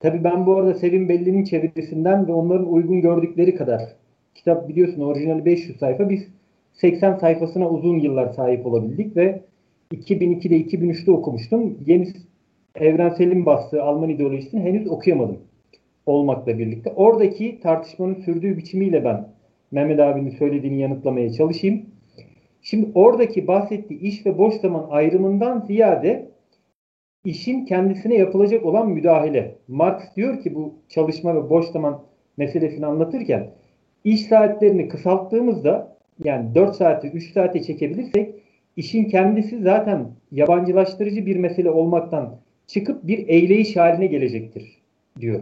tabi 0.00 0.24
ben 0.24 0.46
bu 0.46 0.56
arada 0.56 0.74
Sevim 0.74 1.08
Belli'nin 1.08 1.44
çevirisinden 1.44 2.28
ve 2.28 2.32
onların 2.32 2.72
uygun 2.72 3.00
gördükleri 3.00 3.54
kadar 3.54 3.82
kitap 4.34 4.68
biliyorsun 4.68 5.00
orijinali 5.00 5.44
500 5.44 5.78
sayfa 5.78 6.10
biz 6.10 6.28
80 6.72 7.14
sayfasına 7.14 7.70
uzun 7.70 7.98
yıllar 7.98 8.28
sahip 8.28 8.66
olabildik 8.66 9.16
ve 9.16 9.40
2002'de 9.92 10.60
2003'te 10.60 11.10
okumuştum. 11.10 11.78
Yeni 11.86 12.08
evrenselin 12.74 13.46
bastığı 13.46 13.82
Alman 13.82 14.08
ideolojisini 14.08 14.60
henüz 14.60 14.88
okuyamadım 14.88 15.38
olmakla 16.06 16.58
birlikte. 16.58 16.92
Oradaki 16.96 17.60
tartışmanın 17.60 18.14
sürdüğü 18.14 18.56
biçimiyle 18.56 19.04
ben 19.04 19.28
Mehmet 19.70 20.00
abinin 20.00 20.30
söylediğini 20.30 20.80
yanıtlamaya 20.80 21.32
çalışayım. 21.32 21.86
Şimdi 22.62 22.88
oradaki 22.94 23.46
bahsettiği 23.46 24.00
iş 24.00 24.26
ve 24.26 24.38
boş 24.38 24.54
zaman 24.54 24.86
ayrımından 24.90 25.60
ziyade 25.60 26.28
işin 27.24 27.64
kendisine 27.64 28.14
yapılacak 28.14 28.66
olan 28.66 28.88
müdahale. 28.88 29.54
Marx 29.68 30.02
diyor 30.16 30.40
ki 30.40 30.54
bu 30.54 30.74
çalışma 30.88 31.34
ve 31.34 31.50
boş 31.50 31.66
zaman 31.66 32.02
meselesini 32.36 32.86
anlatırken 32.86 33.50
iş 34.04 34.26
saatlerini 34.26 34.88
kısalttığımızda 34.88 35.96
yani 36.24 36.54
4 36.54 36.76
saati 36.76 37.06
3 37.08 37.32
saate 37.32 37.62
çekebilirsek 37.62 38.34
işin 38.76 39.04
kendisi 39.04 39.58
zaten 39.58 40.06
yabancılaştırıcı 40.32 41.26
bir 41.26 41.36
mesele 41.36 41.70
olmaktan 41.70 42.36
çıkıp 42.66 43.06
bir 43.06 43.28
eyleyiş 43.28 43.76
haline 43.76 44.06
gelecektir 44.06 44.64
diyor. 45.20 45.40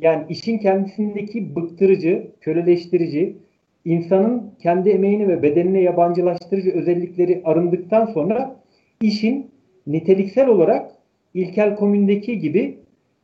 Yani 0.00 0.24
işin 0.28 0.58
kendisindeki 0.58 1.56
bıktırıcı, 1.56 2.26
köleleştirici, 2.40 3.36
insanın 3.84 4.50
kendi 4.58 4.90
emeğini 4.90 5.28
ve 5.28 5.42
bedenine 5.42 5.80
yabancılaştırıcı 5.80 6.70
özellikleri 6.70 7.42
arındıktan 7.44 8.06
sonra 8.06 8.56
işin 9.00 9.50
niteliksel 9.86 10.48
olarak 10.48 10.90
ilkel 11.34 11.76
komündeki 11.76 12.38
gibi 12.38 12.78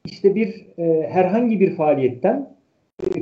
işte 0.05 0.35
bir 0.35 0.67
e, 0.79 1.09
herhangi 1.11 1.61
bir 1.61 1.77
faaliyetten 1.77 2.58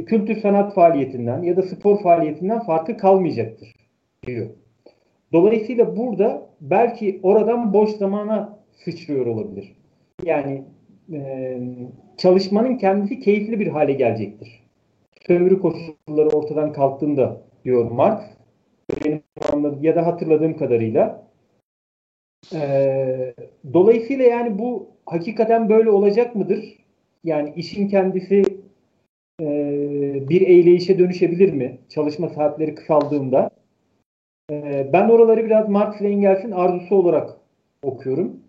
kültür 0.07 0.41
sanat 0.41 0.75
faaliyetinden 0.75 1.43
ya 1.43 1.57
da 1.57 1.63
spor 1.63 2.03
faaliyetinden 2.03 2.61
farkı 2.61 2.97
kalmayacaktır 2.97 3.75
diyor. 4.27 4.47
Dolayısıyla 5.33 5.97
burada 5.97 6.47
belki 6.61 7.21
oradan 7.23 7.73
boş 7.73 7.91
zamana 7.91 8.59
sıçrıyor 8.85 9.27
olabilir. 9.27 9.77
Yani 10.25 10.63
e, 11.13 11.59
çalışmanın 12.17 12.77
kendisi 12.77 13.21
keyifli 13.21 13.61
bir 13.61 13.67
hale 13.67 13.93
gelecektir 13.93 14.67
sömürü 15.27 15.61
koşulları 15.61 16.29
ortadan 16.29 16.73
kalktığında 16.73 17.43
diyor 17.65 17.91
Marx. 17.91 18.21
Benim 19.05 19.23
anladığım 19.53 19.85
ya 19.85 19.97
da 19.97 20.07
hatırladığım 20.07 20.57
kadarıyla. 20.57 21.27
Ee, 22.55 23.35
dolayısıyla 23.73 24.25
yani 24.25 24.59
bu 24.59 24.89
hakikaten 25.07 25.69
böyle 25.69 25.91
olacak 25.91 26.35
mıdır? 26.35 26.79
Yani 27.25 27.53
işin 27.57 27.89
kendisi 27.89 28.35
e, 28.35 28.46
bir 30.29 30.41
eyleyişe 30.41 30.99
dönüşebilir 30.99 31.53
mi? 31.53 31.79
Çalışma 31.89 32.29
saatleri 32.29 32.75
kısaldığında. 32.75 33.51
E, 34.51 34.91
ben 34.93 35.09
oraları 35.09 35.45
biraz 35.45 35.69
Marx 35.69 36.01
ve 36.03 36.09
Engels'in 36.09 36.51
arzusu 36.51 36.95
olarak 36.95 37.31
okuyorum. 37.83 38.41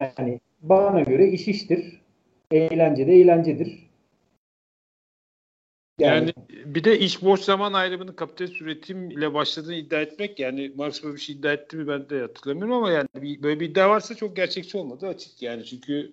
Yani 0.00 0.40
bana 0.62 1.00
göre 1.00 1.28
iş 1.28 1.48
iştir. 1.48 2.00
Eğlence 2.50 3.06
de 3.06 3.12
eğlencedir. 3.12 3.88
Yani, 5.98 6.14
yani 6.14 6.32
bir 6.74 6.84
de 6.84 6.98
iş 6.98 7.22
boş 7.22 7.40
zaman 7.40 7.72
ayrımını 7.72 8.16
kapitalist 8.16 8.62
üretim 8.62 9.10
ile 9.10 9.34
başladığını 9.34 9.74
iddia 9.74 10.00
etmek 10.00 10.38
yani 10.38 10.72
Marx 10.76 11.04
böyle 11.04 11.14
bir 11.14 11.20
şey 11.20 11.34
iddia 11.34 11.52
etti 11.52 11.76
mi 11.76 11.88
ben 11.88 12.10
de 12.10 12.20
hatırlamıyorum 12.20 12.72
ama 12.72 12.90
yani 12.90 13.08
bir, 13.14 13.42
böyle 13.42 13.60
bir 13.60 13.70
iddia 13.70 13.90
varsa 13.90 14.14
çok 14.14 14.36
gerçekçi 14.36 14.78
olmadı 14.78 15.06
açık 15.06 15.42
yani 15.42 15.64
çünkü 15.64 16.12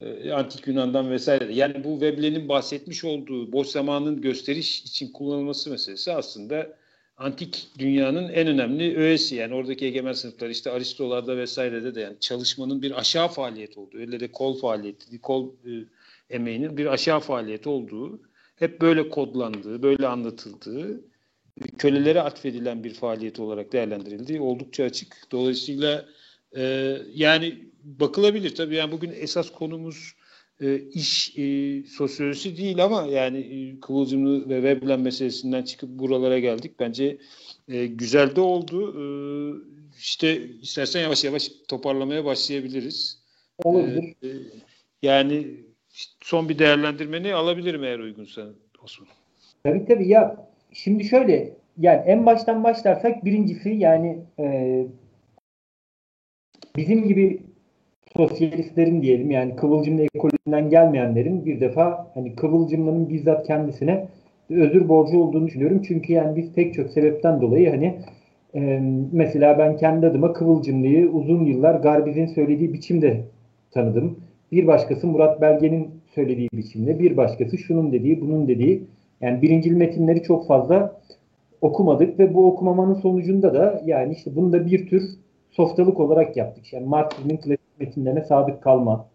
e, 0.00 0.32
antik 0.32 0.66
Yunan'dan 0.66 1.10
vesaire 1.10 1.54
yani 1.54 1.84
bu 1.84 2.00
Veblen'in 2.00 2.48
bahsetmiş 2.48 3.04
olduğu 3.04 3.52
boş 3.52 3.68
zamanın 3.68 4.20
gösteriş 4.20 4.82
için 4.82 5.12
kullanılması 5.12 5.70
meselesi 5.70 6.12
aslında 6.12 6.76
antik 7.16 7.68
dünyanın 7.78 8.28
en 8.28 8.46
önemli 8.46 8.96
öğesi 8.96 9.34
yani 9.34 9.54
oradaki 9.54 9.86
egemen 9.86 10.12
sınıflar 10.12 10.48
işte 10.48 10.70
Aristolarda 10.70 11.36
vesairede 11.36 11.94
de 11.94 12.00
yani 12.00 12.16
çalışmanın 12.20 12.82
bir 12.82 12.98
aşağı 12.98 13.28
faaliyet 13.28 13.78
olduğu 13.78 13.98
öyle 13.98 14.20
de 14.20 14.32
kol 14.32 14.58
faaliyeti 14.58 15.20
kol 15.20 15.48
e, 15.48 15.70
emeğinin 16.30 16.76
bir 16.76 16.86
aşağı 16.86 17.20
faaliyet 17.20 17.66
olduğu 17.66 18.20
hep 18.56 18.80
böyle 18.80 19.08
kodlandığı, 19.08 19.82
böyle 19.82 20.06
anlatıldığı, 20.06 21.00
kölelere 21.78 22.20
atfedilen 22.20 22.84
bir 22.84 22.94
faaliyet 22.94 23.40
olarak 23.40 23.72
değerlendirildiği 23.72 24.40
oldukça 24.40 24.84
açık. 24.84 25.16
Dolayısıyla 25.32 26.06
e, 26.56 26.96
yani 27.14 27.69
bakılabilir 27.84 28.54
tabii 28.54 28.74
yani 28.74 28.92
bugün 28.92 29.12
esas 29.20 29.50
konumuz 29.50 30.14
e, 30.60 30.78
iş 30.78 31.38
e, 31.38 31.42
sosyolojisi 31.84 32.56
değil 32.56 32.84
ama 32.84 33.02
yani 33.02 33.38
e, 33.38 33.80
Kıvılcımlı 33.80 34.48
ve 34.48 34.62
Veblen 34.62 35.00
meselesinden 35.00 35.62
çıkıp 35.62 35.90
buralara 35.90 36.38
geldik. 36.38 36.74
Bence 36.80 37.18
e, 37.68 37.86
güzel 37.86 38.36
de 38.36 38.40
oldu. 38.40 38.94
E, 39.00 39.04
işte 39.98 40.48
istersen 40.48 41.00
yavaş 41.00 41.24
yavaş 41.24 41.50
toparlamaya 41.68 42.24
başlayabiliriz. 42.24 43.22
Olabilir. 43.64 44.14
E, 44.22 44.28
e, 44.28 44.30
yani 45.02 45.46
son 46.20 46.48
bir 46.48 46.58
değerlendirmeni 46.58 47.34
alabilirim 47.34 47.84
eğer 47.84 47.98
uygunsa 47.98 48.46
Osman. 48.84 49.08
Tabii 49.64 49.84
tabii 49.86 50.08
ya 50.08 50.48
şimdi 50.72 51.04
şöyle 51.04 51.56
yani 51.78 52.02
en 52.06 52.26
baştan 52.26 52.64
başlarsak 52.64 53.24
birincisi 53.24 53.68
yani 53.68 54.18
e, 54.38 54.86
bizim 56.76 57.08
gibi 57.08 57.42
sosyalistlerin 58.16 59.02
diyelim 59.02 59.30
yani 59.30 59.56
Kıvılcımlı 59.56 60.02
ekolünden 60.02 60.70
gelmeyenlerin 60.70 61.44
bir 61.44 61.60
defa 61.60 62.10
hani 62.14 62.36
Kıvılcımlı'nın 62.36 63.08
bizzat 63.08 63.46
kendisine 63.46 64.06
özür 64.50 64.88
borcu 64.88 65.18
olduğunu 65.18 65.46
düşünüyorum. 65.46 65.82
Çünkü 65.88 66.12
yani 66.12 66.36
biz 66.36 66.52
pek 66.52 66.74
çok 66.74 66.90
sebepten 66.90 67.40
dolayı 67.40 67.70
hani 67.70 67.98
e, 68.54 68.82
mesela 69.12 69.58
ben 69.58 69.76
kendi 69.76 70.06
adıma 70.06 70.32
Kıvılcımlı'yı 70.32 71.10
uzun 71.10 71.44
yıllar 71.44 71.74
Garbiz'in 71.74 72.26
söylediği 72.26 72.72
biçimde 72.72 73.24
tanıdım. 73.70 74.18
Bir 74.52 74.66
başkası 74.66 75.06
Murat 75.06 75.40
Belge'nin 75.40 75.90
söylediği 76.14 76.48
biçimde, 76.52 76.98
bir 76.98 77.16
başkası 77.16 77.58
şunun 77.58 77.92
dediği, 77.92 78.20
bunun 78.20 78.48
dediği. 78.48 78.84
Yani 79.20 79.42
birincil 79.42 79.72
metinleri 79.72 80.22
çok 80.22 80.46
fazla 80.46 81.00
okumadık 81.60 82.18
ve 82.18 82.34
bu 82.34 82.46
okumamanın 82.46 82.94
sonucunda 82.94 83.54
da 83.54 83.82
yani 83.86 84.12
işte 84.12 84.36
bunu 84.36 84.52
da 84.52 84.66
bir 84.66 84.86
tür 84.86 85.02
softalık 85.50 86.00
olarak 86.00 86.36
yaptık. 86.36 86.72
Yani 86.72 86.86
klasik 87.36 87.59
metinlerine 87.80 88.24
sadık 88.24 88.62
kalma 88.62 89.08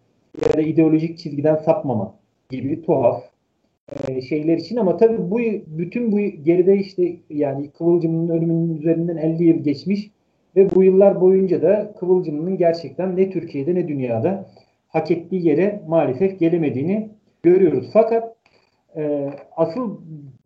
ya 0.45 0.53
da 0.53 0.61
ideolojik 0.61 1.17
çizgiden 1.17 1.55
sapmama 1.55 2.15
gibi 2.49 2.81
tuhaf 2.81 3.23
e, 4.07 4.21
şeyler 4.21 4.57
için 4.57 4.77
ama 4.77 4.97
tabii 4.97 5.31
bu 5.31 5.39
bütün 5.67 6.11
bu 6.11 6.19
geride 6.19 6.77
işte 6.77 7.15
yani 7.29 7.71
Kıvılcım'ın 7.71 8.29
ölümünün 8.29 8.77
üzerinden 8.77 9.17
50 9.17 9.43
yıl 9.43 9.63
geçmiş 9.63 10.11
ve 10.55 10.75
bu 10.75 10.83
yıllar 10.83 11.21
boyunca 11.21 11.61
da 11.61 11.93
Kıvılcım'ın 11.99 12.57
gerçekten 12.57 13.17
ne 13.17 13.29
Türkiye'de 13.29 13.75
ne 13.75 13.87
dünyada 13.87 14.49
hak 14.87 15.11
ettiği 15.11 15.47
yere 15.47 15.81
maalesef 15.87 16.39
gelemediğini 16.39 17.09
görüyoruz. 17.43 17.89
Fakat 17.93 18.35
e, 18.97 19.29
asıl 19.57 19.97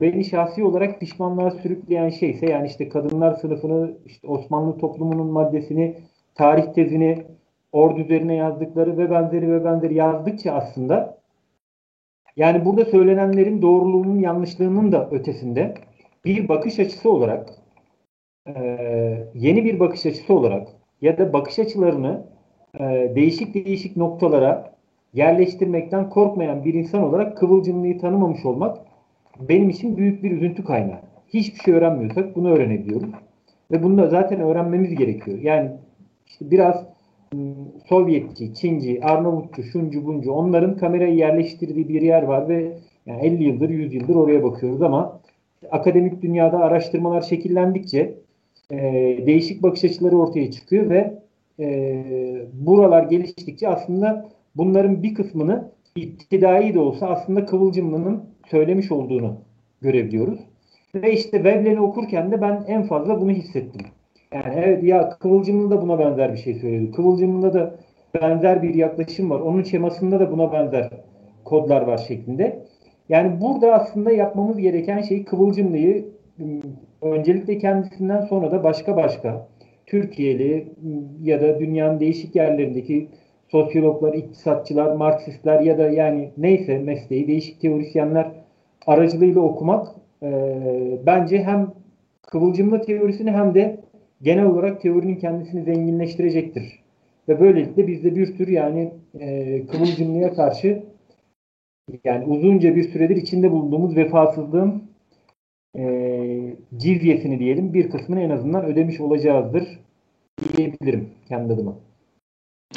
beni 0.01 0.25
şahsi 0.25 0.63
olarak 0.63 0.99
pişmanlığa 0.99 1.51
sürükleyen 1.51 2.09
şeyse 2.09 2.45
yani 2.45 2.67
işte 2.67 2.89
kadınlar 2.89 3.33
sınıfını, 3.33 3.91
işte 4.05 4.27
Osmanlı 4.27 4.77
toplumunun 4.77 5.27
maddesini, 5.27 5.97
tarih 6.35 6.73
tezini, 6.73 7.25
ordu 7.71 7.99
üzerine 7.99 8.35
yazdıkları 8.35 8.97
ve 8.97 9.11
benzeri 9.11 9.51
ve 9.51 9.65
benzeri 9.65 9.93
yazdıkça 9.93 10.53
aslında 10.53 11.17
yani 12.35 12.65
burada 12.65 12.85
söylenenlerin 12.85 13.61
doğruluğunun 13.61 14.19
yanlışlığının 14.19 14.91
da 14.91 15.09
ötesinde 15.11 15.73
bir 16.25 16.47
bakış 16.47 16.79
açısı 16.79 17.11
olarak 17.11 17.49
e, 18.47 18.53
yeni 19.33 19.65
bir 19.65 19.79
bakış 19.79 20.05
açısı 20.05 20.33
olarak 20.33 20.67
ya 21.01 21.17
da 21.17 21.33
bakış 21.33 21.59
açılarını 21.59 22.25
e, 22.79 23.11
değişik 23.15 23.53
değişik 23.53 23.97
noktalara 23.97 24.73
yerleştirmekten 25.13 26.09
korkmayan 26.09 26.65
bir 26.65 26.73
insan 26.73 27.03
olarak 27.03 27.37
kıvılcımlıyı 27.37 27.99
tanımamış 27.99 28.45
olmak 28.45 28.77
benim 29.39 29.69
için 29.69 29.97
büyük 29.97 30.23
bir 30.23 30.31
üzüntü 30.31 30.63
kaynağı. 30.63 30.99
Hiçbir 31.27 31.59
şey 31.59 31.73
öğrenmiyorsak 31.73 32.35
bunu 32.35 32.49
öğrenebiliyoruz. 32.51 33.09
Ve 33.71 33.83
bunu 33.83 33.97
da 33.97 34.07
zaten 34.07 34.39
öğrenmemiz 34.39 34.95
gerekiyor. 34.95 35.37
Yani 35.41 35.71
işte 36.27 36.51
biraz 36.51 36.85
Sovyetçi, 37.89 38.53
Çinci, 38.53 39.03
Arnavutçu, 39.03 39.63
şuncu 39.63 40.05
buncu 40.05 40.31
onların 40.31 40.77
kamerayı 40.77 41.15
yerleştirdiği 41.15 41.89
bir 41.89 42.01
yer 42.01 42.23
var 42.23 42.49
ve 42.49 42.77
yani 43.05 43.21
50 43.21 43.43
yıldır, 43.43 43.69
100 43.69 43.93
yıldır 43.93 44.15
oraya 44.15 44.43
bakıyoruz 44.43 44.81
ama 44.81 45.21
akademik 45.71 46.21
dünyada 46.21 46.59
araştırmalar 46.59 47.21
şekillendikçe 47.21 48.15
e, 48.71 48.77
değişik 49.25 49.63
bakış 49.63 49.83
açıları 49.83 50.17
ortaya 50.17 50.51
çıkıyor 50.51 50.89
ve 50.89 51.19
e, 51.59 52.05
buralar 52.53 53.03
geliştikçe 53.03 53.67
aslında 53.67 54.29
bunların 54.55 55.03
bir 55.03 55.13
kısmını 55.13 55.71
iktidai 55.95 56.73
de 56.73 56.79
olsa 56.79 57.07
aslında 57.07 57.45
Kıvılcımlı'nın 57.45 58.23
söylemiş 58.47 58.91
olduğunu 58.91 59.37
görebiliyoruz. 59.81 60.39
Ve 60.95 61.13
işte 61.13 61.43
Veblen'i 61.43 61.81
okurken 61.81 62.31
de 62.31 62.41
ben 62.41 62.63
en 62.67 62.83
fazla 62.83 63.21
bunu 63.21 63.31
hissettim. 63.31 63.81
Yani 64.33 64.53
evet 64.57 64.83
ya 64.83 65.09
Kıvılcımlı 65.09 65.71
da 65.71 65.81
buna 65.81 65.99
benzer 65.99 66.33
bir 66.33 66.37
şey 66.37 66.53
söyledi. 66.53 66.91
Kıvılcımlı'da 66.91 67.53
da 67.53 67.75
benzer 68.21 68.63
bir 68.63 68.73
yaklaşım 68.73 69.29
var. 69.29 69.39
Onun 69.39 69.63
şemasında 69.63 70.19
da 70.19 70.31
buna 70.31 70.53
benzer 70.53 70.89
kodlar 71.45 71.81
var 71.81 71.97
şeklinde. 71.97 72.65
Yani 73.09 73.41
burada 73.41 73.73
aslında 73.73 74.11
yapmamız 74.11 74.57
gereken 74.57 75.01
şey 75.01 75.25
Kıvılcımlı'yı 75.25 76.05
öncelikle 77.01 77.57
kendisinden 77.57 78.21
sonra 78.21 78.51
da 78.51 78.63
başka 78.63 78.97
başka 78.97 79.47
Türkiye'li 79.85 80.67
ya 81.23 81.41
da 81.41 81.59
dünyanın 81.59 81.99
değişik 81.99 82.35
yerlerindeki 82.35 83.07
sosyologlar, 83.47 84.13
iktisatçılar, 84.13 84.95
Marksistler 84.95 85.61
ya 85.61 85.77
da 85.77 85.89
yani 85.89 86.31
neyse 86.37 86.77
mesleği 86.77 87.27
değişik 87.27 87.61
teorisyenler 87.61 88.31
aracılığıyla 88.87 89.41
okumak 89.41 89.87
e, 90.23 90.29
bence 91.05 91.43
hem 91.43 91.73
kıvılcımlı 92.21 92.81
teorisini 92.81 93.31
hem 93.31 93.53
de 93.53 93.88
genel 94.21 94.45
olarak 94.45 94.81
teorinin 94.81 95.15
kendisini 95.15 95.63
zenginleştirecektir. 95.63 96.79
Ve 97.29 97.39
böylelikle 97.39 97.87
bizde 97.87 98.15
bir 98.15 98.37
tür 98.37 98.47
yani 98.47 98.93
e, 99.19 99.61
kıvılcımlıya 99.67 100.33
karşı 100.33 100.83
yani 102.03 102.25
uzunca 102.25 102.75
bir 102.75 102.91
süredir 102.91 103.15
içinde 103.15 103.51
bulunduğumuz 103.51 103.95
vefasızlığın 103.95 104.83
e, 105.77 106.57
cizyesini 106.77 107.39
diyelim 107.39 107.73
bir 107.73 107.89
kısmını 107.89 108.21
en 108.21 108.29
azından 108.29 108.65
ödemiş 108.65 108.99
olacağızdır 108.99 109.79
diyebilirim 110.57 111.09
kendi 111.27 111.53
adıma. 111.53 111.75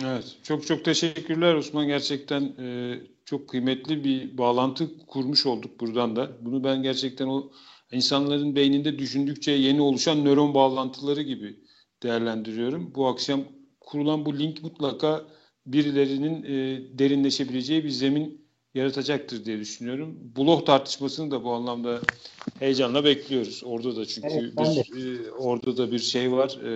Evet, 0.04 0.36
çok 0.42 0.66
çok 0.66 0.84
teşekkürler 0.84 1.54
Osman. 1.54 1.86
Gerçekten 1.86 2.42
e, 2.42 2.94
çok 3.24 3.48
kıymetli 3.48 4.04
bir 4.04 4.38
bağlantı 4.38 5.06
kurmuş 5.06 5.46
olduk 5.46 5.80
buradan 5.80 6.16
da. 6.16 6.28
Bunu 6.40 6.64
ben 6.64 6.82
gerçekten 6.82 7.26
o 7.26 7.50
insanların 7.92 8.56
beyninde 8.56 8.98
düşündükçe 8.98 9.52
yeni 9.52 9.80
oluşan 9.80 10.24
nöron 10.24 10.54
bağlantıları 10.54 11.22
gibi 11.22 11.56
değerlendiriyorum. 12.02 12.94
Bu 12.94 13.06
akşam 13.06 13.44
kurulan 13.80 14.26
bu 14.26 14.38
link 14.38 14.62
mutlaka 14.62 15.24
birilerinin 15.66 16.42
e, 16.44 16.82
derinleşebileceği 16.98 17.84
bir 17.84 17.90
zemin 17.90 18.42
yaratacaktır 18.74 19.44
diye 19.44 19.58
düşünüyorum. 19.58 20.18
Blog 20.36 20.66
tartışmasını 20.66 21.30
da 21.30 21.44
bu 21.44 21.52
anlamda 21.52 22.00
heyecanla 22.58 23.04
bekliyoruz. 23.04 23.62
Orada 23.64 23.96
da 23.96 24.06
çünkü 24.06 24.52
evet, 24.58 24.86
bir, 24.94 25.24
e, 25.24 25.30
orada 25.30 25.76
da 25.76 25.92
bir 25.92 25.98
şey 25.98 26.32
var. 26.32 26.58
E, 26.64 26.72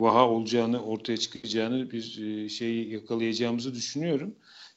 vaha 0.00 0.28
olacağını, 0.28 0.82
ortaya 0.84 1.16
çıkacağını 1.16 1.90
bir 1.90 2.22
e, 2.22 2.48
şeyi 2.48 2.92
yakalayacağımızı 2.92 3.74
düşünüyorum. 3.74 4.34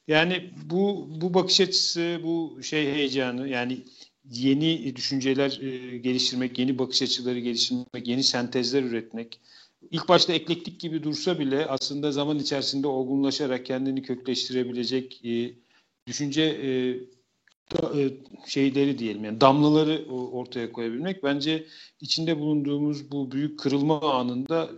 Yani 0.08 0.50
bu 0.64 1.08
bu 1.20 1.34
bakış 1.34 1.60
açısı, 1.60 2.20
bu 2.24 2.62
şey 2.62 2.92
heyecanı 2.92 3.48
yani 3.48 3.84
yeni 4.30 4.96
düşünceler 4.96 5.60
e, 5.62 5.98
geliştirmek, 5.98 6.58
yeni 6.58 6.78
bakış 6.78 7.02
açıları 7.02 7.38
geliştirmek, 7.38 8.08
yeni 8.08 8.22
sentezler 8.22 8.82
üretmek 8.82 9.40
ilk 9.90 10.08
başta 10.08 10.32
eklektik 10.32 10.80
gibi 10.80 11.02
dursa 11.02 11.38
bile 11.38 11.66
aslında 11.66 12.12
zaman 12.12 12.38
içerisinde 12.38 12.86
olgunlaşarak 12.86 13.66
kendini 13.66 14.02
kökleştirebilecek 14.02 15.24
e, 15.24 15.54
düşünce 16.06 16.42
e, 16.42 16.68
şeyleri 18.46 18.98
diyelim 18.98 19.24
yani 19.24 19.40
damlaları 19.40 20.06
ortaya 20.08 20.72
koyabilmek 20.72 21.24
bence 21.24 21.66
içinde 22.00 22.38
bulunduğumuz 22.38 23.10
bu 23.12 23.32
büyük 23.32 23.58
kırılma 23.58 24.14
anında 24.14 24.70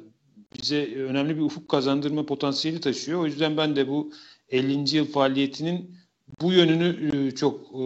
bize 0.62 0.94
önemli 0.94 1.36
bir 1.36 1.42
ufuk 1.42 1.68
kazandırma 1.68 2.26
potansiyeli 2.26 2.80
taşıyor. 2.80 3.20
O 3.20 3.26
yüzden 3.26 3.56
ben 3.56 3.76
de 3.76 3.88
bu 3.88 4.12
50. 4.48 4.96
yıl 4.96 5.06
faaliyetinin 5.06 5.99
bu 6.40 6.52
yönünü 6.52 7.10
e, 7.28 7.34
çok 7.34 7.60
e, 7.60 7.78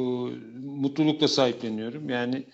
mutlulukla 0.66 1.28
sahipleniyorum. 1.28 2.08
Yani 2.08 2.46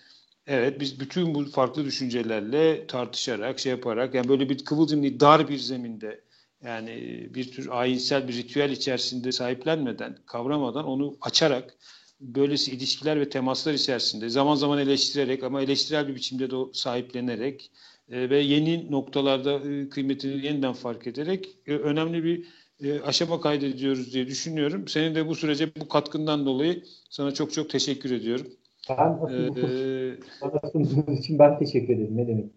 evet 0.46 0.80
biz 0.80 1.00
bütün 1.00 1.34
bu 1.34 1.44
farklı 1.44 1.84
düşüncelerle 1.84 2.86
tartışarak 2.86 3.58
şey 3.58 3.70
yaparak 3.70 4.14
yani 4.14 4.28
böyle 4.28 4.48
bir 4.48 4.64
kıvılcımlı 4.64 5.20
dar 5.20 5.48
bir 5.48 5.58
zeminde 5.58 6.20
yani 6.64 7.28
bir 7.34 7.52
tür 7.52 7.68
ayinsel 7.70 8.28
bir 8.28 8.34
ritüel 8.34 8.70
içerisinde 8.70 9.32
sahiplenmeden, 9.32 10.18
kavramadan 10.26 10.84
onu 10.84 11.16
açarak 11.20 11.74
böylesi 12.20 12.70
ilişkiler 12.70 13.20
ve 13.20 13.28
temaslar 13.28 13.74
içerisinde 13.74 14.28
zaman 14.28 14.54
zaman 14.54 14.78
eleştirerek 14.78 15.42
ama 15.42 15.62
eleştirel 15.62 16.08
bir 16.08 16.14
biçimde 16.14 16.50
de 16.50 16.56
sahiplenerek 16.72 17.70
e, 18.10 18.30
ve 18.30 18.38
yeni 18.38 18.92
noktalarda 18.92 19.70
e, 19.70 19.88
kıymetini 19.88 20.46
yeniden 20.46 20.72
fark 20.72 21.06
ederek 21.06 21.48
e, 21.66 21.72
önemli 21.72 22.24
bir 22.24 22.46
e, 22.84 23.00
aşama 23.00 23.40
kaydediyoruz 23.40 24.14
diye 24.14 24.26
düşünüyorum. 24.26 24.88
Senin 24.88 25.14
de 25.14 25.28
bu 25.28 25.34
sürece 25.34 25.74
bu 25.80 25.88
katkından 25.88 26.46
dolayı 26.46 26.84
sana 27.10 27.34
çok 27.34 27.52
çok 27.52 27.70
teşekkür 27.70 28.10
ediyorum. 28.10 28.46
Ben 28.88 29.18
ee, 29.30 31.18
için 31.18 31.38
ben 31.38 31.58
teşekkür 31.58 31.94
ederim. 31.94 32.16
Ne 32.16 32.28
demek? 32.28 32.50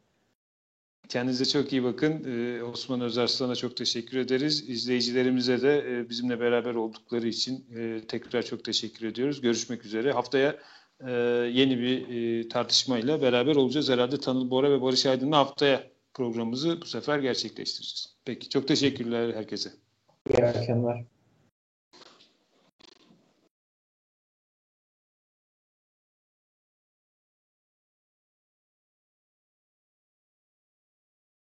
Kendinize 1.10 1.46
çok 1.46 1.74
iyi 1.74 1.84
bakın. 1.84 2.24
Ee, 2.24 2.64
Osman 2.64 3.02
Özarslan'a 3.02 3.56
çok 3.56 3.78
teşekkür 3.78 4.18
ederiz. 4.18 4.70
İzleyicilerimize 4.70 5.62
de 5.62 5.78
e, 5.78 6.10
bizimle 6.10 6.40
beraber 6.40 6.76
oldukları 6.76 7.28
için 7.28 7.66
e, 7.78 8.02
tekrar 8.08 8.42
çok 8.42 8.64
teşekkür 8.64 9.08
ediyoruz. 9.08 9.42
Görüşmek 9.42 9.86
üzere. 9.86 10.12
Haftaya 10.12 10.56
e, 11.08 11.12
yeni 11.54 11.80
bir 11.80 12.08
e, 12.10 12.48
tartışmayla 12.48 13.22
beraber 13.22 13.56
olacağız. 13.56 13.90
Herhalde 13.90 14.18
Tanıl 14.18 14.50
Bora 14.50 14.72
ve 14.72 14.82
Barış 14.82 15.06
Aydın'la 15.06 15.38
haftaya 15.38 15.84
programımızı 16.14 16.82
bu 16.82 16.86
sefer 16.86 17.20
gerçekleştireceğiz. 17.20 18.16
Peki 18.26 18.50
çok 18.50 18.68
teşekkürler 18.68 19.34
herkese. 19.36 19.70
İyi 20.30 20.46
akşamlar. 20.46 21.04